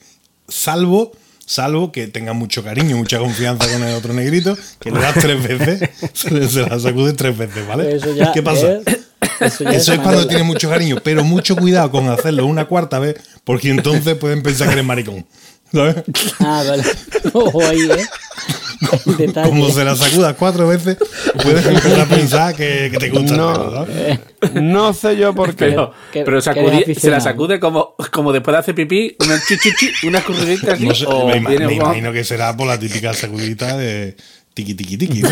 Salvo, 0.48 1.14
salvo 1.46 1.92
que 1.92 2.08
tenga 2.08 2.34
mucho 2.34 2.64
cariño, 2.64 2.98
mucha 2.98 3.20
confianza 3.20 3.68
con 3.72 3.84
el 3.84 3.96
otro 3.96 4.14
negrito, 4.14 4.58
que 4.80 4.92
le 4.92 5.00
das 5.00 5.14
tres 5.16 5.42
veces, 5.48 5.90
se, 6.14 6.62
la 6.70 6.80
sacude 6.80 7.14
tres 7.14 7.38
veces, 7.38 7.68
¿vale? 7.68 7.96
Eso 7.96 8.14
ya 8.16 8.32
¿Qué 8.32 8.42
pasa? 8.44 8.74
es- 8.74 8.84
eso 9.40 9.64
ya 9.64 9.72
Eso 9.72 9.94
es 9.94 10.00
cuando 10.00 10.20
Manola. 10.20 10.28
tiene 10.28 10.44
mucho 10.44 10.70
cariño, 10.70 10.98
pero 11.04 11.24
mucho 11.24 11.56
cuidado 11.56 11.92
con 11.92 12.10
hacerlo 12.10 12.46
una 12.46 12.66
cuarta 12.66 13.00
vez, 13.00 13.16
porque 13.44 13.70
entonces 13.70 14.16
pueden 14.16 14.44
pensar 14.44 14.68
que 14.68 14.74
eres 14.74 14.86
maricón. 14.86 15.26
¿Sabes? 15.72 15.96
Ah, 16.40 16.64
vale. 16.68 16.84
Ojo 17.34 17.62
ahí, 17.66 17.82
¿eh? 17.90 18.06
Detalle. 19.18 19.50
Como 19.50 19.70
se 19.70 19.84
la 19.84 19.96
sacudas 19.96 20.36
cuatro 20.38 20.68
veces, 20.68 20.98
puedes 21.42 21.66
empezar 21.66 22.00
a 22.02 22.06
pensar 22.06 22.56
que, 22.56 22.90
que 22.92 22.98
te 22.98 23.10
gusta. 23.10 23.36
No. 23.36 23.72
¿sabes? 23.72 24.20
No 24.54 24.94
sé 24.94 25.18
yo 25.18 25.34
por 25.34 25.56
qué. 25.56 25.66
Pero, 25.66 25.94
que- 26.12 26.96
se 26.96 27.10
la 27.10 27.20
sacude 27.20 27.60
como, 27.60 27.96
como 28.12 28.32
después 28.34 28.54
de 28.54 28.60
hacer 28.60 28.76
pipí, 28.76 29.16
una 29.20 29.40
chichichi, 29.42 30.08
una 30.08 30.20
escurridita 30.20 30.74
así. 30.74 30.86
No 30.86 30.94
sé, 30.96 31.06
o 31.08 31.28
me, 31.28 31.38
imagino 31.74 32.12
que 32.12 32.24
será 32.24 32.56
por 32.56 32.68
la 32.68 32.78
típica 32.80 33.14
sacudita 33.14 33.78
de 33.78 34.16
tiqui 34.54 34.74
tiqui 34.74 34.98
tiqui. 34.98 35.22
¿no? 35.22 35.30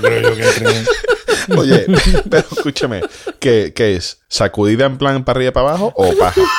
Creo 0.00 0.22
yo 0.22 0.36
que 0.36 0.42
entre 0.48 0.76
en- 0.78 0.86
Oye, 1.56 1.86
pero 2.30 2.46
escúchame, 2.50 3.00
¿qué, 3.40 3.72
qué 3.74 3.96
es? 3.96 4.18
¿Sacudida 4.28 4.86
en 4.86 4.98
plan 4.98 5.24
para 5.24 5.38
arriba 5.38 5.50
y 5.50 5.52
para 5.52 5.68
abajo 5.68 5.92
o 5.96 6.12
paja? 6.16 6.40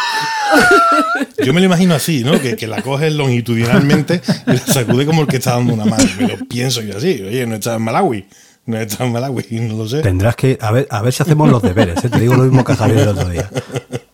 Yo 1.44 1.54
me 1.54 1.60
lo 1.60 1.66
imagino 1.68 1.94
así, 1.96 2.24
¿no? 2.24 2.40
Que, 2.40 2.56
que 2.56 2.68
la 2.68 2.82
coges 2.82 3.14
longitudinalmente 3.14 4.22
y 4.48 4.52
la 4.52 4.60
sacude 4.60 5.06
como 5.06 5.22
el 5.22 5.28
que 5.28 5.38
está 5.38 5.52
dando 5.52 5.74
una 5.74 5.86
mano. 5.86 6.04
Me 6.20 6.28
lo 6.28 6.38
pienso 6.48 6.82
yo 6.82 6.98
así. 6.98 7.22
Oye, 7.24 7.46
no 7.46 7.56
está 7.56 7.76
en 7.76 7.82
Malawi. 7.84 8.26
No 8.66 8.78
está 8.78 9.06
en 9.06 9.14
Malawi, 9.14 9.46
no 9.52 9.78
lo 9.78 9.88
sé. 9.88 10.02
Tendrás 10.02 10.36
que. 10.36 10.58
A 10.62 10.72
ver, 10.72 10.88
a 10.90 11.02
ver 11.02 11.14
si 11.14 11.24
hacemos 11.24 11.50
los 11.50 11.62
deberes, 11.62 12.04
¿eh? 12.04 12.10
Te 12.10 12.20
digo 12.20 12.36
lo 12.36 12.44
mismo 12.44 12.64
que 12.66 12.72
a 12.74 12.76
Javier 12.76 13.00
el 13.00 13.08
otro 13.10 13.30
día. 13.30 13.50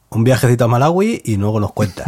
Un 0.10 0.24
viajecito 0.24 0.66
a 0.66 0.68
Malawi 0.68 1.22
y 1.26 1.38
luego 1.38 1.60
nos 1.60 1.74
cuentas. 1.74 2.08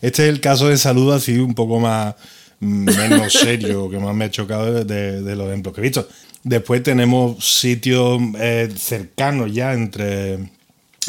Este 0.00 0.24
es 0.24 0.28
el 0.28 0.40
caso 0.40 0.68
de 0.68 0.76
saludo 0.76 1.14
así 1.14 1.38
un 1.38 1.54
poco 1.54 1.80
más 1.80 2.14
mm, 2.60 2.84
menos 2.84 3.32
serio, 3.32 3.88
que 3.90 3.98
más 3.98 4.14
me 4.14 4.26
ha 4.26 4.30
chocado 4.30 4.72
de, 4.72 4.84
de- 4.84 5.22
de 5.22 5.36
los 5.36 5.48
ejemplos 5.48 5.74
que 5.74 5.80
he 5.80 5.84
visto. 5.84 6.06
Después 6.42 6.82
tenemos 6.82 7.44
sitios 7.44 8.20
eh, 8.38 8.72
cercanos 8.76 9.52
ya 9.52 9.72
entre 9.72 10.38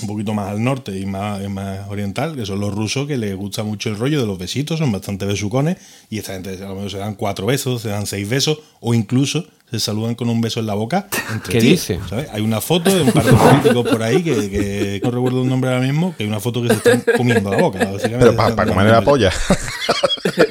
un 0.01 0.07
poquito 0.07 0.33
más 0.33 0.49
al 0.49 0.63
norte 0.63 0.97
y 0.97 1.05
más, 1.05 1.43
y 1.43 1.47
más 1.47 1.87
oriental, 1.89 2.35
que 2.35 2.45
son 2.45 2.59
los 2.59 2.73
rusos, 2.73 3.07
que 3.07 3.17
les 3.17 3.35
gusta 3.35 3.63
mucho 3.63 3.89
el 3.89 3.97
rollo 3.97 4.21
de 4.21 4.27
los 4.27 4.37
besitos, 4.37 4.79
son 4.79 4.91
bastante 4.91 5.25
besucones, 5.25 5.77
y 6.09 6.19
esta 6.19 6.33
gente 6.33 6.55
a 6.63 6.67
lo 6.67 6.75
mejor 6.75 6.91
se 6.91 6.97
dan 6.97 7.15
cuatro 7.15 7.47
besos, 7.47 7.81
se 7.81 7.89
dan 7.89 8.05
seis 8.05 8.29
besos, 8.29 8.59
o 8.79 8.93
incluso 8.93 9.47
se 9.69 9.79
saludan 9.79 10.15
con 10.15 10.29
un 10.29 10.39
beso 10.39 10.59
en 10.59 10.67
la 10.67 10.75
boca. 10.75 11.07
Entre 11.31 11.53
¿Qué 11.53 11.59
tíos, 11.59 11.87
dice? 11.87 11.99
¿sabes? 12.07 12.29
Hay 12.31 12.41
una 12.41 12.61
foto 12.61 12.93
de 12.93 13.01
un 13.01 13.11
par 13.11 13.25
de 13.25 13.33
políticos 13.33 13.87
por 13.87 14.03
ahí 14.03 14.23
que, 14.23 14.49
que 14.49 15.01
no 15.03 15.11
recuerdo 15.11 15.41
un 15.41 15.49
nombre 15.49 15.71
ahora 15.71 15.85
mismo, 15.85 16.15
que 16.15 16.23
hay 16.23 16.29
una 16.29 16.39
foto 16.39 16.61
que 16.61 16.69
se 16.69 16.75
están 16.75 17.03
comiendo 17.17 17.49
la 17.49 17.57
boca. 17.57 17.79
Pero 17.79 18.35
para 18.35 18.49
Están 18.49 18.67
comerle 18.67 18.91
la 18.91 19.01
polla. 19.01 19.31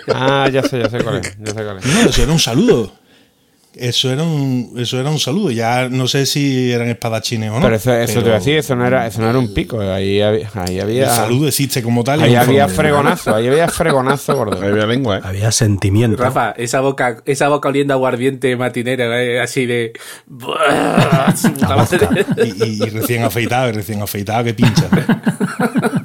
Ah, 0.09 0.49
ya 0.53 0.63
sé, 0.63 0.81
ya 0.81 0.91
sé 0.91 1.03
cuál 1.03 1.17
es. 1.17 1.37
Ya 1.39 1.47
sé 1.47 1.65
cuál 1.65 1.79
es. 1.79 1.87
No, 1.87 2.11
eso 2.11 2.23
era 2.23 2.33
un 2.33 2.39
saludo. 2.39 2.93
Eso 3.79 4.11
era 4.11 4.23
un, 4.23 4.73
eso 4.79 4.99
era 4.99 5.11
un 5.11 5.19
saludo. 5.19 5.51
Ya 5.51 5.91
no 5.91 6.09
sé 6.09 6.25
si 6.25 6.73
eran 6.73 6.89
espadachines 6.89 7.51
o 7.51 7.57
no. 7.57 7.61
Pero 7.61 7.77
eso, 7.77 7.93
eso 7.93 8.07
te 8.07 8.15
pero 8.15 8.27
iba 8.29 8.37
a 8.37 8.39
decir, 8.39 8.57
eso 8.57 8.75
no 8.75 8.87
era, 8.87 9.07
eso 9.07 9.21
no 9.21 9.29
era 9.29 9.39
un 9.39 9.53
pico. 9.53 9.79
Ahí 9.81 10.23
había, 10.23 10.49
ahí 10.55 10.81
había, 10.81 11.05
El 11.05 11.11
saludo 11.11 11.49
existe 11.49 11.83
como 11.83 12.03
tal. 12.03 12.23
ahí 12.23 12.35
había 12.35 12.69
fregonazo, 12.69 13.35
ahí 13.35 13.47
había 13.49 13.69
fregonazo, 13.69 14.35
gordo. 14.35 14.63
Ahí 14.63 14.71
había 14.71 14.87
lengua, 14.87 15.19
¿eh? 15.19 15.21
Había 15.23 15.53
sentimiento. 15.53 16.23
Rafa, 16.23 16.53
esa 16.53 16.81
boca, 16.81 17.19
esa 17.27 17.49
boca 17.49 17.69
oliendo 17.69 17.93
a 17.93 17.97
aguardiente 17.97 18.57
matinera, 18.57 19.23
eh, 19.23 19.41
así 19.41 19.67
de. 19.67 19.93
Y- 22.45 22.83
y 22.85 22.89
recién 22.91 23.25
afeitado, 23.25 23.69
y 23.69 23.73
recién 23.73 24.01
afeitado 24.01 24.45
que 24.45 24.55
pincha. 24.55 24.89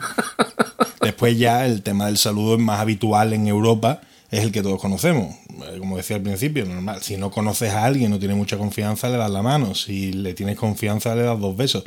Después 1.02 1.38
ya 1.38 1.66
el 1.66 1.82
tema 1.82 2.08
del 2.08 2.18
saludo 2.18 2.56
es 2.56 2.62
más 2.62 2.80
habitual 2.80 3.34
en 3.34 3.48
Europa, 3.48 4.02
es 4.30 4.44
el 4.44 4.52
que 4.52 4.62
todos 4.62 4.80
conocemos. 4.80 5.36
Eh, 5.66 5.78
Como 5.80 5.97
decía 5.97 6.16
al 6.18 6.22
principio, 6.22 6.66
normal. 6.66 7.01
Si 7.01 7.18
no 7.18 7.32
conoces 7.32 7.72
a 7.72 7.86
alguien, 7.86 8.12
no 8.12 8.20
tienes 8.20 8.38
mucha 8.38 8.57
confianza, 8.57 9.09
le 9.09 9.18
das 9.18 9.32
la 9.32 9.41
mano. 9.41 9.76
Si 9.76 10.14
le 10.14 10.34
tienes 10.34 10.57
confianza, 10.57 11.16
le 11.16 11.24
das 11.24 11.39
dos 11.39 11.55
besos. 11.55 11.84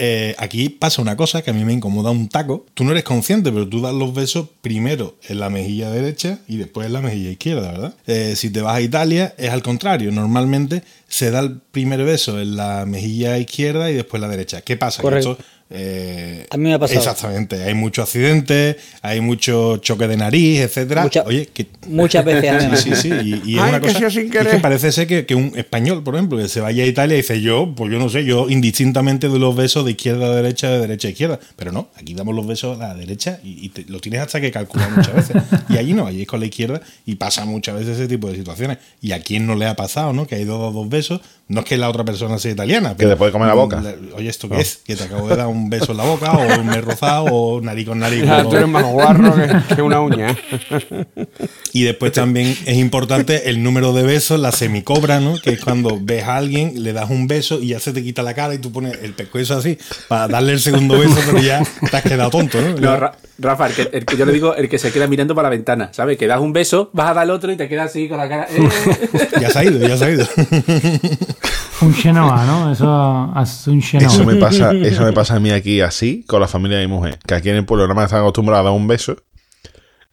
Eh, 0.00 0.36
aquí 0.38 0.68
pasa 0.68 1.02
una 1.02 1.16
cosa 1.16 1.42
que 1.42 1.50
a 1.50 1.52
mí 1.52 1.64
me 1.64 1.72
incomoda 1.72 2.12
un 2.12 2.28
taco. 2.28 2.64
Tú 2.74 2.84
no 2.84 2.92
eres 2.92 3.02
consciente, 3.02 3.50
pero 3.50 3.68
tú 3.68 3.80
das 3.80 3.92
los 3.92 4.14
besos 4.14 4.46
primero 4.60 5.16
en 5.28 5.40
la 5.40 5.50
mejilla 5.50 5.90
derecha 5.90 6.38
y 6.46 6.56
después 6.56 6.86
en 6.86 6.92
la 6.92 7.00
mejilla 7.00 7.30
izquierda, 7.30 7.72
¿verdad? 7.72 7.94
Eh, 8.06 8.34
si 8.36 8.50
te 8.50 8.60
vas 8.62 8.76
a 8.76 8.80
Italia, 8.80 9.34
es 9.38 9.50
al 9.50 9.62
contrario. 9.64 10.12
Normalmente 10.12 10.84
se 11.08 11.32
da 11.32 11.40
el 11.40 11.58
primer 11.60 12.04
beso 12.04 12.40
en 12.40 12.54
la 12.56 12.86
mejilla 12.86 13.38
izquierda 13.38 13.90
y 13.90 13.94
después 13.94 14.20
la 14.20 14.28
derecha. 14.28 14.60
¿Qué 14.60 14.76
pasa? 14.76 14.98
Que 14.98 15.02
Correcto. 15.02 15.32
esto, 15.32 15.44
eh, 15.70 16.46
A 16.50 16.56
mí 16.56 16.64
me 16.64 16.74
ha 16.74 16.78
pasado. 16.78 16.98
Exactamente. 16.98 17.62
Hay 17.64 17.74
muchos 17.74 18.04
accidentes, 18.04 18.76
hay 19.02 19.20
mucho 19.20 19.76
choque 19.78 20.08
de 20.08 20.16
nariz, 20.16 20.60
etcétera. 20.60 21.02
Mucha- 21.02 21.22
Oye, 21.24 21.46
que 21.52 21.66
Muchas 21.88 22.24
veces 22.24 22.50
además. 22.52 22.80
Sí, 22.80 22.90
sí, 22.94 23.02
sí. 23.02 23.40
Y, 23.44 23.52
y 23.52 23.56
es 23.56 23.62
Ay, 23.62 23.68
una 23.70 23.80
que 23.80 23.92
cosa. 23.92 24.10
sin 24.10 24.26
y 24.26 24.30
querer. 24.30 24.50
que 24.54 24.58
parece 24.60 24.92
ser 24.92 25.06
que, 25.06 25.26
que 25.26 25.34
un 25.34 25.52
español, 25.56 26.02
por 26.02 26.14
ejemplo, 26.14 26.38
que 26.38 26.48
se 26.48 26.60
vaya 26.60 26.84
a 26.84 26.86
Italia 26.86 27.14
y 27.14 27.18
dice 27.18 27.40
yo, 27.40 27.74
pues 27.76 27.92
yo 27.92 27.98
no 27.98 28.08
sé, 28.08 28.24
yo 28.24 28.48
indistintamente 28.48 29.28
de 29.28 29.38
los 29.38 29.54
besos 29.54 29.84
de 29.84 29.90
izquierda 29.92 30.26
a 30.26 30.30
derecha, 30.34 30.70
de 30.70 30.78
derecha 30.80 31.08
a 31.08 31.10
izquierda. 31.10 31.38
Pero 31.56 31.72
no, 31.72 31.88
aquí 31.96 32.14
damos 32.14 32.34
los 32.34 32.46
besos 32.46 32.80
a 32.80 32.88
la 32.88 32.94
derecha 32.94 33.38
y, 33.44 33.64
y 33.66 33.68
te- 33.70 33.84
lo 33.88 34.00
tienes 34.00 34.20
hasta 34.22 34.40
que 34.40 34.50
calcular 34.50 34.90
muchas 34.90 35.14
veces. 35.14 35.36
Y 35.68 35.76
allí 35.76 35.92
no, 35.92 36.06
allí 36.06 36.22
es 36.22 36.26
con 36.28 36.40
la 36.40 36.46
izquierda 36.46 36.80
y 37.04 37.16
pasa 37.16 37.44
muchas 37.44 37.74
veces 37.74 37.98
ese 37.98 38.08
tipo 38.08 38.30
de 38.30 38.36
situaciones. 38.36 38.78
Y 39.02 39.12
a 39.12 39.20
quién 39.20 39.46
no 39.46 39.54
le 39.54 39.66
ha 39.66 39.76
pasado, 39.76 40.12
¿no? 40.12 40.26
Que 40.26 40.36
ha 40.36 40.38
ido 40.38 40.66
a 40.66 40.72
dos 40.72 40.88
besos. 40.88 41.20
No 41.48 41.60
es 41.60 41.66
que 41.66 41.78
la 41.78 41.88
otra 41.88 42.04
persona 42.04 42.38
sea 42.38 42.52
italiana. 42.52 42.94
Que 42.94 43.06
te 43.06 43.16
puede 43.16 43.32
comer 43.32 43.48
la 43.48 43.54
boca. 43.54 43.80
Le- 43.80 44.12
Oye, 44.14 44.28
¿esto 44.28 44.48
qué 44.50 44.60
es? 44.60 44.80
Que 44.84 44.96
te 44.96 45.04
acabo 45.04 45.28
de 45.28 45.36
dar 45.36 45.46
un 45.46 45.70
beso 45.70 45.92
en 45.92 45.98
la 45.98 46.04
boca 46.04 46.32
o 46.32 46.62
me 46.62 46.76
he 46.76 46.80
rozado 46.82 47.24
o 47.24 47.60
nariz 47.62 47.86
con 47.86 47.98
nariz. 47.98 48.22
Ya, 48.24 48.42
tú 48.44 48.54
eres 48.54 48.68
más 48.68 48.84
guarro 48.84 49.34
que, 49.34 49.74
que 49.76 49.80
una 49.82 50.00
uña. 50.02 50.36
y 51.72 51.84
después 51.84 52.12
también 52.12 52.54
es 52.66 52.76
importante 52.76 53.48
el 53.48 53.62
número 53.62 53.94
de 53.94 54.02
besos, 54.02 54.38
la 54.38 54.52
semicobra, 54.52 55.20
¿no? 55.20 55.40
Que 55.40 55.50
es 55.52 55.60
cuando 55.64 55.98
ves 56.00 56.24
a 56.24 56.36
alguien, 56.36 56.82
le 56.82 56.92
das 56.92 57.08
un 57.08 57.26
beso 57.26 57.60
y 57.60 57.68
ya 57.68 57.80
se 57.80 57.92
te 57.92 58.02
quita 58.02 58.22
la 58.22 58.34
cara 58.34 58.52
y 58.54 58.58
tú 58.58 58.70
pones 58.70 58.98
el 59.02 59.14
pescuezo 59.14 59.56
así 59.56 59.78
para 60.08 60.28
darle 60.28 60.52
el 60.52 60.60
segundo 60.60 60.98
beso, 60.98 61.16
pero 61.26 61.38
ya 61.40 61.62
te 61.90 61.96
has 61.96 62.02
quedado 62.02 62.28
tonto, 62.30 62.60
¿no? 62.60 62.74
No, 62.78 62.96
Ra- 62.96 63.16
Rafa, 63.38 63.68
el 63.68 63.72
que, 63.74 63.82
el 63.96 64.04
que 64.04 64.16
yo 64.16 64.26
le 64.26 64.32
digo, 64.32 64.54
el 64.56 64.68
que 64.68 64.78
se 64.78 64.90
queda 64.92 65.06
mirando 65.06 65.34
para 65.34 65.46
la 65.48 65.50
ventana, 65.50 65.90
¿sabes? 65.92 66.18
Que 66.18 66.26
das 66.26 66.40
un 66.40 66.52
beso, 66.52 66.90
vas 66.92 67.10
a 67.10 67.14
dar 67.14 67.24
el 67.24 67.30
otro 67.30 67.50
y 67.52 67.56
te 67.56 67.68
quedas 67.68 67.90
así 67.90 68.08
con 68.08 68.18
la 68.18 68.28
cara. 68.28 68.48
eh. 68.50 68.68
Ya 69.40 69.48
se 69.50 69.58
ha 69.60 69.64
ido, 69.64 69.78
ya 69.86 69.96
se 69.96 70.04
ha 70.04 70.10
ido. 70.10 70.26
Un 71.80 71.94
Xenoa, 71.94 72.44
¿no? 72.44 72.72
Eso 72.72 73.32
es 73.40 73.66
un 73.68 73.80
Xenoa. 73.80 74.08
Eso 74.08 74.24
me 74.24 74.34
pasa, 74.36 74.72
eso 74.72 75.04
me 75.04 75.12
pasa 75.12 75.36
a 75.36 75.40
mí 75.40 75.50
aquí 75.50 75.80
así 75.80 76.24
con 76.26 76.40
la 76.40 76.48
familia 76.48 76.78
de 76.78 76.86
mi 76.86 76.92
mujer. 76.92 77.18
Que 77.26 77.34
aquí 77.34 77.50
en 77.50 77.56
el 77.56 77.64
pueblo 77.64 77.84
nada 77.84 77.94
más 77.94 78.06
están 78.06 78.20
acostumbrados 78.20 78.62
a 78.62 78.70
dar 78.70 78.72
un 78.76 78.88
beso. 78.88 79.16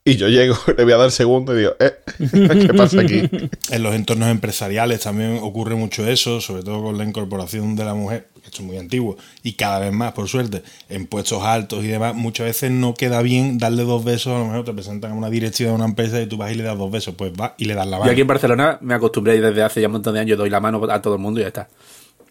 Y 0.07 0.17
yo 0.17 0.27
llego, 0.29 0.55
le 0.77 0.83
voy 0.83 0.93
a 0.93 0.97
dar 0.97 1.09
segundo 1.09 1.55
y 1.55 1.61
digo, 1.61 1.71
eh, 1.79 1.93
¿qué 2.67 2.73
pasa 2.75 3.01
aquí? 3.01 3.23
En 3.71 3.81
los 3.81 3.95
entornos 3.95 4.29
empresariales 4.29 4.99
también 5.01 5.39
ocurre 5.41 5.73
mucho 5.73 6.07
eso, 6.07 6.41
sobre 6.41 6.61
todo 6.61 6.83
con 6.83 6.97
la 6.99 7.03
incorporación 7.03 7.75
de 7.75 7.85
la 7.85 7.95
mujer, 7.95 8.27
que 8.35 8.45
esto 8.45 8.61
es 8.61 8.67
muy 8.67 8.77
antiguo, 8.77 9.17
y 9.41 9.53
cada 9.53 9.79
vez 9.79 9.91
más, 9.91 10.13
por 10.13 10.27
suerte, 10.27 10.61
en 10.89 11.07
puestos 11.07 11.41
altos 11.41 11.83
y 11.83 11.87
demás, 11.87 12.13
muchas 12.13 12.45
veces 12.45 12.69
no 12.69 12.93
queda 12.93 13.23
bien 13.23 13.57
darle 13.57 13.81
dos 13.83 14.03
besos, 14.03 14.33
a 14.35 14.39
lo 14.39 14.45
mejor 14.45 14.63
te 14.63 14.73
presentan 14.73 15.11
a 15.11 15.15
una 15.15 15.31
directiva 15.31 15.71
de 15.71 15.75
una 15.75 15.85
empresa 15.85 16.21
y 16.21 16.27
tú 16.27 16.37
vas 16.37 16.51
y 16.51 16.55
le 16.55 16.61
das 16.63 16.77
dos 16.77 16.91
besos, 16.91 17.15
pues 17.17 17.33
vas 17.33 17.53
y 17.57 17.65
le 17.65 17.73
das 17.73 17.87
la 17.87 17.97
Yo 17.97 17.99
mano. 18.01 18.11
aquí 18.11 18.21
en 18.21 18.27
Barcelona 18.27 18.77
me 18.81 18.93
acostumbré 18.93 19.37
y 19.37 19.39
desde 19.39 19.63
hace 19.63 19.81
ya 19.81 19.87
un 19.87 19.93
montón 19.93 20.13
de 20.13 20.19
años 20.19 20.37
doy 20.37 20.51
la 20.51 20.59
mano 20.59 20.85
a 20.87 21.01
todo 21.01 21.15
el 21.15 21.19
mundo 21.19 21.39
y 21.39 21.43
ya 21.43 21.47
está. 21.47 21.67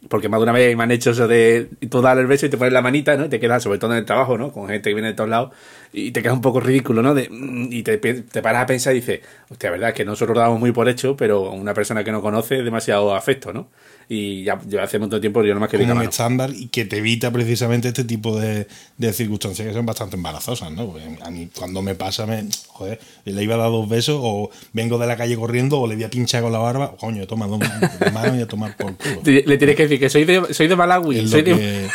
Porque 0.08 0.28
más 0.28 0.38
de 0.38 0.42
una 0.42 0.52
vez 0.52 0.76
me 0.76 0.82
han 0.82 0.90
hecho 0.90 1.10
eso 1.10 1.26
de 1.26 1.68
tú 1.88 2.02
das 2.02 2.18
el 2.18 2.26
beso 2.26 2.46
y 2.46 2.50
te 2.50 2.56
pones 2.56 2.72
la 2.72 2.82
manita, 2.82 3.16
¿no? 3.16 3.26
Y 3.26 3.28
te 3.28 3.40
quedas, 3.40 3.62
sobre 3.62 3.78
todo 3.78 3.92
en 3.92 3.98
el 3.98 4.04
trabajo, 4.04 4.36
¿no? 4.36 4.52
Con 4.52 4.68
gente 4.68 4.90
que 4.90 4.94
viene 4.94 5.08
de 5.08 5.14
todos 5.14 5.30
lados 5.30 5.52
y 5.92 6.10
te 6.10 6.22
quedas 6.22 6.34
un 6.34 6.42
poco 6.42 6.60
ridículo, 6.60 7.02
¿no? 7.02 7.14
De, 7.14 7.28
mm, 7.30 7.72
y 7.72 7.82
te, 7.82 7.98
te 7.98 8.42
paras 8.42 8.62
a 8.62 8.66
pensar 8.66 8.92
y 8.94 8.96
dices, 8.96 9.20
hostia, 9.50 9.70
verdad 9.70 9.90
es 9.90 9.94
que 9.94 10.04
nosotros 10.04 10.36
lo 10.36 10.42
damos 10.42 10.60
muy 10.60 10.72
por 10.72 10.88
hecho, 10.88 11.16
pero 11.16 11.50
una 11.52 11.74
persona 11.74 12.04
que 12.04 12.12
no 12.12 12.20
conoce 12.20 12.58
es 12.58 12.64
demasiado 12.64 13.14
afecto, 13.14 13.52
¿no? 13.52 13.68
Y 14.08 14.44
ya 14.44 14.60
yo 14.66 14.82
hace 14.82 14.98
de 14.98 15.20
tiempo 15.20 15.42
yo 15.42 15.54
no 15.54 15.60
más 15.60 15.70
que 15.70 15.78
como 15.78 15.92
un 15.92 16.02
estándar 16.02 16.50
y 16.54 16.68
que 16.68 16.84
te 16.84 16.98
evita 16.98 17.30
precisamente 17.30 17.88
este 17.88 18.04
tipo 18.04 18.38
de, 18.38 18.66
de 18.98 19.12
circunstancias 19.12 19.66
que 19.66 19.74
son 19.74 19.86
bastante 19.86 20.16
embarazosas, 20.16 20.70
¿no? 20.72 20.86
Porque 20.86 21.04
a 21.22 21.30
mí 21.30 21.48
cuando 21.54 21.82
me 21.82 21.94
pasa, 21.94 22.26
me, 22.26 22.44
joder, 22.68 23.00
le 23.24 23.42
iba 23.42 23.54
a 23.54 23.58
dar 23.58 23.70
dos 23.70 23.88
besos 23.88 24.18
o 24.20 24.50
vengo 24.72 24.98
de 24.98 25.06
la 25.06 25.16
calle 25.16 25.36
corriendo 25.36 25.80
o 25.80 25.86
le 25.86 25.94
voy 25.94 26.04
a 26.04 26.10
pinchar 26.10 26.42
con 26.42 26.52
la 26.52 26.58
barba, 26.58 26.96
coño, 26.96 27.26
toma 27.26 27.46
dos 27.46 27.60
de 27.60 28.10
mano 28.10 28.36
y 28.38 28.42
a 28.42 28.46
tomar 28.46 28.76
por 28.76 28.96
culo. 28.96 29.22
Le 29.24 29.58
tienes 29.58 29.76
que 29.76 29.84
decir 29.84 29.98
que 29.98 30.10
soy 30.10 30.24
de, 30.24 30.52
soy 30.52 30.68
de 30.68 30.76
Malawi, 30.76 31.26
soy 31.26 31.42
de... 31.42 31.88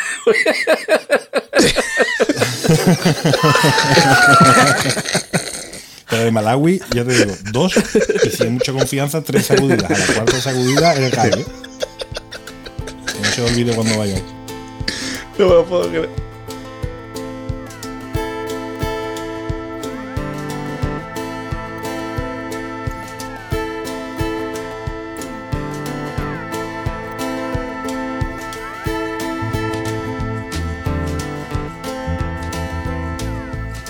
Pero 6.10 6.24
de 6.24 6.30
Malawi, 6.32 6.80
ya 6.92 7.04
te 7.04 7.14
digo, 7.14 7.36
dos, 7.52 7.74
y 8.24 8.30
si 8.30 8.42
hay 8.42 8.50
mucha 8.50 8.72
confianza, 8.72 9.22
tres 9.22 9.46
sacudidas. 9.46 9.88
A 9.88 9.96
la 9.96 10.06
cuarta 10.06 10.40
sacudida, 10.40 10.94
el 10.94 11.12
cae. 11.12 11.30
Se 13.30 13.42
olvide 13.42 13.74
cuando 13.74 13.96
vaya. 13.98 14.20
No 15.38 15.48
me 15.48 15.54
lo 15.54 15.64
puedo 15.64 15.88
creer. 15.88 16.08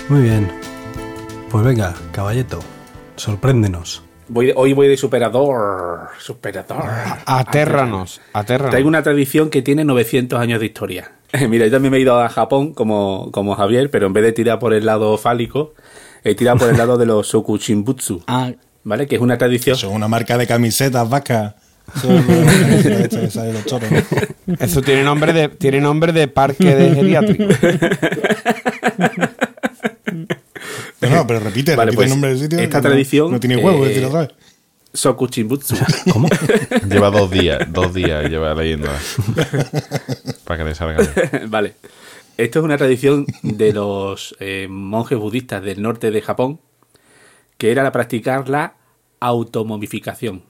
Muy 0.09 0.23
bien. 0.23 0.51
Pues 1.51 1.65
venga, 1.65 1.95
caballeto, 2.11 2.59
sorpréndenos. 3.15 4.10
Voy 4.33 4.47
de- 4.47 4.53
hoy 4.57 4.73
voy 4.75 4.87
de 4.87 4.97
superador. 4.97 6.09
Superador. 6.21 6.85
Atérranos, 7.27 8.21
atérranos. 8.33 8.71
Traigo 8.71 8.89
una 8.89 9.03
tradición 9.03 9.51
que 9.51 9.61
tiene 9.61 9.85
900 9.85 10.39
años 10.39 10.61
de 10.61 10.67
historia. 10.67 11.11
Mira, 11.49 11.67
yo 11.67 11.73
también 11.73 11.91
me 11.91 11.99
he 11.99 12.01
ido 12.01 12.19
a 12.21 12.29
Japón 12.29 12.73
como, 12.73 13.31
como 13.33 13.57
Javier, 13.57 13.91
pero 13.91 14.07
en 14.07 14.13
vez 14.13 14.23
de 14.23 14.33
tirar 14.33 14.61
por 14.61 14.73
el 14.73 14.87
lado 14.87 15.19
fálico, 15.19 15.75
he 16.23 16.37
tirado 16.37 16.59
por 16.59 16.69
el 16.71 16.77
lado 16.77 16.97
de 16.97 17.07
los 17.07 17.27
Sokuchimbutsu. 17.29 18.23
Ah, 18.29 18.53
¿Vale? 18.85 19.07
Que 19.09 19.17
es 19.17 19.21
una 19.21 19.37
tradición. 19.37 19.77
Son 19.77 19.93
una 19.93 20.07
marca 20.09 20.39
de 20.39 20.47
camisetas, 20.47 21.07
vaca. 21.11 21.57
Eso 21.95 22.09
es. 22.15 23.37
Eso 24.61 24.81
tiene 24.81 25.03
nombre 25.03 25.33
de, 25.33 25.49
tiene 25.49 25.81
nombre 25.81 26.13
de 26.13 26.29
parque 26.29 26.75
de 26.75 26.95
geriátrico. 26.95 27.45
No, 31.01 31.09
no, 31.11 31.27
pero 31.27 31.41
repite, 31.41 31.75
Vale, 31.77 31.91
repite 31.93 31.97
pues, 31.97 32.07
el 32.07 32.11
nombre 32.11 32.31
del 32.31 32.39
sitio. 32.41 32.59
esta 32.59 32.79
no- 32.79 32.83
tradición, 32.89 33.31
No 33.33 33.41
tiene 33.41 33.57
huevo, 33.57 33.85
eh, 33.85 33.89
decir 33.89 34.05
otra 34.05 34.21
vez. 34.23 34.31
Sokuchimbutsu. 34.93 35.77
¿Cómo? 36.13 36.29
Lleva 36.91 37.11
dos 37.11 37.31
días, 37.31 37.61
dos 37.73 37.95
días 37.95 38.29
lleva 38.29 38.55
leyéndola. 38.55 38.99
Para 40.45 40.59
que 40.59 40.65
le 40.69 40.75
salga 40.75 40.99
bien. 40.99 41.51
vale. 41.51 41.75
Esto 42.37 42.59
es 42.61 42.65
una 42.65 42.77
tradición 42.79 43.27
de 43.43 43.73
los 43.73 44.35
eh, 44.41 44.67
monjes 44.71 45.19
budistas 45.19 45.63
del 45.63 45.81
norte 45.83 46.11
de 46.11 46.23
Japón, 46.23 46.61
que 47.59 47.71
era 47.71 47.83
la 47.83 47.93
practicar 47.93 48.49
la 48.49 48.75
automomificación. 49.21 50.43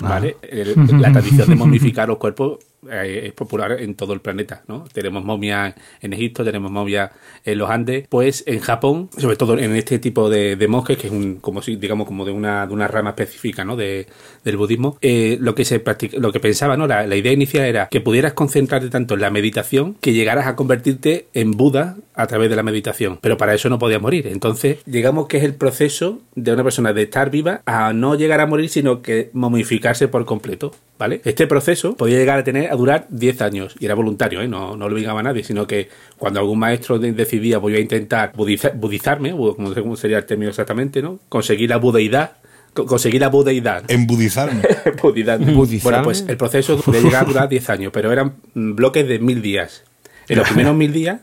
¿Vale? 0.00 0.36
El- 0.42 0.74
la 1.00 1.12
tradición 1.12 1.48
de 1.48 1.54
momificar 1.54 2.08
los 2.08 2.16
cuerpos 2.18 2.58
eh, 2.60 2.64
es 2.90 3.32
popular 3.32 3.80
en 3.80 3.94
todo 3.94 4.12
el 4.12 4.20
planeta, 4.20 4.62
¿no? 4.68 4.84
Tenemos 4.92 5.24
momias 5.24 5.74
en 6.00 6.12
Egipto, 6.12 6.44
tenemos 6.44 6.70
momias 6.70 7.10
en 7.44 7.58
los 7.58 7.70
Andes, 7.70 8.06
pues 8.08 8.44
en 8.46 8.60
Japón, 8.60 9.10
sobre 9.16 9.36
todo 9.36 9.58
en 9.58 9.74
este 9.76 9.98
tipo 9.98 10.30
de, 10.30 10.56
de 10.56 10.68
monjes, 10.68 10.98
que 10.98 11.08
es 11.08 11.12
un, 11.12 11.36
como 11.36 11.62
si, 11.62 11.76
digamos, 11.76 12.06
como 12.06 12.24
de 12.24 12.32
una, 12.32 12.66
de 12.66 12.74
una 12.74 12.88
rama 12.88 13.10
específica, 13.10 13.64
¿no? 13.64 13.76
De, 13.76 14.06
del 14.44 14.56
budismo, 14.56 14.98
eh, 15.00 15.36
lo 15.40 15.54
que 15.54 15.64
se 15.64 15.80
practica, 15.80 16.18
lo 16.18 16.32
que 16.32 16.40
pensaba, 16.40 16.76
¿no? 16.76 16.86
La, 16.86 17.06
la 17.06 17.16
idea 17.16 17.32
inicial 17.32 17.64
era 17.64 17.88
que 17.88 18.00
pudieras 18.00 18.32
concentrarte 18.32 18.88
tanto 18.88 19.14
en 19.14 19.20
la 19.20 19.30
meditación 19.30 19.94
que 20.00 20.12
llegaras 20.12 20.46
a 20.46 20.56
convertirte 20.56 21.26
en 21.34 21.52
Buda 21.52 21.96
a 22.14 22.26
través 22.26 22.50
de 22.50 22.56
la 22.56 22.62
meditación. 22.62 23.18
Pero 23.20 23.36
para 23.36 23.54
eso 23.54 23.68
no 23.68 23.78
podías 23.78 24.00
morir. 24.00 24.26
Entonces, 24.26 24.78
digamos 24.86 25.26
que 25.28 25.38
es 25.38 25.44
el 25.44 25.54
proceso 25.54 26.20
de 26.34 26.52
una 26.52 26.62
persona 26.62 26.92
de 26.92 27.02
estar 27.02 27.30
viva 27.30 27.62
a 27.66 27.92
no 27.92 28.14
llegar 28.14 28.40
a 28.40 28.46
morir, 28.46 28.68
sino 28.68 29.02
que 29.02 29.30
momificarse 29.32 30.08
por 30.08 30.24
completo. 30.24 30.74
¿Vale? 30.96 31.20
Este 31.24 31.48
proceso 31.48 31.96
podía 31.96 32.18
llegar 32.18 32.38
a 32.38 32.44
tener 32.44 32.70
a 32.70 32.76
durar 32.76 33.06
10 33.10 33.42
años 33.42 33.74
y 33.80 33.84
era 33.86 33.94
voluntario, 33.96 34.40
¿eh? 34.42 34.46
no, 34.46 34.76
no 34.76 34.88
lo 34.88 34.94
obligaba 34.94 35.20
a 35.20 35.22
nadie, 35.24 35.42
sino 35.42 35.66
que 35.66 35.88
cuando 36.16 36.38
algún 36.38 36.60
maestro 36.60 37.00
de- 37.00 37.12
decidía 37.12 37.58
voy 37.58 37.74
a 37.74 37.80
intentar 37.80 38.32
budiza- 38.32 38.72
budizarme, 38.74 39.32
o 39.32 39.56
como 39.56 39.68
no 39.70 39.74
sé 39.74 39.82
cómo 39.82 39.96
sería 39.96 40.18
el 40.18 40.24
término 40.24 40.50
exactamente, 40.50 41.02
¿no? 41.02 41.18
Conseguir 41.28 41.70
la 41.70 41.78
budeidad, 41.78 42.36
co- 42.74 42.86
conseguir 42.86 43.20
la 43.22 43.28
budeidad. 43.28 43.82
Embudizarme. 43.90 44.62
Budidad. 45.02 45.40
Budizarme. 45.40 45.82
Bueno, 45.96 46.04
pues 46.04 46.24
el 46.28 46.36
proceso 46.36 46.80
podía 46.80 47.00
llegar 47.00 47.24
a 47.24 47.26
durar 47.28 47.48
10 47.48 47.70
años, 47.70 47.90
pero 47.92 48.12
eran 48.12 48.34
mm, 48.54 48.74
bloques 48.76 49.08
de 49.08 49.18
mil 49.18 49.42
días. 49.42 49.82
En 50.28 50.38
los 50.38 50.46
primeros 50.46 50.76
mil 50.76 50.92
días, 50.92 51.20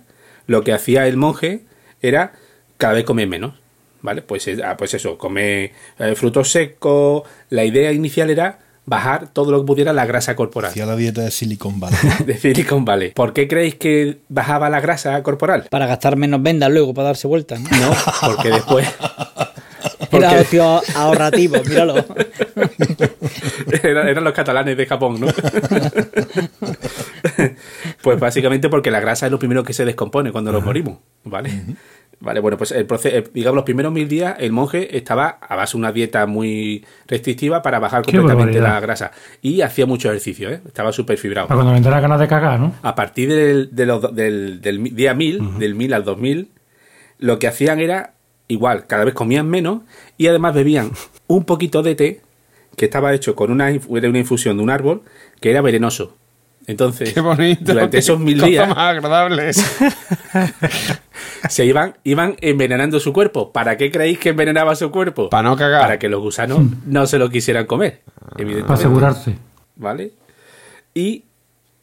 lo 0.47 0.65
que 0.65 0.73
hacía 0.73 1.07
el 1.07 1.15
monje 1.15 1.61
era 2.01 2.33
cada 2.77 2.93
vez 2.93 3.05
comer 3.05 3.29
menos. 3.29 3.53
¿Vale? 4.01 4.21
Pues, 4.21 4.47
eh, 4.49 4.57
ah, 4.65 4.75
pues 4.77 4.95
eso, 4.95 5.17
comer 5.17 5.71
eh, 5.99 6.15
frutos 6.15 6.51
secos. 6.51 7.23
La 7.49 7.63
idea 7.63 7.91
inicial 7.93 8.29
era 8.31 8.59
bajar 8.91 9.29
todo 9.31 9.51
lo 9.51 9.61
que 9.61 9.65
pudiera 9.65 9.93
la 9.93 10.05
grasa 10.05 10.35
corporal. 10.35 10.69
Hacía 10.71 10.85
la 10.85 10.97
dieta 10.97 11.21
de 11.21 11.31
Silicon 11.31 11.79
Valley. 11.79 11.97
De 12.25 12.37
Silicon 12.37 12.83
Valley. 12.83 13.11
¿Por 13.11 13.31
qué 13.33 13.47
creéis 13.47 13.75
que 13.75 14.17
bajaba 14.27 14.69
la 14.69 14.81
grasa 14.81 15.23
corporal? 15.23 15.65
Para 15.69 15.87
gastar 15.87 16.17
menos 16.17 16.43
vendas 16.43 16.69
luego, 16.69 16.93
para 16.93 17.07
darse 17.07 17.25
vueltas. 17.27 17.61
¿no? 17.61 17.69
No, 17.69 17.93
porque 18.27 18.49
después. 18.49 18.87
Era 20.11 20.29
porque- 20.29 20.39
ocio 20.41 20.81
ahorrativo, 20.95 21.55
míralo. 21.65 21.95
Eran, 23.83 24.07
eran 24.09 24.23
los 24.25 24.33
catalanes 24.33 24.75
de 24.75 24.85
Japón, 24.85 25.19
¿no? 25.21 25.27
pues 28.01 28.19
básicamente 28.19 28.67
porque 28.69 28.91
la 28.91 28.99
grasa 28.99 29.25
es 29.27 29.31
lo 29.31 29.39
primero 29.39 29.63
que 29.63 29.73
se 29.73 29.85
descompone 29.85 30.31
cuando 30.31 30.51
nos 30.51 30.63
morimos, 30.65 30.97
¿vale? 31.23 31.51
Vale, 32.21 32.39
bueno, 32.39 32.55
pues 32.57 32.71
el 32.71 32.85
proceso, 32.85 33.29
digamos, 33.33 33.55
los 33.55 33.65
primeros 33.65 33.91
mil 33.91 34.07
días 34.07 34.35
el 34.39 34.51
monje 34.51 34.95
estaba 34.95 35.27
a 35.41 35.55
base 35.55 35.73
de 35.73 35.79
una 35.79 35.91
dieta 35.91 36.25
muy 36.27 36.85
restrictiva 37.07 37.61
para 37.63 37.79
bajar 37.79 38.03
Qué 38.03 38.15
completamente 38.17 38.59
barbaridad. 38.59 38.75
la 38.75 38.79
grasa. 38.79 39.11
Y 39.41 39.61
hacía 39.61 39.85
mucho 39.87 40.07
ejercicio, 40.09 40.49
¿eh? 40.51 40.61
Estaba 40.65 40.91
súper 40.93 41.17
fibrado. 41.17 41.47
Para 41.47 41.57
cuando 41.61 41.75
entrara 41.75 41.99
ganas 41.99 42.19
de 42.19 42.27
cagar, 42.27 42.59
¿no? 42.59 42.75
A 42.83 42.93
partir 42.95 43.27
del, 43.33 43.75
de 43.75 43.85
los 43.87 44.01
do- 44.03 44.09
del, 44.09 44.61
del 44.61 44.83
día 44.95 45.13
1000, 45.15 45.59
del 45.59 45.73
1000 45.75 45.93
al 45.95 46.03
2000, 46.03 46.51
lo 47.17 47.39
que 47.39 47.47
hacían 47.47 47.79
era 47.79 48.13
igual, 48.47 48.85
cada 48.85 49.03
vez 49.05 49.13
comían 49.13 49.49
menos 49.49 49.81
y 50.17 50.27
además 50.27 50.53
bebían 50.53 50.91
un 51.27 51.45
poquito 51.45 51.81
de 51.83 51.95
té 51.95 52.21
que 52.77 52.85
estaba 52.85 53.13
hecho 53.13 53.35
con 53.35 53.51
una, 53.51 53.71
una 53.87 54.17
infusión 54.19 54.57
de 54.57 54.63
un 54.63 54.69
árbol 54.69 55.01
que 55.39 55.49
era 55.51 55.61
venenoso. 55.61 56.17
Entonces, 56.67 57.13
Qué 57.13 57.19
bonito. 57.21 57.73
durante 57.73 57.97
esos 57.97 58.19
mil 58.19 58.37
Cosa 58.37 58.47
días 58.49 58.67
más 58.69 58.77
agradable. 58.77 59.51
se 61.49 61.65
iban, 61.65 61.95
iban 62.03 62.35
envenenando 62.41 62.99
su 62.99 63.13
cuerpo. 63.13 63.51
¿Para 63.51 63.77
qué 63.77 63.91
creéis 63.91 64.19
que 64.19 64.29
envenenaba 64.29 64.75
su 64.75 64.91
cuerpo? 64.91 65.29
Para 65.29 65.49
no 65.49 65.55
cagar. 65.57 65.81
Para 65.81 65.99
que 65.99 66.09
los 66.09 66.21
gusanos 66.21 66.61
no 66.85 67.05
se 67.07 67.17
lo 67.17 67.29
quisieran 67.29 67.65
comer. 67.65 68.01
evidentemente. 68.37 68.67
Para 68.67 68.79
asegurarse. 68.79 69.35
¿vale? 69.75 70.11
Y 70.93 71.23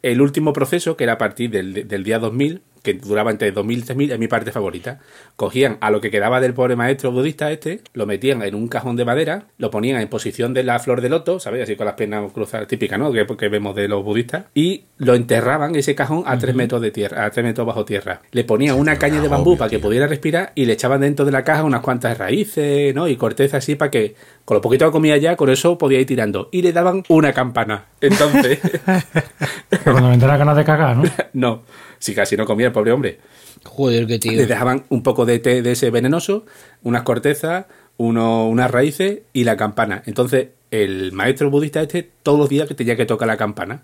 el 0.01 0.21
último 0.21 0.53
proceso, 0.53 0.95
que 0.95 1.03
era 1.03 1.13
a 1.13 1.17
partir 1.17 1.49
del, 1.49 1.87
del 1.87 2.03
día 2.03 2.19
2000, 2.19 2.61
que 2.93 2.99
duraba 3.05 3.31
entre 3.31 3.51
2000 3.51 3.79
y 3.79 3.81
3000, 3.81 4.11
es 4.11 4.19
mi 4.19 4.27
parte 4.27 4.51
favorita. 4.51 4.99
Cogían 5.35 5.77
a 5.81 5.91
lo 5.91 6.01
que 6.01 6.11
quedaba 6.11 6.39
del 6.41 6.53
pobre 6.53 6.75
maestro 6.75 7.11
budista 7.11 7.51
este, 7.51 7.81
lo 7.93 8.05
metían 8.05 8.41
en 8.41 8.55
un 8.55 8.67
cajón 8.67 8.95
de 8.95 9.05
madera, 9.05 9.45
lo 9.57 9.71
ponían 9.71 10.01
en 10.01 10.07
posición 10.07 10.53
de 10.53 10.63
la 10.63 10.79
flor 10.79 11.01
de 11.01 11.09
loto, 11.09 11.39
¿sabéis? 11.39 11.63
Así 11.63 11.75
con 11.75 11.85
las 11.85 11.95
piernas 11.95 12.31
cruzadas, 12.31 12.67
típica, 12.67 12.97
¿no? 12.97 13.11
Que, 13.11 13.25
que 13.25 13.49
vemos 13.49 13.75
de 13.75 13.87
los 13.87 14.03
budistas. 14.03 14.45
Y 14.53 14.85
lo 14.97 15.15
enterraban 15.15 15.75
ese 15.75 15.95
cajón 15.95 16.23
a 16.25 16.37
3 16.37 16.55
metros 16.55 16.81
de 16.81 16.91
tierra, 16.91 17.25
a 17.25 17.31
3 17.31 17.45
metros 17.45 17.67
bajo 17.67 17.85
tierra. 17.85 18.21
Le 18.31 18.43
ponían 18.43 18.77
una 18.77 18.97
caña 18.97 19.21
de 19.21 19.27
bambú 19.27 19.57
para 19.57 19.69
que 19.69 19.79
pudiera 19.79 20.07
respirar 20.07 20.51
y 20.55 20.65
le 20.65 20.73
echaban 20.73 21.01
dentro 21.01 21.25
de 21.25 21.31
la 21.31 21.43
caja 21.43 21.63
unas 21.63 21.81
cuantas 21.81 22.17
raíces, 22.17 22.93
¿no? 22.95 23.07
Y 23.07 23.15
corteza 23.15 23.57
así 23.57 23.75
para 23.75 23.91
que, 23.91 24.15
con 24.45 24.55
lo 24.55 24.61
poquito 24.61 24.85
que 24.85 24.91
comía 24.91 25.17
ya, 25.17 25.35
con 25.35 25.49
eso 25.49 25.77
podía 25.77 25.99
ir 25.99 26.07
tirando. 26.07 26.49
Y 26.51 26.61
le 26.61 26.73
daban 26.73 27.03
una 27.07 27.33
campana. 27.33 27.85
Entonces, 28.01 28.59
Pero 29.69 29.91
cuando 29.91 30.11
entrara 30.11 30.37
ganas 30.37 30.57
de 30.57 30.63
cagar, 30.63 30.97
¿no? 30.97 31.03
no, 31.33 31.63
si 31.99 32.15
casi 32.15 32.35
no 32.35 32.45
comía 32.45 32.67
el 32.67 32.73
pobre 32.73 32.91
hombre. 32.91 33.19
Joder, 33.63 34.07
qué 34.07 34.19
tío. 34.19 34.33
Le 34.33 34.45
dejaban 34.45 34.85
un 34.89 35.03
poco 35.03 35.25
de 35.25 35.39
té 35.39 35.61
de 35.61 35.73
ese 35.73 35.91
venenoso, 35.91 36.45
unas 36.83 37.03
cortezas, 37.03 37.65
uno, 37.97 38.47
unas 38.47 38.71
raíces 38.71 39.19
y 39.33 39.43
la 39.43 39.57
campana. 39.57 40.01
Entonces, 40.05 40.47
el 40.71 41.11
maestro 41.11 41.49
budista 41.49 41.81
este, 41.81 42.09
todos 42.23 42.39
los 42.39 42.49
días 42.49 42.67
que 42.67 42.73
tenía 42.73 42.95
que 42.95 43.05
tocar 43.05 43.27
la 43.27 43.37
campana. 43.37 43.83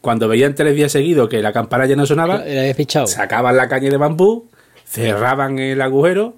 Cuando 0.00 0.28
veían 0.28 0.54
tres 0.54 0.76
días 0.76 0.92
seguidos 0.92 1.28
que 1.28 1.40
la 1.40 1.52
campana 1.52 1.86
ya 1.86 1.96
no 1.96 2.06
sonaba, 2.06 2.44
sacaban 3.06 3.56
la 3.56 3.68
caña 3.68 3.90
de 3.90 3.96
bambú, 3.96 4.48
cerraban 4.86 5.58
el 5.58 5.80
agujero 5.80 6.36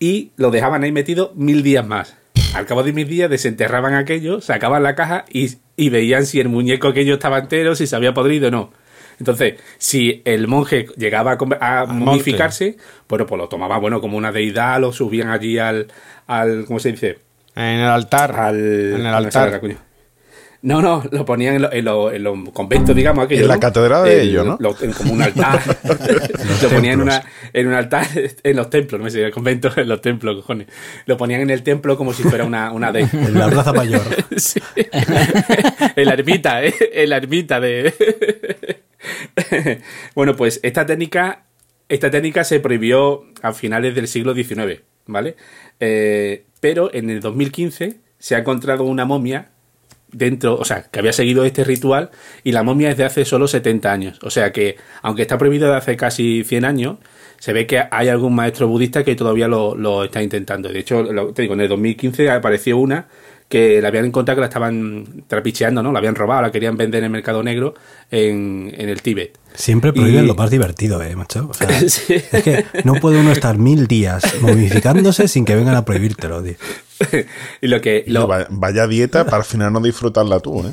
y 0.00 0.30
lo 0.36 0.50
dejaban 0.50 0.82
ahí 0.82 0.92
metido 0.92 1.32
mil 1.36 1.62
días 1.62 1.86
más. 1.86 2.16
Al 2.54 2.64
cabo 2.64 2.82
de 2.82 2.94
mil 2.94 3.06
días 3.06 3.28
desenterraban 3.28 3.94
aquello, 3.94 4.40
sacaban 4.40 4.82
la 4.82 4.94
caja 4.94 5.26
y, 5.30 5.58
y 5.76 5.90
veían 5.90 6.24
si 6.24 6.40
el 6.40 6.48
muñeco 6.48 6.88
aquello 6.88 7.14
estaba 7.14 7.38
entero, 7.38 7.74
si 7.74 7.86
se 7.86 7.94
había 7.96 8.14
podrido 8.14 8.48
o 8.48 8.50
no. 8.50 8.72
Entonces, 9.18 9.54
si 9.78 10.22
el 10.24 10.46
monje 10.48 10.86
llegaba 10.96 11.38
a, 11.60 11.80
a 11.80 11.86
momificarse, 11.86 12.76
bueno, 13.08 13.26
pues 13.26 13.38
lo 13.38 13.48
tomaba 13.48 13.78
bueno 13.78 14.00
como 14.00 14.16
una 14.18 14.30
deidad, 14.32 14.80
lo 14.80 14.92
subían 14.92 15.28
allí 15.30 15.58
al, 15.58 15.86
al 16.26 16.64
¿cómo 16.66 16.78
se 16.80 16.92
dice? 16.92 17.18
En 17.54 17.62
el 17.80 17.88
altar. 17.88 18.38
Al, 18.38 18.56
en 18.58 19.00
el 19.00 19.06
altar. 19.06 19.60
No, 20.62 20.82
no, 20.82 21.04
lo 21.12 21.24
ponían 21.24 21.54
en, 21.56 21.62
lo- 21.62 21.72
en 21.72 21.84
lo- 21.84 22.10
en 22.10 22.22
los 22.24 22.36
conventos, 22.52 22.96
digamos, 22.96 23.24
aquello. 23.26 23.42
En 23.42 23.48
la 23.48 23.54
¿no? 23.54 23.60
catedral 23.60 24.04
de 24.04 24.20
El- 24.22 24.28
ellos, 24.30 24.44
¿no? 24.46 24.56
lo- 24.58 24.74
en 24.82 24.92
como 24.92 25.12
un 25.12 25.22
altar. 25.22 25.60
lo 26.62 26.68
ponían 26.68 26.94
en, 26.94 27.00
una, 27.02 27.22
en 27.52 27.68
un 27.68 27.74
altar, 27.74 28.06
en 28.42 28.56
los 28.56 28.68
templos, 28.68 28.98
no 28.98 29.04
me 29.04 29.10
sé, 29.10 29.20
en 29.20 29.26
el 29.26 29.32
convento, 29.32 29.70
en 29.76 29.88
los 29.88 30.00
templos, 30.00 30.34
cojones. 30.36 30.66
Lo 31.04 31.16
ponían 31.16 31.42
en 31.42 31.50
el 31.50 31.62
templo 31.62 31.96
como 31.96 32.12
si 32.12 32.22
fuera 32.24 32.44
una, 32.44 32.72
una 32.72 32.90
de. 32.90 33.00
En 33.12 33.34
la 33.38 33.48
plaza 33.48 33.72
mayor. 33.72 34.02
Sí. 34.36 34.60
en 35.94 36.04
la 36.06 36.14
ermita, 36.14 36.64
¿eh? 36.64 36.74
En 36.92 37.10
la 37.10 37.16
ermita 37.18 37.60
de. 37.60 37.94
bueno, 40.14 40.36
pues 40.36 40.60
esta 40.62 40.86
técnica, 40.86 41.44
esta 41.88 42.10
técnica 42.10 42.44
se 42.44 42.60
prohibió 42.60 43.24
a 43.42 43.52
finales 43.52 43.94
del 43.94 44.08
siglo 44.08 44.34
XIX, 44.34 44.82
¿vale? 45.06 45.36
Eh, 45.80 46.44
pero 46.60 46.92
en 46.92 47.10
el 47.10 47.20
2015 47.20 47.96
se 48.18 48.34
ha 48.34 48.38
encontrado 48.38 48.84
una 48.84 49.04
momia 49.04 49.50
dentro, 50.12 50.56
o 50.56 50.64
sea, 50.64 50.84
que 50.90 50.98
había 51.00 51.12
seguido 51.12 51.44
este 51.44 51.64
ritual 51.64 52.10
y 52.42 52.52
la 52.52 52.62
momia 52.62 52.90
es 52.90 52.96
de 52.96 53.04
hace 53.04 53.24
solo 53.24 53.48
70 53.48 53.92
años. 53.92 54.18
O 54.22 54.30
sea 54.30 54.52
que, 54.52 54.76
aunque 55.02 55.22
está 55.22 55.36
prohibido 55.38 55.68
de 55.70 55.76
hace 55.76 55.96
casi 55.96 56.44
100 56.44 56.64
años, 56.64 56.96
se 57.38 57.52
ve 57.52 57.66
que 57.66 57.82
hay 57.90 58.08
algún 58.08 58.34
maestro 58.34 58.66
budista 58.66 59.04
que 59.04 59.14
todavía 59.14 59.46
lo, 59.46 60.04
está 60.04 60.22
intentando. 60.22 60.70
De 60.70 60.78
hecho, 60.78 61.02
lo- 61.02 61.32
te 61.34 61.42
digo, 61.42 61.54
en 61.54 61.60
el 61.60 61.68
2015 61.68 62.30
apareció 62.30 62.78
una 62.78 63.08
que 63.48 63.80
la 63.80 63.88
habían 63.88 64.04
encontrado 64.06 64.36
que 64.36 64.40
la 64.40 64.46
estaban 64.48 65.24
trapicheando, 65.28 65.82
¿no? 65.82 65.92
La 65.92 65.98
habían 66.00 66.14
robado, 66.16 66.42
la 66.42 66.50
querían 66.50 66.76
vender 66.76 66.98
en 66.98 67.04
el 67.04 67.10
mercado 67.10 67.42
negro 67.42 67.74
en, 68.10 68.74
en 68.76 68.88
el 68.88 69.02
Tíbet. 69.02 69.38
Siempre 69.54 69.92
prohíben 69.92 70.24
Y- 70.24 70.26
lo 70.26 70.34
más 70.34 70.50
divertido, 70.50 71.00
¿eh, 71.02 71.14
macho? 71.14 71.48
O 71.50 71.54
sea, 71.54 71.68
Sí. 71.88 72.14
Es 72.32 72.42
que 72.42 72.64
no 72.84 72.94
puede 72.94 73.18
uno 73.20 73.30
estar 73.32 73.56
mil 73.58 73.86
días 73.86 74.24
momificándose 74.42 75.28
sin 75.28 75.44
que 75.44 75.54
vengan 75.54 75.76
a 75.76 75.84
prohibírtelo, 75.84 76.42
tío. 76.42 76.54
y 77.60 77.68
lo 77.68 77.80
que... 77.80 78.02
Y 78.06 78.10
Lo, 78.10 78.26
vaya, 78.26 78.46
vaya 78.50 78.86
dieta 78.86 79.24
para 79.24 79.38
al 79.38 79.44
final 79.44 79.72
no 79.72 79.80
disfrutarla 79.80 80.40
tú, 80.40 80.64
¿eh? 80.66 80.72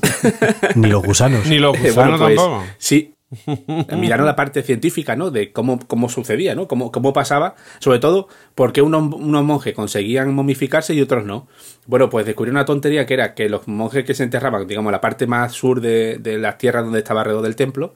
Ni 0.76 0.88
los 0.88 1.04
gusanos. 1.04 1.46
Ni 1.46 1.60
los 1.60 1.78
gusanos 1.78 1.96
bueno, 1.96 2.18
pues, 2.18 2.36
tampoco. 2.36 2.64
Sí. 2.78 3.13
Miraron 3.98 4.26
la 4.26 4.36
parte 4.36 4.64
científica, 4.64 5.16
¿no? 5.16 5.32
De 5.32 5.52
cómo, 5.52 5.80
cómo 5.88 6.10
sucedía, 6.10 6.56
¿no? 6.56 6.68
Cómo, 6.68 6.92
cómo 6.92 7.14
pasaba. 7.14 7.56
Sobre 7.80 8.00
todo, 8.00 8.28
porque 8.56 8.82
unos, 8.82 9.14
unos 9.14 9.44
monjes 9.44 9.74
conseguían 9.74 10.34
momificarse 10.34 10.94
y 10.94 11.02
otros 11.02 11.26
no. 11.26 11.48
Bueno, 11.86 12.10
pues 12.10 12.26
descubrieron 12.26 12.58
una 12.58 12.66
tontería 12.66 13.06
que 13.06 13.14
era 13.14 13.34
que 13.34 13.50
los 13.50 13.68
monjes 13.68 14.06
que 14.06 14.14
se 14.14 14.24
enterraban, 14.24 14.68
digamos, 14.68 14.92
la 14.92 15.02
parte 15.02 15.28
más 15.28 15.54
sur 15.54 15.82
de, 15.82 16.18
de 16.18 16.38
las 16.38 16.58
tierras 16.58 16.84
donde 16.84 17.00
estaba 17.00 17.22
alrededor 17.22 17.44
del 17.44 17.56
templo, 17.56 17.94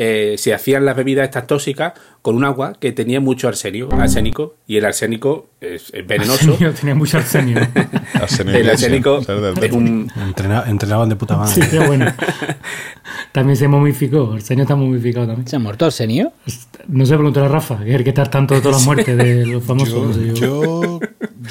eh, 0.00 0.36
se 0.38 0.54
hacían 0.54 0.84
las 0.84 0.94
bebidas 0.94 1.24
estas 1.24 1.48
tóxicas 1.48 1.92
con 2.28 2.36
un 2.36 2.44
agua 2.44 2.74
que 2.78 2.92
tenía 2.92 3.20
mucho 3.20 3.48
arsenio, 3.48 3.88
arsénico, 3.90 4.56
y 4.66 4.76
el 4.76 4.84
arsénico 4.84 5.46
es, 5.62 5.90
es 5.94 6.06
venenoso. 6.06 6.50
Arsenio, 6.50 6.74
tenía 6.78 6.94
mucho 6.94 7.16
arsenio. 7.16 7.56
Arsenio 8.12 8.54
el 8.54 8.68
arsénico 8.68 9.22
ser 9.24 9.40
del 9.40 9.64
es 9.64 9.72
un, 9.72 10.10
Entrena- 10.10 10.64
entrenaban 10.68 11.08
de 11.08 11.16
puta 11.16 11.38
madre. 11.38 11.54
Sí, 11.54 11.62
qué 11.70 11.78
bueno. 11.78 12.04
También 13.32 13.56
se 13.56 13.66
momificó. 13.66 14.32
Arsenio 14.34 14.64
está 14.64 14.76
momificado 14.76 15.26
también. 15.26 15.48
¿Se 15.48 15.56
ha 15.56 15.58
muerto 15.58 15.86
Arsenio? 15.86 16.32
No 16.88 17.06
sé, 17.06 17.14
pregúntale 17.14 17.46
a 17.46 17.48
Rafa, 17.48 17.78
que 17.82 17.90
es 17.90 17.96
el 17.96 18.04
que 18.04 18.10
está 18.10 18.22
al 18.22 18.30
tanto 18.30 18.54
de 18.54 18.60
todas 18.60 18.76
las 18.78 18.84
muertes 18.86 19.16
de 19.16 19.46
los 19.46 19.64
famosos. 19.64 19.94
Yo, 19.94 20.04
no 20.06 20.12
sé 20.14 20.26
yo. 20.26 20.34
yo, 20.34 21.00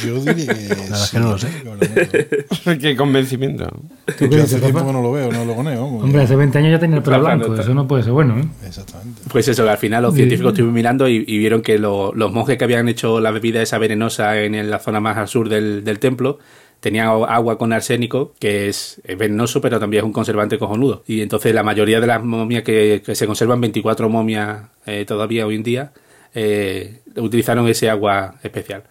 yo 0.06 0.20
diría 0.34 0.54
que. 0.54 0.68
verdad 0.76 1.04
es 1.04 1.10
que 1.12 1.20
no 1.20 1.32
lo 1.32 1.38
sé. 1.40 2.80
Qué 2.80 2.96
convencimiento. 2.96 3.66
¿Tú 4.06 4.14
qué 4.18 4.30
Yo 4.30 4.38
dices, 4.38 4.54
hace 4.54 4.60
tiempo 4.62 4.86
que 4.86 4.94
no 4.94 5.02
lo 5.02 5.12
veo, 5.12 5.32
no 5.32 5.44
lo 5.46 5.56
coneo. 5.56 5.86
Hombre, 5.86 6.22
hace 6.24 6.36
20 6.36 6.58
años 6.60 6.72
ya 6.72 6.80
tenía 6.80 6.98
el 6.98 7.04
pelo 7.04 7.20
blanco. 7.20 7.56
Eso 7.56 7.74
no 7.74 7.88
puede 7.88 8.04
ser 8.04 8.12
bueno, 8.14 8.38
¿eh? 8.40 8.46
Exactamente. 8.66 9.22
Pues 9.30 9.48
eso, 9.48 9.68
al 9.70 9.78
final 9.78 10.04
los 10.04 10.14
científicos 10.14 10.54
mirando 10.72 11.08
y, 11.08 11.20
vieron 11.26 11.62
que 11.62 11.78
lo- 11.80 12.14
los 12.14 12.32
monjes 12.32 12.58
que 12.58 12.64
habían 12.64 12.88
hecho 12.90 13.20
la 13.20 13.32
bebida 13.32 13.62
esa 13.62 13.78
venenosa 13.78 14.42
en, 14.42 14.70
la 14.70 14.80
zona 14.80 15.00
más 15.00 15.18
al 15.18 15.28
sur 15.28 15.50
del, 15.50 16.00
templo 16.00 16.40
tenían 16.80 17.08
agua 17.08 17.58
con 17.58 17.74
arsénico, 17.74 18.34
que 18.40 18.70
es, 18.70 19.02
venenoso, 19.18 19.62
pero 19.62 19.80
también 19.80 20.02
es 20.02 20.06
un 20.06 20.14
conservante 20.14 20.60
cojonudo. 20.60 21.04
Y 21.08 21.22
entonces 21.22 21.54
la 21.54 21.64
mayoría 21.64 22.00
de 22.00 22.08
las 22.08 22.24
momias 22.24 22.64
que, 22.64 23.02
que 23.06 23.16
se 23.16 23.26
conservan, 23.26 23.60
24 23.62 24.10
momias 24.10 24.64
eh, 24.86 25.04
todavía 25.06 25.48
hoy 25.48 25.56
en 25.56 25.64
día, 25.64 25.92
eh, 26.36 27.00
utilizaron 27.16 27.68
ese 27.68 27.90
agua 27.90 28.36
especial. 28.44 28.84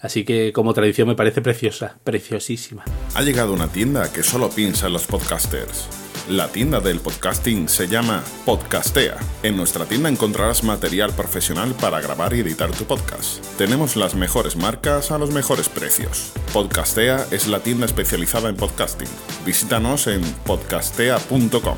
Así 0.00 0.24
que 0.24 0.52
como 0.52 0.74
tradición 0.74 1.08
me 1.08 1.14
parece 1.14 1.40
preciosa, 1.42 1.98
preciosísima. 2.04 2.84
Ha 3.14 3.22
llegado 3.22 3.52
una 3.52 3.68
tienda 3.68 4.12
que 4.12 4.22
solo 4.22 4.48
piensa 4.50 4.86
en 4.86 4.92
los 4.92 5.06
podcasters. 5.06 6.07
La 6.28 6.48
tienda 6.48 6.80
del 6.80 7.00
podcasting 7.00 7.70
se 7.70 7.88
llama 7.88 8.22
Podcastea. 8.44 9.16
En 9.42 9.56
nuestra 9.56 9.86
tienda 9.86 10.10
encontrarás 10.10 10.62
material 10.62 11.10
profesional 11.14 11.74
para 11.80 12.02
grabar 12.02 12.34
y 12.34 12.40
editar 12.40 12.70
tu 12.70 12.84
podcast. 12.84 13.42
Tenemos 13.56 13.96
las 13.96 14.14
mejores 14.14 14.54
marcas 14.54 15.10
a 15.10 15.16
los 15.16 15.32
mejores 15.32 15.70
precios. 15.70 16.34
Podcastea 16.52 17.24
es 17.30 17.48
la 17.48 17.60
tienda 17.60 17.86
especializada 17.86 18.50
en 18.50 18.56
podcasting. 18.56 19.08
Visítanos 19.46 20.06
en 20.06 20.20
podcastea.com. 20.44 21.76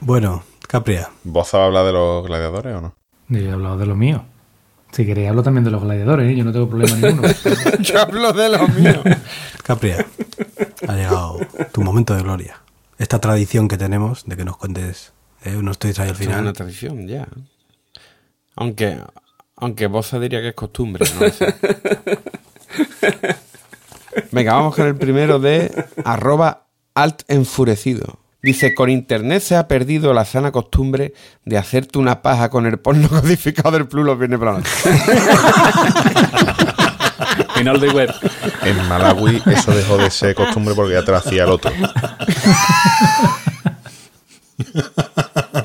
Bueno, 0.00 0.42
Capria. 0.66 1.10
¿Vos 1.22 1.54
has 1.54 1.60
hablado 1.60 1.86
de 1.86 1.92
los 1.92 2.26
gladiadores 2.26 2.74
o 2.74 2.80
no? 2.80 2.94
Yo 3.28 3.38
he 3.38 3.52
hablado 3.52 3.78
de 3.78 3.86
lo 3.86 3.94
mío. 3.94 4.24
Si 4.90 5.06
queréis 5.06 5.28
hablo 5.28 5.44
también 5.44 5.62
de 5.62 5.70
los 5.70 5.80
gladiadores, 5.80 6.28
¿eh? 6.28 6.34
yo 6.34 6.42
no 6.42 6.50
tengo 6.50 6.68
problema 6.68 6.96
ninguno. 6.96 7.28
Yo 7.78 8.00
hablo 8.00 8.32
de 8.32 8.48
lo 8.48 8.66
mío. 8.66 9.00
Capria, 9.62 10.04
ha 10.88 10.92
llegado 10.96 11.38
tu 11.70 11.82
momento 11.82 12.16
de 12.16 12.22
gloria. 12.22 12.56
Esta 12.98 13.20
tradición 13.20 13.68
que 13.68 13.78
tenemos 13.78 14.24
de 14.26 14.36
que 14.36 14.44
nos 14.44 14.56
cuentes 14.56 15.12
eh, 15.44 15.54
unos 15.56 15.78
tweets 15.78 16.00
ahí 16.00 16.08
al 16.08 16.14
Es 16.16 16.20
una 16.26 16.36
final. 16.38 16.52
tradición, 16.52 17.06
ya. 17.06 17.28
Aunque, 18.56 18.98
aunque 19.56 19.86
vos 19.86 20.10
diría 20.20 20.40
que 20.40 20.48
es 20.48 20.54
costumbre, 20.54 21.04
no 21.14 21.20
lo 21.26 21.32
sé. 21.32 21.54
Venga, 24.32 24.54
vamos 24.54 24.74
con 24.74 24.86
el 24.86 24.96
primero 24.96 25.38
de 25.38 25.70
arroba 26.04 26.66
alt 26.94 27.22
enfurecido. 27.28 28.18
Dice, 28.42 28.74
con 28.74 28.88
internet 28.90 29.42
se 29.42 29.56
ha 29.56 29.66
perdido 29.68 30.12
la 30.14 30.24
sana 30.24 30.52
costumbre 30.52 31.12
de 31.44 31.58
hacerte 31.58 31.98
una 31.98 32.22
paja 32.22 32.50
con 32.50 32.66
el 32.66 32.78
porno 32.78 33.08
codificado 33.20 33.70
del 33.72 33.86
plus 33.88 34.04
los 34.06 34.16
viernes 34.18 34.38
por 34.38 34.46
la 34.48 34.54
noche. 34.58 34.70
Final 37.54 37.80
de 37.80 37.90
web. 37.90 38.10
En 38.62 38.88
Malawi 38.88 39.42
eso 39.46 39.72
dejó 39.72 39.96
de 39.96 40.10
ser 40.10 40.34
costumbre 40.34 40.74
porque 40.74 40.94
ya 40.94 41.04
te 41.04 41.10
lo 41.10 41.18
hacía 41.18 41.44
el 41.44 41.50
otro. 41.50 41.70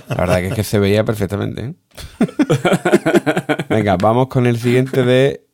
La 0.10 0.16
verdad 0.16 0.38
que 0.40 0.48
es 0.48 0.54
que 0.54 0.64
se 0.64 0.80
veía 0.80 1.04
perfectamente. 1.04 1.62
¿eh? 1.66 1.74
Venga, 3.70 3.98
vamos 3.98 4.28
con 4.28 4.46
el 4.46 4.60
siguiente 4.60 5.04
de 5.04 5.46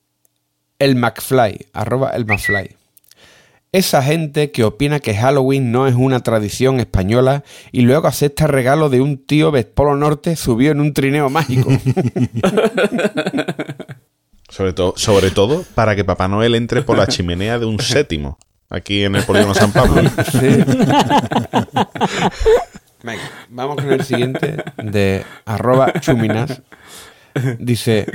el 0.80 0.96
McFly, 0.96 1.68
arroba 1.74 2.12
el 2.12 2.26
McFly. 2.26 2.76
Esa 3.72 4.02
gente 4.02 4.50
que 4.50 4.64
opina 4.64 5.00
que 5.00 5.16
Halloween 5.16 5.72
no 5.72 5.86
es 5.86 5.94
una 5.94 6.22
tradición 6.22 6.80
española 6.80 7.44
y 7.72 7.82
luego 7.82 8.08
acepta 8.08 8.48
regalo 8.48 8.90
de 8.90 9.00
un 9.00 9.24
tío 9.24 9.52
de 9.52 9.64
Polo 9.64 9.96
Norte 9.96 10.36
subió 10.36 10.72
en 10.72 10.82
un 10.82 10.94
trineo 10.94 11.30
mágico. 11.30 11.70
Sobre 14.50 14.74
todo, 14.74 14.94
sobre 14.98 15.32
todo 15.32 15.64
para 15.76 15.96
que 15.96 16.04
Papá 16.04 16.28
Noel 16.28 16.56
entre 16.56 16.82
por 16.82 16.98
la 16.98 17.08
chimenea 17.08 17.60
de 17.60 17.66
un 17.66 17.80
séptimo. 17.80 18.38
Aquí 18.70 19.04
en 19.04 19.16
el 19.16 19.24
polígono 19.24 19.56
San 19.56 19.72
Pablo. 19.72 20.02
Sí. 20.32 20.40
Venga, 23.02 23.22
vamos 23.50 23.78
con 23.78 23.92
el 23.92 24.04
siguiente 24.04 24.58
de 24.78 25.24
arroba 25.46 25.94
chuminas. 26.02 26.62
Dice, 27.58 28.06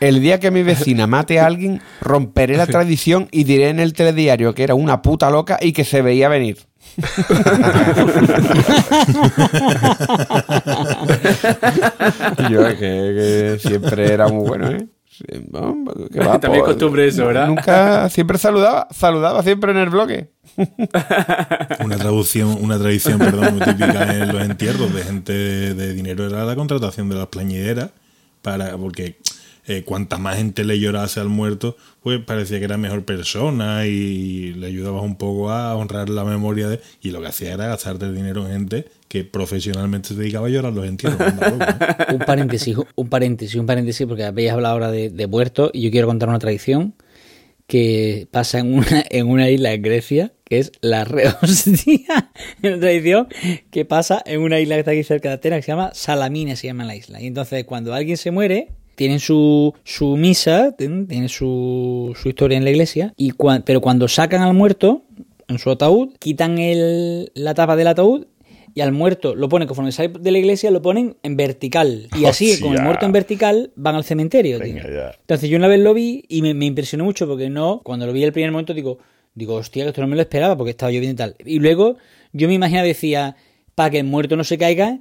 el 0.00 0.20
día 0.20 0.40
que 0.40 0.50
mi 0.50 0.62
vecina 0.62 1.06
mate 1.06 1.38
a 1.38 1.46
alguien, 1.46 1.82
romperé 2.00 2.56
la 2.56 2.66
tradición 2.66 3.28
y 3.30 3.44
diré 3.44 3.68
en 3.68 3.78
el 3.78 3.92
telediario 3.92 4.54
que 4.54 4.64
era 4.64 4.74
una 4.74 5.02
puta 5.02 5.30
loca 5.30 5.58
y 5.60 5.72
que 5.72 5.84
se 5.84 6.02
veía 6.02 6.28
venir. 6.28 6.58
Yo 12.50 12.66
que, 12.68 12.78
que 12.78 13.58
siempre 13.60 14.12
era 14.12 14.28
muy 14.28 14.48
bueno, 14.48 14.70
¿eh? 14.70 14.86
Que 15.24 15.38
va, 16.20 16.40
También 16.40 16.64
pues, 16.64 16.74
costumbre 16.74 17.06
eso, 17.06 17.26
¿verdad? 17.26 17.48
Nunca, 17.48 18.08
siempre 18.08 18.38
saludaba, 18.38 18.88
saludaba 18.90 19.42
siempre 19.42 19.72
en 19.72 19.78
el 19.78 19.90
bloque. 19.90 20.30
Una 21.84 21.96
traducción, 21.96 22.56
una 22.60 22.78
tradición, 22.78 23.18
perdón, 23.18 23.56
muy 23.56 23.64
típica 23.64 24.14
en 24.14 24.32
los 24.32 24.42
entierros 24.42 24.94
de 24.94 25.02
gente 25.02 25.32
de 25.32 25.92
dinero 25.92 26.26
era 26.26 26.44
la 26.44 26.54
contratación 26.54 27.08
de 27.08 27.16
las 27.16 27.26
plañideras 27.26 27.90
para 28.42 28.76
porque 28.76 29.18
eh, 29.66 29.82
cuantas 29.84 30.20
más 30.20 30.36
gente 30.36 30.64
le 30.64 30.78
llorase 30.78 31.18
al 31.18 31.28
muerto, 31.28 31.76
pues 32.00 32.20
parecía 32.24 32.58
que 32.58 32.64
era 32.66 32.76
mejor 32.76 33.04
persona 33.04 33.86
y 33.86 34.54
le 34.54 34.68
ayudabas 34.68 35.02
un 35.02 35.16
poco 35.16 35.50
a 35.50 35.74
honrar 35.74 36.08
la 36.08 36.24
memoria 36.24 36.68
de 36.68 36.80
y 37.02 37.10
lo 37.10 37.20
que 37.20 37.28
hacía 37.28 37.52
era 37.52 37.66
gastarte 37.66 38.06
el 38.06 38.14
dinero 38.14 38.46
en 38.46 38.52
gente 38.52 38.88
que 39.08 39.24
profesionalmente 39.24 40.08
se 40.08 40.14
dedicaba 40.14 40.46
a 40.46 40.50
llorar 40.50 40.72
los 40.72 40.84
loco, 40.86 41.06
¿eh? 41.06 42.12
Un 42.12 42.18
paréntesis, 42.18 42.76
un 42.94 43.08
paréntesis, 43.08 43.54
un 43.56 43.66
paréntesis, 43.66 44.06
porque 44.06 44.24
habéis 44.24 44.50
hablado 44.50 44.74
ahora 44.74 44.90
de, 44.90 45.10
de 45.10 45.24
y 45.72 45.82
yo 45.82 45.90
quiero 45.90 46.06
contar 46.06 46.28
una 46.28 46.38
tradición 46.38 46.94
que 47.66 48.28
pasa 48.30 48.60
en 48.60 48.74
una, 48.74 49.04
en 49.10 49.28
una 49.28 49.50
isla 49.50 49.72
en 49.72 49.82
Grecia, 49.82 50.32
que 50.44 50.58
es 50.58 50.72
la 50.80 51.04
rehostia. 51.04 52.30
una 52.62 52.78
tradición 52.78 53.28
que 53.70 53.84
pasa 53.84 54.22
en 54.24 54.40
una 54.40 54.60
isla 54.60 54.76
que 54.76 54.80
está 54.80 54.90
aquí 54.92 55.04
cerca 55.04 55.28
de 55.30 55.34
Atenas, 55.36 55.58
que 55.58 55.62
se 55.62 55.72
llama 55.72 55.90
Salamina, 55.94 56.56
se 56.56 56.68
llama 56.68 56.84
la 56.84 56.96
isla. 56.96 57.20
Y 57.20 57.26
entonces 57.26 57.64
cuando 57.64 57.94
alguien 57.94 58.16
se 58.16 58.30
muere, 58.30 58.68
tienen 58.94 59.20
su, 59.20 59.74
su 59.84 60.16
misa, 60.16 60.72
tienen 60.76 61.28
su, 61.28 62.16
su 62.20 62.28
historia 62.28 62.56
en 62.56 62.64
la 62.64 62.70
iglesia, 62.70 63.12
y 63.16 63.32
cua- 63.32 63.62
pero 63.64 63.80
cuando 63.80 64.08
sacan 64.08 64.42
al 64.42 64.54
muerto 64.54 65.04
en 65.48 65.58
su 65.58 65.70
ataúd, 65.70 66.14
quitan 66.18 66.58
el, 66.58 67.30
la 67.34 67.54
tapa 67.54 67.76
del 67.76 67.88
ataúd 67.88 68.26
y 68.76 68.82
al 68.82 68.92
muerto 68.92 69.34
lo 69.34 69.48
ponen, 69.48 69.66
conforme 69.66 69.90
sale 69.90 70.10
de 70.10 70.30
la 70.30 70.36
iglesia, 70.36 70.70
lo 70.70 70.82
ponen 70.82 71.16
en 71.22 71.34
vertical. 71.34 72.10
Y 72.14 72.26
así, 72.26 72.60
con 72.60 72.74
el 72.74 72.82
muerto 72.82 73.06
en 73.06 73.12
vertical, 73.12 73.70
van 73.74 73.94
al 73.94 74.04
cementerio. 74.04 74.60
tío. 74.60 74.74
Ya. 74.74 75.16
Entonces 75.18 75.48
yo 75.48 75.56
una 75.56 75.66
vez 75.66 75.80
lo 75.80 75.94
vi 75.94 76.24
y 76.28 76.42
me, 76.42 76.52
me 76.52 76.66
impresionó 76.66 77.02
mucho 77.02 77.26
porque 77.26 77.48
no, 77.48 77.80
cuando 77.82 78.06
lo 78.06 78.12
vi 78.12 78.22
el 78.22 78.34
primer 78.34 78.52
momento 78.52 78.74
digo, 78.74 78.98
digo, 79.34 79.54
hostia, 79.54 79.84
que 79.84 79.88
esto 79.88 80.02
no 80.02 80.08
me 80.08 80.14
lo 80.14 80.20
esperaba 80.20 80.58
porque 80.58 80.72
estaba 80.72 80.92
lloviendo 80.92 81.14
y 81.14 81.16
tal. 81.16 81.36
Y 81.46 81.58
luego 81.58 81.96
yo 82.34 82.48
me 82.48 82.54
imaginaba, 82.54 82.86
decía, 82.86 83.36
para 83.74 83.88
que 83.88 84.00
el 84.00 84.04
muerto 84.04 84.36
no 84.36 84.44
se 84.44 84.58
caiga, 84.58 84.98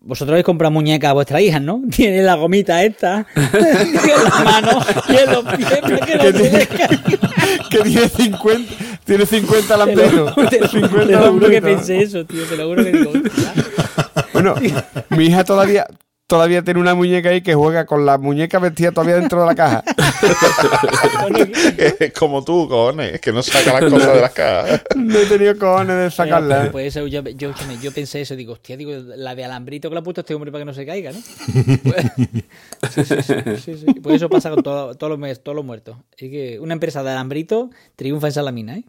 vosotros 0.00 0.32
habéis 0.34 0.44
comprado 0.44 0.70
muñecas 0.72 1.10
a 1.10 1.12
vuestras 1.14 1.40
hijas, 1.40 1.60
¿no? 1.62 1.82
Tiene 1.90 2.22
la 2.22 2.34
gomita 2.34 2.82
esta, 2.84 3.26
en 3.34 4.24
las 4.24 4.44
manos 4.44 4.86
y 5.08 5.16
en 5.16 5.32
los 5.32 5.44
pies 5.54 5.68
para 5.80 5.98
que 5.98 6.14
no 6.16 6.24
caiga. 6.24 6.98
que 7.70 7.78
tiene 7.82 8.08
50, 8.08 8.74
tiene 9.04 9.26
50 9.26 9.66
Te 9.66 9.68
lo, 9.68 9.86
lamberos. 9.86 10.34
te 10.50 10.60
lo- 10.60 10.68
50 10.68 11.06
te 11.06 11.12
lo 11.12 11.32
juro 11.32 11.48
que 11.50 11.62
pensé 11.62 11.98
eso, 12.02 12.24
tío, 12.24 12.44
te 12.44 12.56
lo 12.56 12.68
juro 12.68 12.84
que 12.84 12.92
digo. 12.92 13.12
Bueno, 14.32 14.54
mi 15.10 15.26
hija 15.26 15.44
todavía, 15.44 15.86
todavía 16.26 16.62
tiene 16.62 16.80
una 16.80 16.94
muñeca 16.94 17.28
ahí 17.28 17.42
que 17.42 17.54
juega 17.54 17.84
con 17.86 18.06
la 18.06 18.16
muñeca 18.18 18.58
vestida 18.58 18.92
todavía 18.92 19.16
dentro 19.16 19.40
de 19.40 19.46
la 19.46 19.54
caja. 19.54 19.84
Es 21.98 22.12
como 22.18 22.44
tú, 22.44 22.68
cojones, 22.68 23.20
que 23.20 23.32
no 23.32 23.42
saca 23.42 23.80
las 23.80 23.90
cosas 23.92 24.14
de 24.14 24.20
las 24.20 24.32
cajas. 24.32 24.82
No 24.96 25.18
he 25.18 25.26
tenido 25.26 25.58
cojones 25.58 25.96
de 25.96 26.10
sacarla. 26.10 26.58
Pues, 26.60 26.70
pues 26.72 26.96
eso, 26.96 27.06
yo, 27.06 27.22
yo, 27.22 27.52
pensé 27.92 28.22
eso, 28.22 28.36
digo, 28.36 28.54
hostia, 28.54 28.76
digo, 28.76 28.92
la 29.16 29.34
de 29.34 29.44
alambrito 29.44 29.88
que 29.88 29.94
le 29.94 30.00
ha 30.00 30.02
puesto 30.02 30.22
este 30.22 30.34
hombre 30.34 30.50
para 30.50 30.62
que 30.62 30.66
no 30.66 30.74
se 30.74 30.86
caiga, 30.86 31.12
¿no? 31.12 31.18
Pues, 31.82 32.06
sí, 32.94 33.04
sí, 33.04 33.22
sí, 33.22 33.34
sí, 33.62 33.76
sí. 33.78 33.86
Pues 34.00 34.16
eso 34.16 34.28
pasa 34.28 34.50
con 34.50 34.62
todo- 34.62 34.94
todos, 34.94 35.10
los, 35.10 35.18
mes- 35.18 35.42
todos 35.42 35.54
los 35.56 35.64
muertos. 35.64 35.96
Es 36.16 36.30
que 36.30 36.58
una 36.60 36.72
empresa 36.74 37.02
de 37.02 37.10
alambrito 37.10 37.70
triunfa 37.96 38.28
en 38.28 38.32
Salamina, 38.32 38.76
¿eh? 38.76 38.84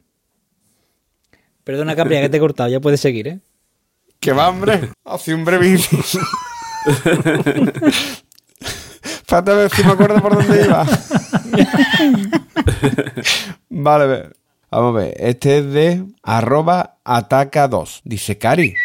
Perdona, 1.64 1.96
Capria, 1.96 2.22
que 2.22 2.30
te 2.30 2.38
he 2.38 2.40
cortado, 2.40 2.70
ya 2.70 2.80
puedes 2.80 3.00
seguir, 3.02 3.28
¿eh? 3.28 3.40
Que 4.20 4.32
va, 4.34 4.50
hombre. 4.50 4.90
Hace 5.04 5.34
un 5.34 5.44
breve 5.46 5.78
Espérate 9.02 9.52
a 9.52 9.56
ver 9.56 9.72
si 9.72 9.84
me 9.84 9.92
acuerdo 9.92 10.22
por 10.22 10.36
dónde 10.36 10.66
iba. 10.66 10.86
vale. 13.70 14.30
Vamos 14.72 14.96
a 14.96 15.00
ver. 15.00 15.14
Este 15.18 15.60
es 15.60 15.72
de 15.72 16.06
arroba 16.22 16.98
ataca 17.04 17.68
2. 17.68 18.02
Dice 18.04 18.38
Cari. 18.38 18.76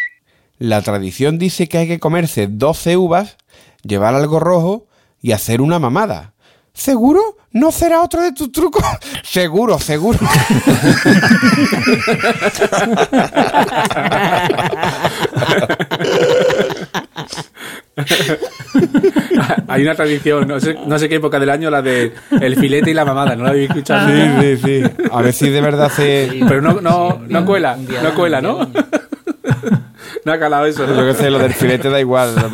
La 0.57 0.81
tradición 0.81 1.37
dice 1.37 1.67
que 1.67 1.79
hay 1.79 1.87
que 1.87 1.99
comerse 1.99 2.47
12 2.47 2.97
uvas, 2.97 3.37
llevar 3.83 4.15
algo 4.15 4.39
rojo 4.39 4.87
y 5.21 5.31
hacer 5.31 5.61
una 5.61 5.79
mamada. 5.79 6.33
¿Seguro? 6.73 7.37
¿No 7.51 7.71
será 7.71 8.01
otro 8.01 8.21
de 8.21 8.31
tus 8.31 8.51
trucos? 8.51 8.83
seguro, 9.23 9.79
seguro. 9.79 10.19
Hay 19.67 19.81
una 19.83 19.95
tradición, 19.95 20.47
no 20.47 20.59
sé, 20.59 20.77
no 20.85 20.97
sé 20.97 21.09
qué 21.09 21.15
época 21.15 21.39
del 21.39 21.49
año, 21.49 21.69
la 21.69 21.81
de 21.81 22.13
el 22.39 22.55
filete 22.55 22.91
y 22.91 22.93
la 22.93 23.05
mamada, 23.05 23.35
¿no 23.35 23.43
la 23.43 23.49
habéis 23.49 23.69
escuchado? 23.69 24.07
Sí, 24.09 24.23
sí, 24.41 24.57
sí. 24.63 24.83
A 25.11 25.21
ver 25.21 25.33
si 25.33 25.49
de 25.49 25.61
verdad 25.61 25.89
se... 25.89 26.41
Pero 26.47 26.61
no, 26.61 26.79
no, 26.81 27.21
no 27.27 27.45
cuela, 27.45 27.75
día 27.75 28.01
no 28.01 28.13
cuela, 28.15 28.41
¿no? 28.41 28.65
día 28.65 28.85
No 30.25 30.33
ha 30.33 30.39
calado 30.39 30.65
eso, 30.65 30.85
Yo 30.85 30.95
¿no? 30.95 31.05
que 31.05 31.13
sé, 31.15 31.29
lo 31.29 31.39
del 31.39 31.53
filete 31.53 31.89
da 31.89 31.99
igual. 31.99 32.35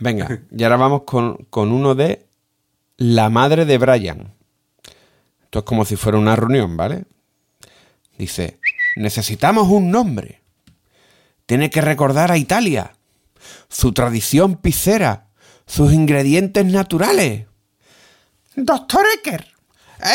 Venga, 0.00 0.40
y 0.50 0.62
ahora 0.64 0.76
vamos 0.76 1.02
con, 1.02 1.36
con 1.50 1.72
uno 1.72 1.94
de 1.94 2.26
la 2.96 3.30
madre 3.30 3.64
de 3.64 3.78
Brian. 3.78 4.34
Esto 5.44 5.60
es 5.60 5.64
como 5.64 5.84
si 5.84 5.96
fuera 5.96 6.18
una 6.18 6.36
reunión, 6.36 6.76
¿vale? 6.76 7.04
Dice, 8.18 8.58
necesitamos 8.96 9.68
un 9.68 9.90
nombre. 9.90 10.41
Tiene 11.52 11.68
que 11.68 11.82
recordar 11.82 12.32
a 12.32 12.38
Italia, 12.38 12.94
su 13.68 13.92
tradición 13.92 14.56
pizzera, 14.56 15.26
sus 15.66 15.92
ingredientes 15.92 16.64
naturales. 16.64 17.44
Doctor 18.56 19.04
Ecker. 19.18 19.46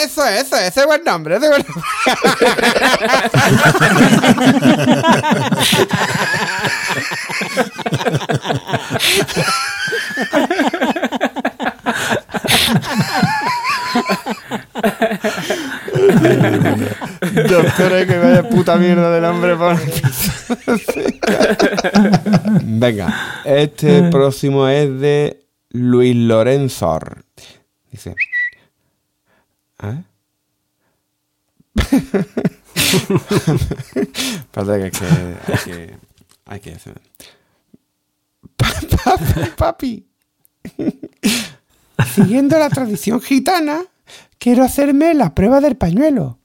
Eso 0.04 0.26
es, 0.26 0.48
eso 0.48 0.56
es, 0.56 0.70
ese 0.70 0.80
es 0.80 0.86
buen 0.88 1.04
nombre, 1.04 1.38
ese 1.38 1.48
buen 1.48 1.64
Doctor 17.50 17.94
Ecker, 17.94 18.22
vaya 18.22 18.50
puta 18.50 18.76
mierda 18.78 19.12
de 19.12 19.22
nombre 19.22 19.56
para. 19.56 19.78
Venga, 22.64 23.42
este 23.46 24.10
próximo 24.10 24.68
es 24.68 25.00
de 25.00 25.46
Luis 25.70 26.16
Lorenzo. 26.16 27.00
Dice. 27.92 28.16
¿Eh? 29.84 30.02
Espérate 33.96 34.84
que, 34.84 34.92
que 34.92 35.06
hay 35.06 35.58
que. 35.66 35.98
Hay 36.46 36.60
que 36.62 36.74
hacer. 36.74 37.02
Papi, 38.56 39.50
papi. 39.58 40.08
Siguiendo 42.16 42.58
la 42.58 42.70
tradición 42.70 43.20
gitana, 43.22 43.84
quiero 44.38 44.64
hacerme 44.64 45.14
la 45.14 45.34
prueba 45.34 45.62
del 45.62 45.78
pañuelo. 45.78 46.40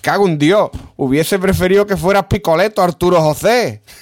Cago 0.00 0.24
un 0.24 0.38
Dios, 0.38 0.70
hubiese 0.96 1.38
preferido 1.38 1.86
que 1.86 1.96
fueras 1.96 2.26
Picoleto 2.28 2.82
Arturo 2.82 3.20
José. 3.20 3.82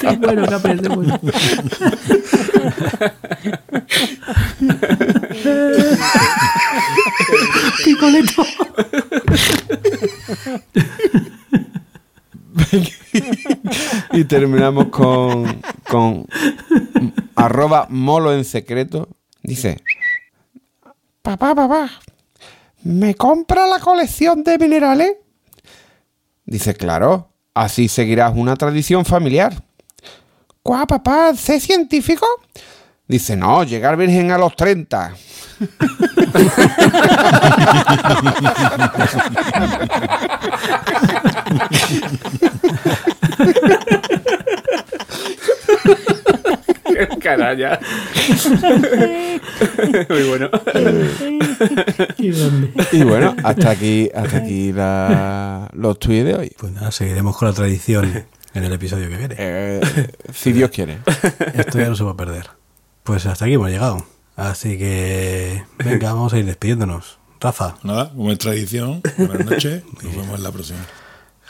Sí, 0.00 0.06
bueno, 0.18 0.46
Capri, 0.48 0.72
ese 0.72 0.82
es 0.82 0.88
bueno. 0.88 1.20
Picoleto. 7.84 8.44
y 14.12 14.24
terminamos 14.24 14.88
con, 14.88 15.62
con 15.88 16.26
arroba 17.34 17.86
molo 17.88 18.34
en 18.34 18.44
secreto. 18.44 19.08
Dice, 19.42 19.80
papá, 21.22 21.54
papá, 21.54 21.90
¿me 22.82 23.14
compra 23.14 23.66
la 23.66 23.78
colección 23.78 24.44
de 24.44 24.58
minerales? 24.58 25.12
Dice, 26.44 26.74
claro, 26.74 27.30
así 27.54 27.88
seguirás 27.88 28.32
una 28.36 28.56
tradición 28.56 29.04
familiar. 29.04 29.62
¿Cuá, 30.62 30.86
papá? 30.86 31.34
¿Sé 31.34 31.60
científico? 31.60 32.26
Dice, 33.08 33.36
no, 33.36 33.64
llegar 33.64 33.96
virgen 33.96 34.30
a 34.30 34.38
los 34.38 34.54
30. 34.54 35.14
Caralla. 47.20 47.80
Muy 50.08 50.22
bueno. 50.24 50.50
Y 52.92 53.02
bueno, 53.02 53.34
hasta 53.42 53.70
aquí, 53.70 54.08
hasta 54.14 54.36
aquí 54.38 54.72
la- 54.72 55.68
los 55.74 55.98
tweets 55.98 56.24
de 56.26 56.34
hoy. 56.34 56.52
Pues 56.58 56.72
nada, 56.72 56.90
seguiremos 56.92 57.36
con 57.36 57.48
la 57.48 57.54
tradición 57.54 58.24
en 58.54 58.64
el 58.64 58.72
episodio 58.72 59.08
que 59.08 59.16
viene. 59.16 59.34
Eh, 59.38 59.80
si 60.32 60.52
Dios 60.52 60.70
quiere. 60.70 60.98
Esto 61.54 61.78
ya 61.78 61.88
no 61.88 61.96
se 61.96 62.04
va 62.04 62.12
a 62.12 62.16
perder. 62.16 62.50
Pues 63.02 63.26
hasta 63.26 63.46
aquí 63.46 63.54
hemos 63.54 63.70
llegado. 63.70 64.06
Así 64.36 64.78
que, 64.78 65.64
venga, 65.84 66.12
vamos 66.12 66.32
a 66.32 66.38
ir 66.38 66.46
despidiéndonos. 66.46 67.18
Rafa, 67.40 67.74
Nada, 67.82 68.10
como 68.10 68.30
es 68.30 68.38
tradición, 68.38 69.02
buenas 69.18 69.44
noches. 69.46 69.82
Nos 70.02 70.16
vemos 70.16 70.36
en 70.38 70.42
la 70.44 70.52
próxima. 70.52 70.78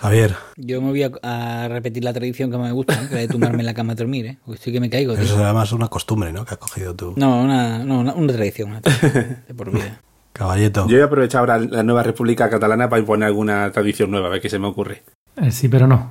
Javier, 0.03 0.35
Yo 0.57 0.83
me 0.83 0.89
voy 0.91 1.05
a, 1.05 1.13
a 1.23 1.69
repetir 1.69 2.03
la 2.03 2.13
tradición 2.13 2.51
que 2.51 2.59
me 2.59 2.73
gusta, 2.73 2.95
¿eh? 2.95 3.09
la 3.09 3.19
de 3.19 3.29
tumbarme 3.29 3.61
en 3.61 3.67
la 3.67 3.75
cama 3.75 3.93
a 3.93 3.95
dormir, 3.95 4.27
¿eh? 4.27 4.39
Porque 4.45 4.57
estoy 4.57 4.73
que 4.73 4.81
me 4.81 4.91
caigo. 4.91 5.15
tío. 5.15 5.23
eso 5.23 5.37
es 5.37 5.41
además 5.41 5.71
una 5.71 5.87
costumbre, 5.87 6.33
¿no? 6.33 6.45
Que 6.45 6.55
has 6.55 6.59
cogido 6.59 6.93
tú. 6.97 7.15
No, 7.17 7.41
una, 7.41 7.79
no, 7.85 8.01
una, 8.01 8.13
una 8.13 8.33
tradición, 8.33 8.71
una 8.71 8.81
tradición 8.81 9.37
de 9.47 9.55
por 9.55 9.71
vida. 9.71 10.01
Caballeto. 10.33 10.89
Yo 10.89 10.97
voy 10.97 11.03
a 11.03 11.05
aprovechar 11.05 11.39
ahora 11.41 11.59
la 11.59 11.85
nueva 11.85 12.03
República 12.03 12.51
Catalana 12.51 12.89
para 12.89 12.99
imponer 12.99 13.29
alguna 13.29 13.71
tradición 13.71 14.11
nueva, 14.11 14.27
a 14.27 14.31
ver 14.31 14.41
qué 14.41 14.49
se 14.49 14.59
me 14.59 14.67
ocurre. 14.67 15.05
Eh, 15.37 15.53
sí, 15.53 15.69
pero 15.69 15.87
no. 15.87 16.11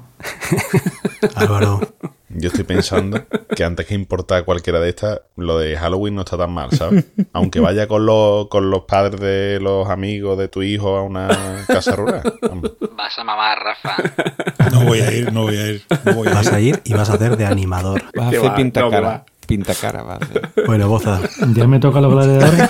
Álvaro, 1.35 1.81
Yo 2.35 2.47
estoy 2.49 2.63
pensando 2.63 3.23
que 3.55 3.63
antes 3.63 3.85
que 3.85 3.93
importar 3.93 4.45
cualquiera 4.45 4.79
de 4.79 4.89
estas, 4.89 5.21
lo 5.35 5.57
de 5.59 5.77
Halloween 5.77 6.15
no 6.15 6.21
está 6.21 6.37
tan 6.37 6.51
mal, 6.51 6.71
¿sabes? 6.71 7.05
Aunque 7.33 7.59
vaya 7.59 7.87
con 7.87 8.05
los, 8.05 8.47
con 8.47 8.69
los 8.69 8.83
padres 8.83 9.19
de 9.19 9.59
los 9.61 9.89
amigos 9.89 10.37
de 10.37 10.47
tu 10.47 10.61
hijo 10.63 10.95
a 10.97 11.03
una 11.03 11.27
casa 11.67 11.95
rural. 11.95 12.21
Vamos. 12.41 12.71
Vas 12.95 13.17
a 13.19 13.23
mamar, 13.23 13.57
Rafa. 13.59 13.95
No 14.71 14.85
voy 14.85 14.99
a 15.01 15.11
ir, 15.11 15.33
no 15.33 15.43
voy 15.43 15.57
a 15.57 15.67
ir. 15.71 15.83
No 16.05 16.13
voy 16.13 16.27
a 16.29 16.33
vas 16.33 16.47
ir. 16.47 16.53
a 16.53 16.59
ir 16.59 16.81
y 16.85 16.93
vas 16.93 17.09
a 17.09 17.13
hacer 17.13 17.35
de 17.37 17.45
animador. 17.45 18.01
Vas 18.15 18.27
a 18.27 18.29
¿Qué 18.29 18.37
hacer 18.37 18.49
va? 18.51 18.55
pinta 18.55 18.81
No, 18.81 18.89
cara. 18.89 19.07
va. 19.07 19.25
Pinta 19.47 19.73
cara, 19.75 20.03
vas 20.03 20.21
a 20.21 20.25
hacer. 20.25 20.49
Bueno, 20.65 20.87
Boza, 20.87 21.19
Ya 21.53 21.67
me 21.67 21.79
toca 21.79 21.99
los 21.99 22.13
gladiadores. 22.13 22.69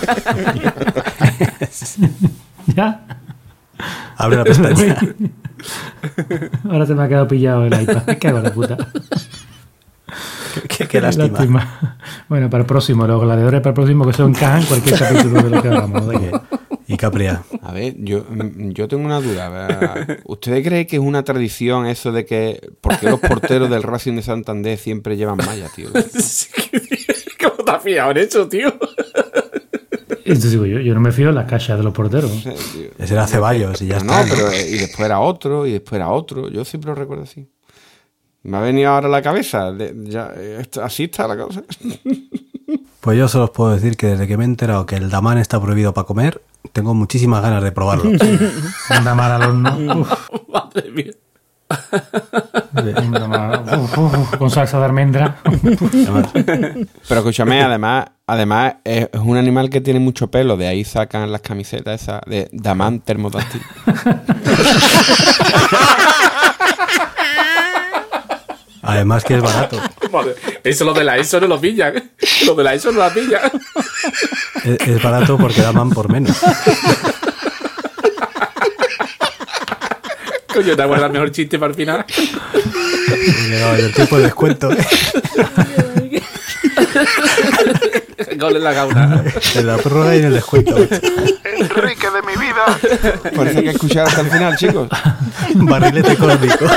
ya. 2.76 3.02
abre 4.18 4.38
la 4.38 4.44
pestaña. 4.44 4.98
Ahora 6.70 6.86
se 6.88 6.96
me 6.96 7.04
ha 7.04 7.08
quedado 7.08 7.28
pillado 7.28 7.66
el 7.66 7.82
iPad. 7.82 8.04
Me 8.08 8.18
cago 8.18 8.38
en 8.40 8.44
la 8.46 8.54
puta. 8.54 8.78
qué, 10.68 10.88
qué 10.88 11.02
lástima. 11.02 11.98
Bueno, 12.28 12.50
para 12.50 12.62
el 12.62 12.68
próximo, 12.68 13.06
los 13.08 13.22
gladiadores 13.22 13.62
para 13.62 13.70
el 13.72 13.76
próximo 13.76 14.06
que 14.06 14.12
eso 14.12 14.28
encaja 14.28 14.60
en 14.60 14.66
cualquier 14.66 15.00
capítulo 15.00 15.42
de 15.44 15.50
lo 15.50 15.62
que 15.62 15.68
hagamos. 15.68 16.08
¿de 16.08 16.20
qué? 16.20 16.32
Y 16.88 16.98
Capria, 16.98 17.44
A 17.62 17.72
ver, 17.72 17.96
yo, 18.00 18.26
yo 18.74 18.88
tengo 18.88 19.06
una 19.06 19.22
duda. 19.22 19.48
¿verdad? 19.50 20.20
¿Ustedes 20.26 20.68
creen 20.68 20.86
que 20.88 20.98
es 20.98 21.02
una 21.02 21.24
tradición 21.24 21.86
eso 21.86 22.12
de 22.12 22.26
que... 22.26 22.70
¿Por 22.82 22.98
qué 23.00 23.10
los 23.10 23.20
porteros 23.22 23.70
del 23.70 23.82
Racing 23.84 24.16
de 24.18 24.22
Santander 24.24 24.78
siempre 24.78 25.16
llevan 25.16 25.38
malla, 25.38 25.70
tío? 25.74 25.88
¿Cómo 27.42 27.64
te 27.64 27.72
has 27.72 27.84
fijado 27.84 28.12
en 28.12 28.18
eso, 28.18 28.48
tío? 28.50 28.74
Esto 30.26 30.48
digo 30.50 30.66
yo, 30.66 30.80
yo 30.80 30.94
no 30.94 31.00
me 31.02 31.12
fío 31.12 31.30
en 31.30 31.36
las 31.36 31.50
cajas 31.50 31.78
de 31.78 31.84
los 31.84 31.94
porteros. 31.94 32.32
Ese 32.98 33.14
era 33.14 33.26
Ceballos 33.26 33.82
y 33.82 33.88
ya 33.88 33.98
Pero 34.00 34.12
está. 34.12 34.24
no, 34.26 34.30
pero 34.36 34.52
eh, 34.52 34.70
y 34.70 34.78
después 34.78 35.06
era 35.06 35.20
otro, 35.20 35.66
y 35.66 35.72
después 35.72 35.94
era 35.94 36.10
otro. 36.10 36.50
Yo 36.50 36.64
siempre 36.66 36.90
lo 36.90 36.96
recuerdo 36.96 37.24
así. 37.24 37.48
Me 38.44 38.58
ha 38.58 38.62
venido 38.62 38.90
ahora 38.92 39.08
a 39.08 39.12
la 39.12 39.22
cabeza. 39.22 39.72
de- 39.72 39.94
ya, 40.06 40.32
esto- 40.60 40.84
así 40.84 41.04
está 41.06 41.28
la 41.28 41.38
cosa. 41.38 41.62
Pues 43.02 43.18
yo 43.18 43.28
solo 43.28 43.46
os 43.46 43.50
puedo 43.52 43.72
decir 43.74 43.98
que 43.98 44.08
desde 44.08 44.28
que 44.28 44.38
me 44.38 44.44
he 44.44 44.48
enterado 44.48 44.86
que 44.86 44.96
el 44.96 45.10
damán 45.10 45.38
está 45.38 45.60
prohibido 45.62 45.94
para 45.94 46.06
comer, 46.08 46.42
tengo 46.74 46.94
muchísimas 46.94 47.42
ganas 47.42 47.64
de 47.64 47.72
probarlo. 47.72 48.12
Anda 48.90 49.16
mal 49.16 49.32
al 49.32 49.44
horno. 49.50 50.08
Madre 50.54 50.92
mía. 50.92 51.12
Uf, 53.80 53.98
uf, 53.98 54.36
con 54.38 54.50
salsa 54.50 54.78
de 54.80 54.86
almendra. 54.86 55.38
Pero 57.08 57.20
escúchame, 57.22 57.62
además, 57.64 58.06
además 58.28 58.76
es, 58.84 59.08
es 59.12 59.20
un 59.22 59.38
animal 59.38 59.70
que 59.70 59.80
tiene 59.82 60.00
mucho 60.00 60.30
pelo. 60.30 60.58
De 60.58 60.68
ahí 60.68 60.84
sacan 60.84 61.32
las 61.32 61.42
camisetas 61.42 62.02
esas 62.02 62.22
de 62.28 62.50
Damán 62.52 63.00
Termodáctil. 63.00 63.62
Además 69.02 69.24
que 69.24 69.36
es 69.36 69.42
barato. 69.42 69.82
Madre, 70.12 70.36
Eso 70.64 70.86
lo 70.86 70.94
de 70.94 71.04
la 71.04 71.18
ESO 71.18 71.40
no 71.42 71.48
lo 71.48 71.60
pillan. 71.60 72.12
Lo 72.46 72.56
de 72.56 72.64
la 72.64 72.74
ESO 72.74 72.92
no 72.92 73.00
la 73.00 73.14
pillan. 73.14 73.42
Es, 74.64 74.88
es 74.88 75.04
barato 75.04 75.38
porque 75.38 75.62
daman 75.62 75.90
por 75.90 76.10
menos. 76.12 76.38
Coño, 80.54 80.76
te 80.76 80.82
acuerdas 80.82 81.08
el 81.08 81.14
mejor 81.14 81.32
chiste 81.32 81.58
para 81.58 81.72
el 81.72 81.76
final. 81.76 82.06
Llegaba 83.50 83.76
el 83.76 83.94
tiempo 83.94 84.18
de 84.18 84.24
descuento. 84.24 84.70
Gol 88.42 88.56
en 88.56 88.64
la 88.64 88.74
gauna. 88.74 89.24
En 89.56 89.68
la 89.68 89.78
prórroga 89.78 90.16
y 90.16 90.20
en 90.20 90.26
el 90.26 90.34
descuento. 90.34 90.76
Enrique 90.78 92.08
de 92.10 92.22
mi 92.24 92.36
vida. 92.38 92.66
Hay 93.38 93.64
que 93.64 93.70
escuchar 93.70 94.08
hasta 94.08 94.22
el 94.22 94.32
final, 94.32 94.56
chicos. 94.58 94.90
Barrilete 95.56 96.18
cósmico. 96.18 96.66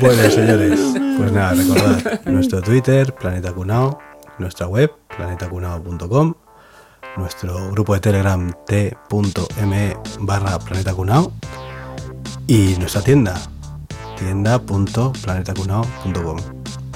Bueno, 0.00 0.30
señores, 0.30 0.80
pues 1.16 1.32
nada, 1.32 1.52
recordad 1.52 2.20
nuestro 2.24 2.60
Twitter, 2.62 3.14
Planeta 3.14 3.52
Cunao, 3.52 3.98
nuestra 4.38 4.66
web, 4.66 4.92
planetacunao.com, 5.16 6.34
nuestro 7.16 7.70
grupo 7.70 7.94
de 7.94 8.00
Telegram 8.00 8.52
t.me 8.66 9.96
barra 10.20 10.58
Planeta 10.58 10.94
Cunao 10.94 11.32
y 12.46 12.76
nuestra 12.78 13.02
tienda, 13.02 13.34
tienda.planetacunao.com. 14.18 16.38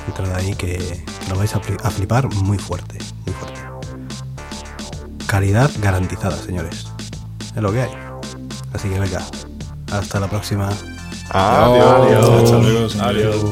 Entrad 0.08 0.34
ahí 0.34 0.54
que 0.54 1.04
lo 1.28 1.36
vais 1.36 1.54
a 1.54 1.60
fli- 1.60 1.78
a 1.82 1.90
flipar 1.90 2.32
muy 2.34 2.58
fuerte, 2.58 2.98
muy 3.26 3.34
fuerte. 3.34 3.60
Calidad 5.26 5.70
garantizada, 5.80 6.36
señores. 6.36 6.86
Es 7.54 7.62
lo 7.62 7.70
que 7.72 7.82
hay. 7.82 7.90
Así 8.72 8.88
que 8.88 8.98
venga, 8.98 9.20
hasta 9.92 10.18
la 10.20 10.28
próxima. 10.28 10.70
Adiós. 13.00 13.44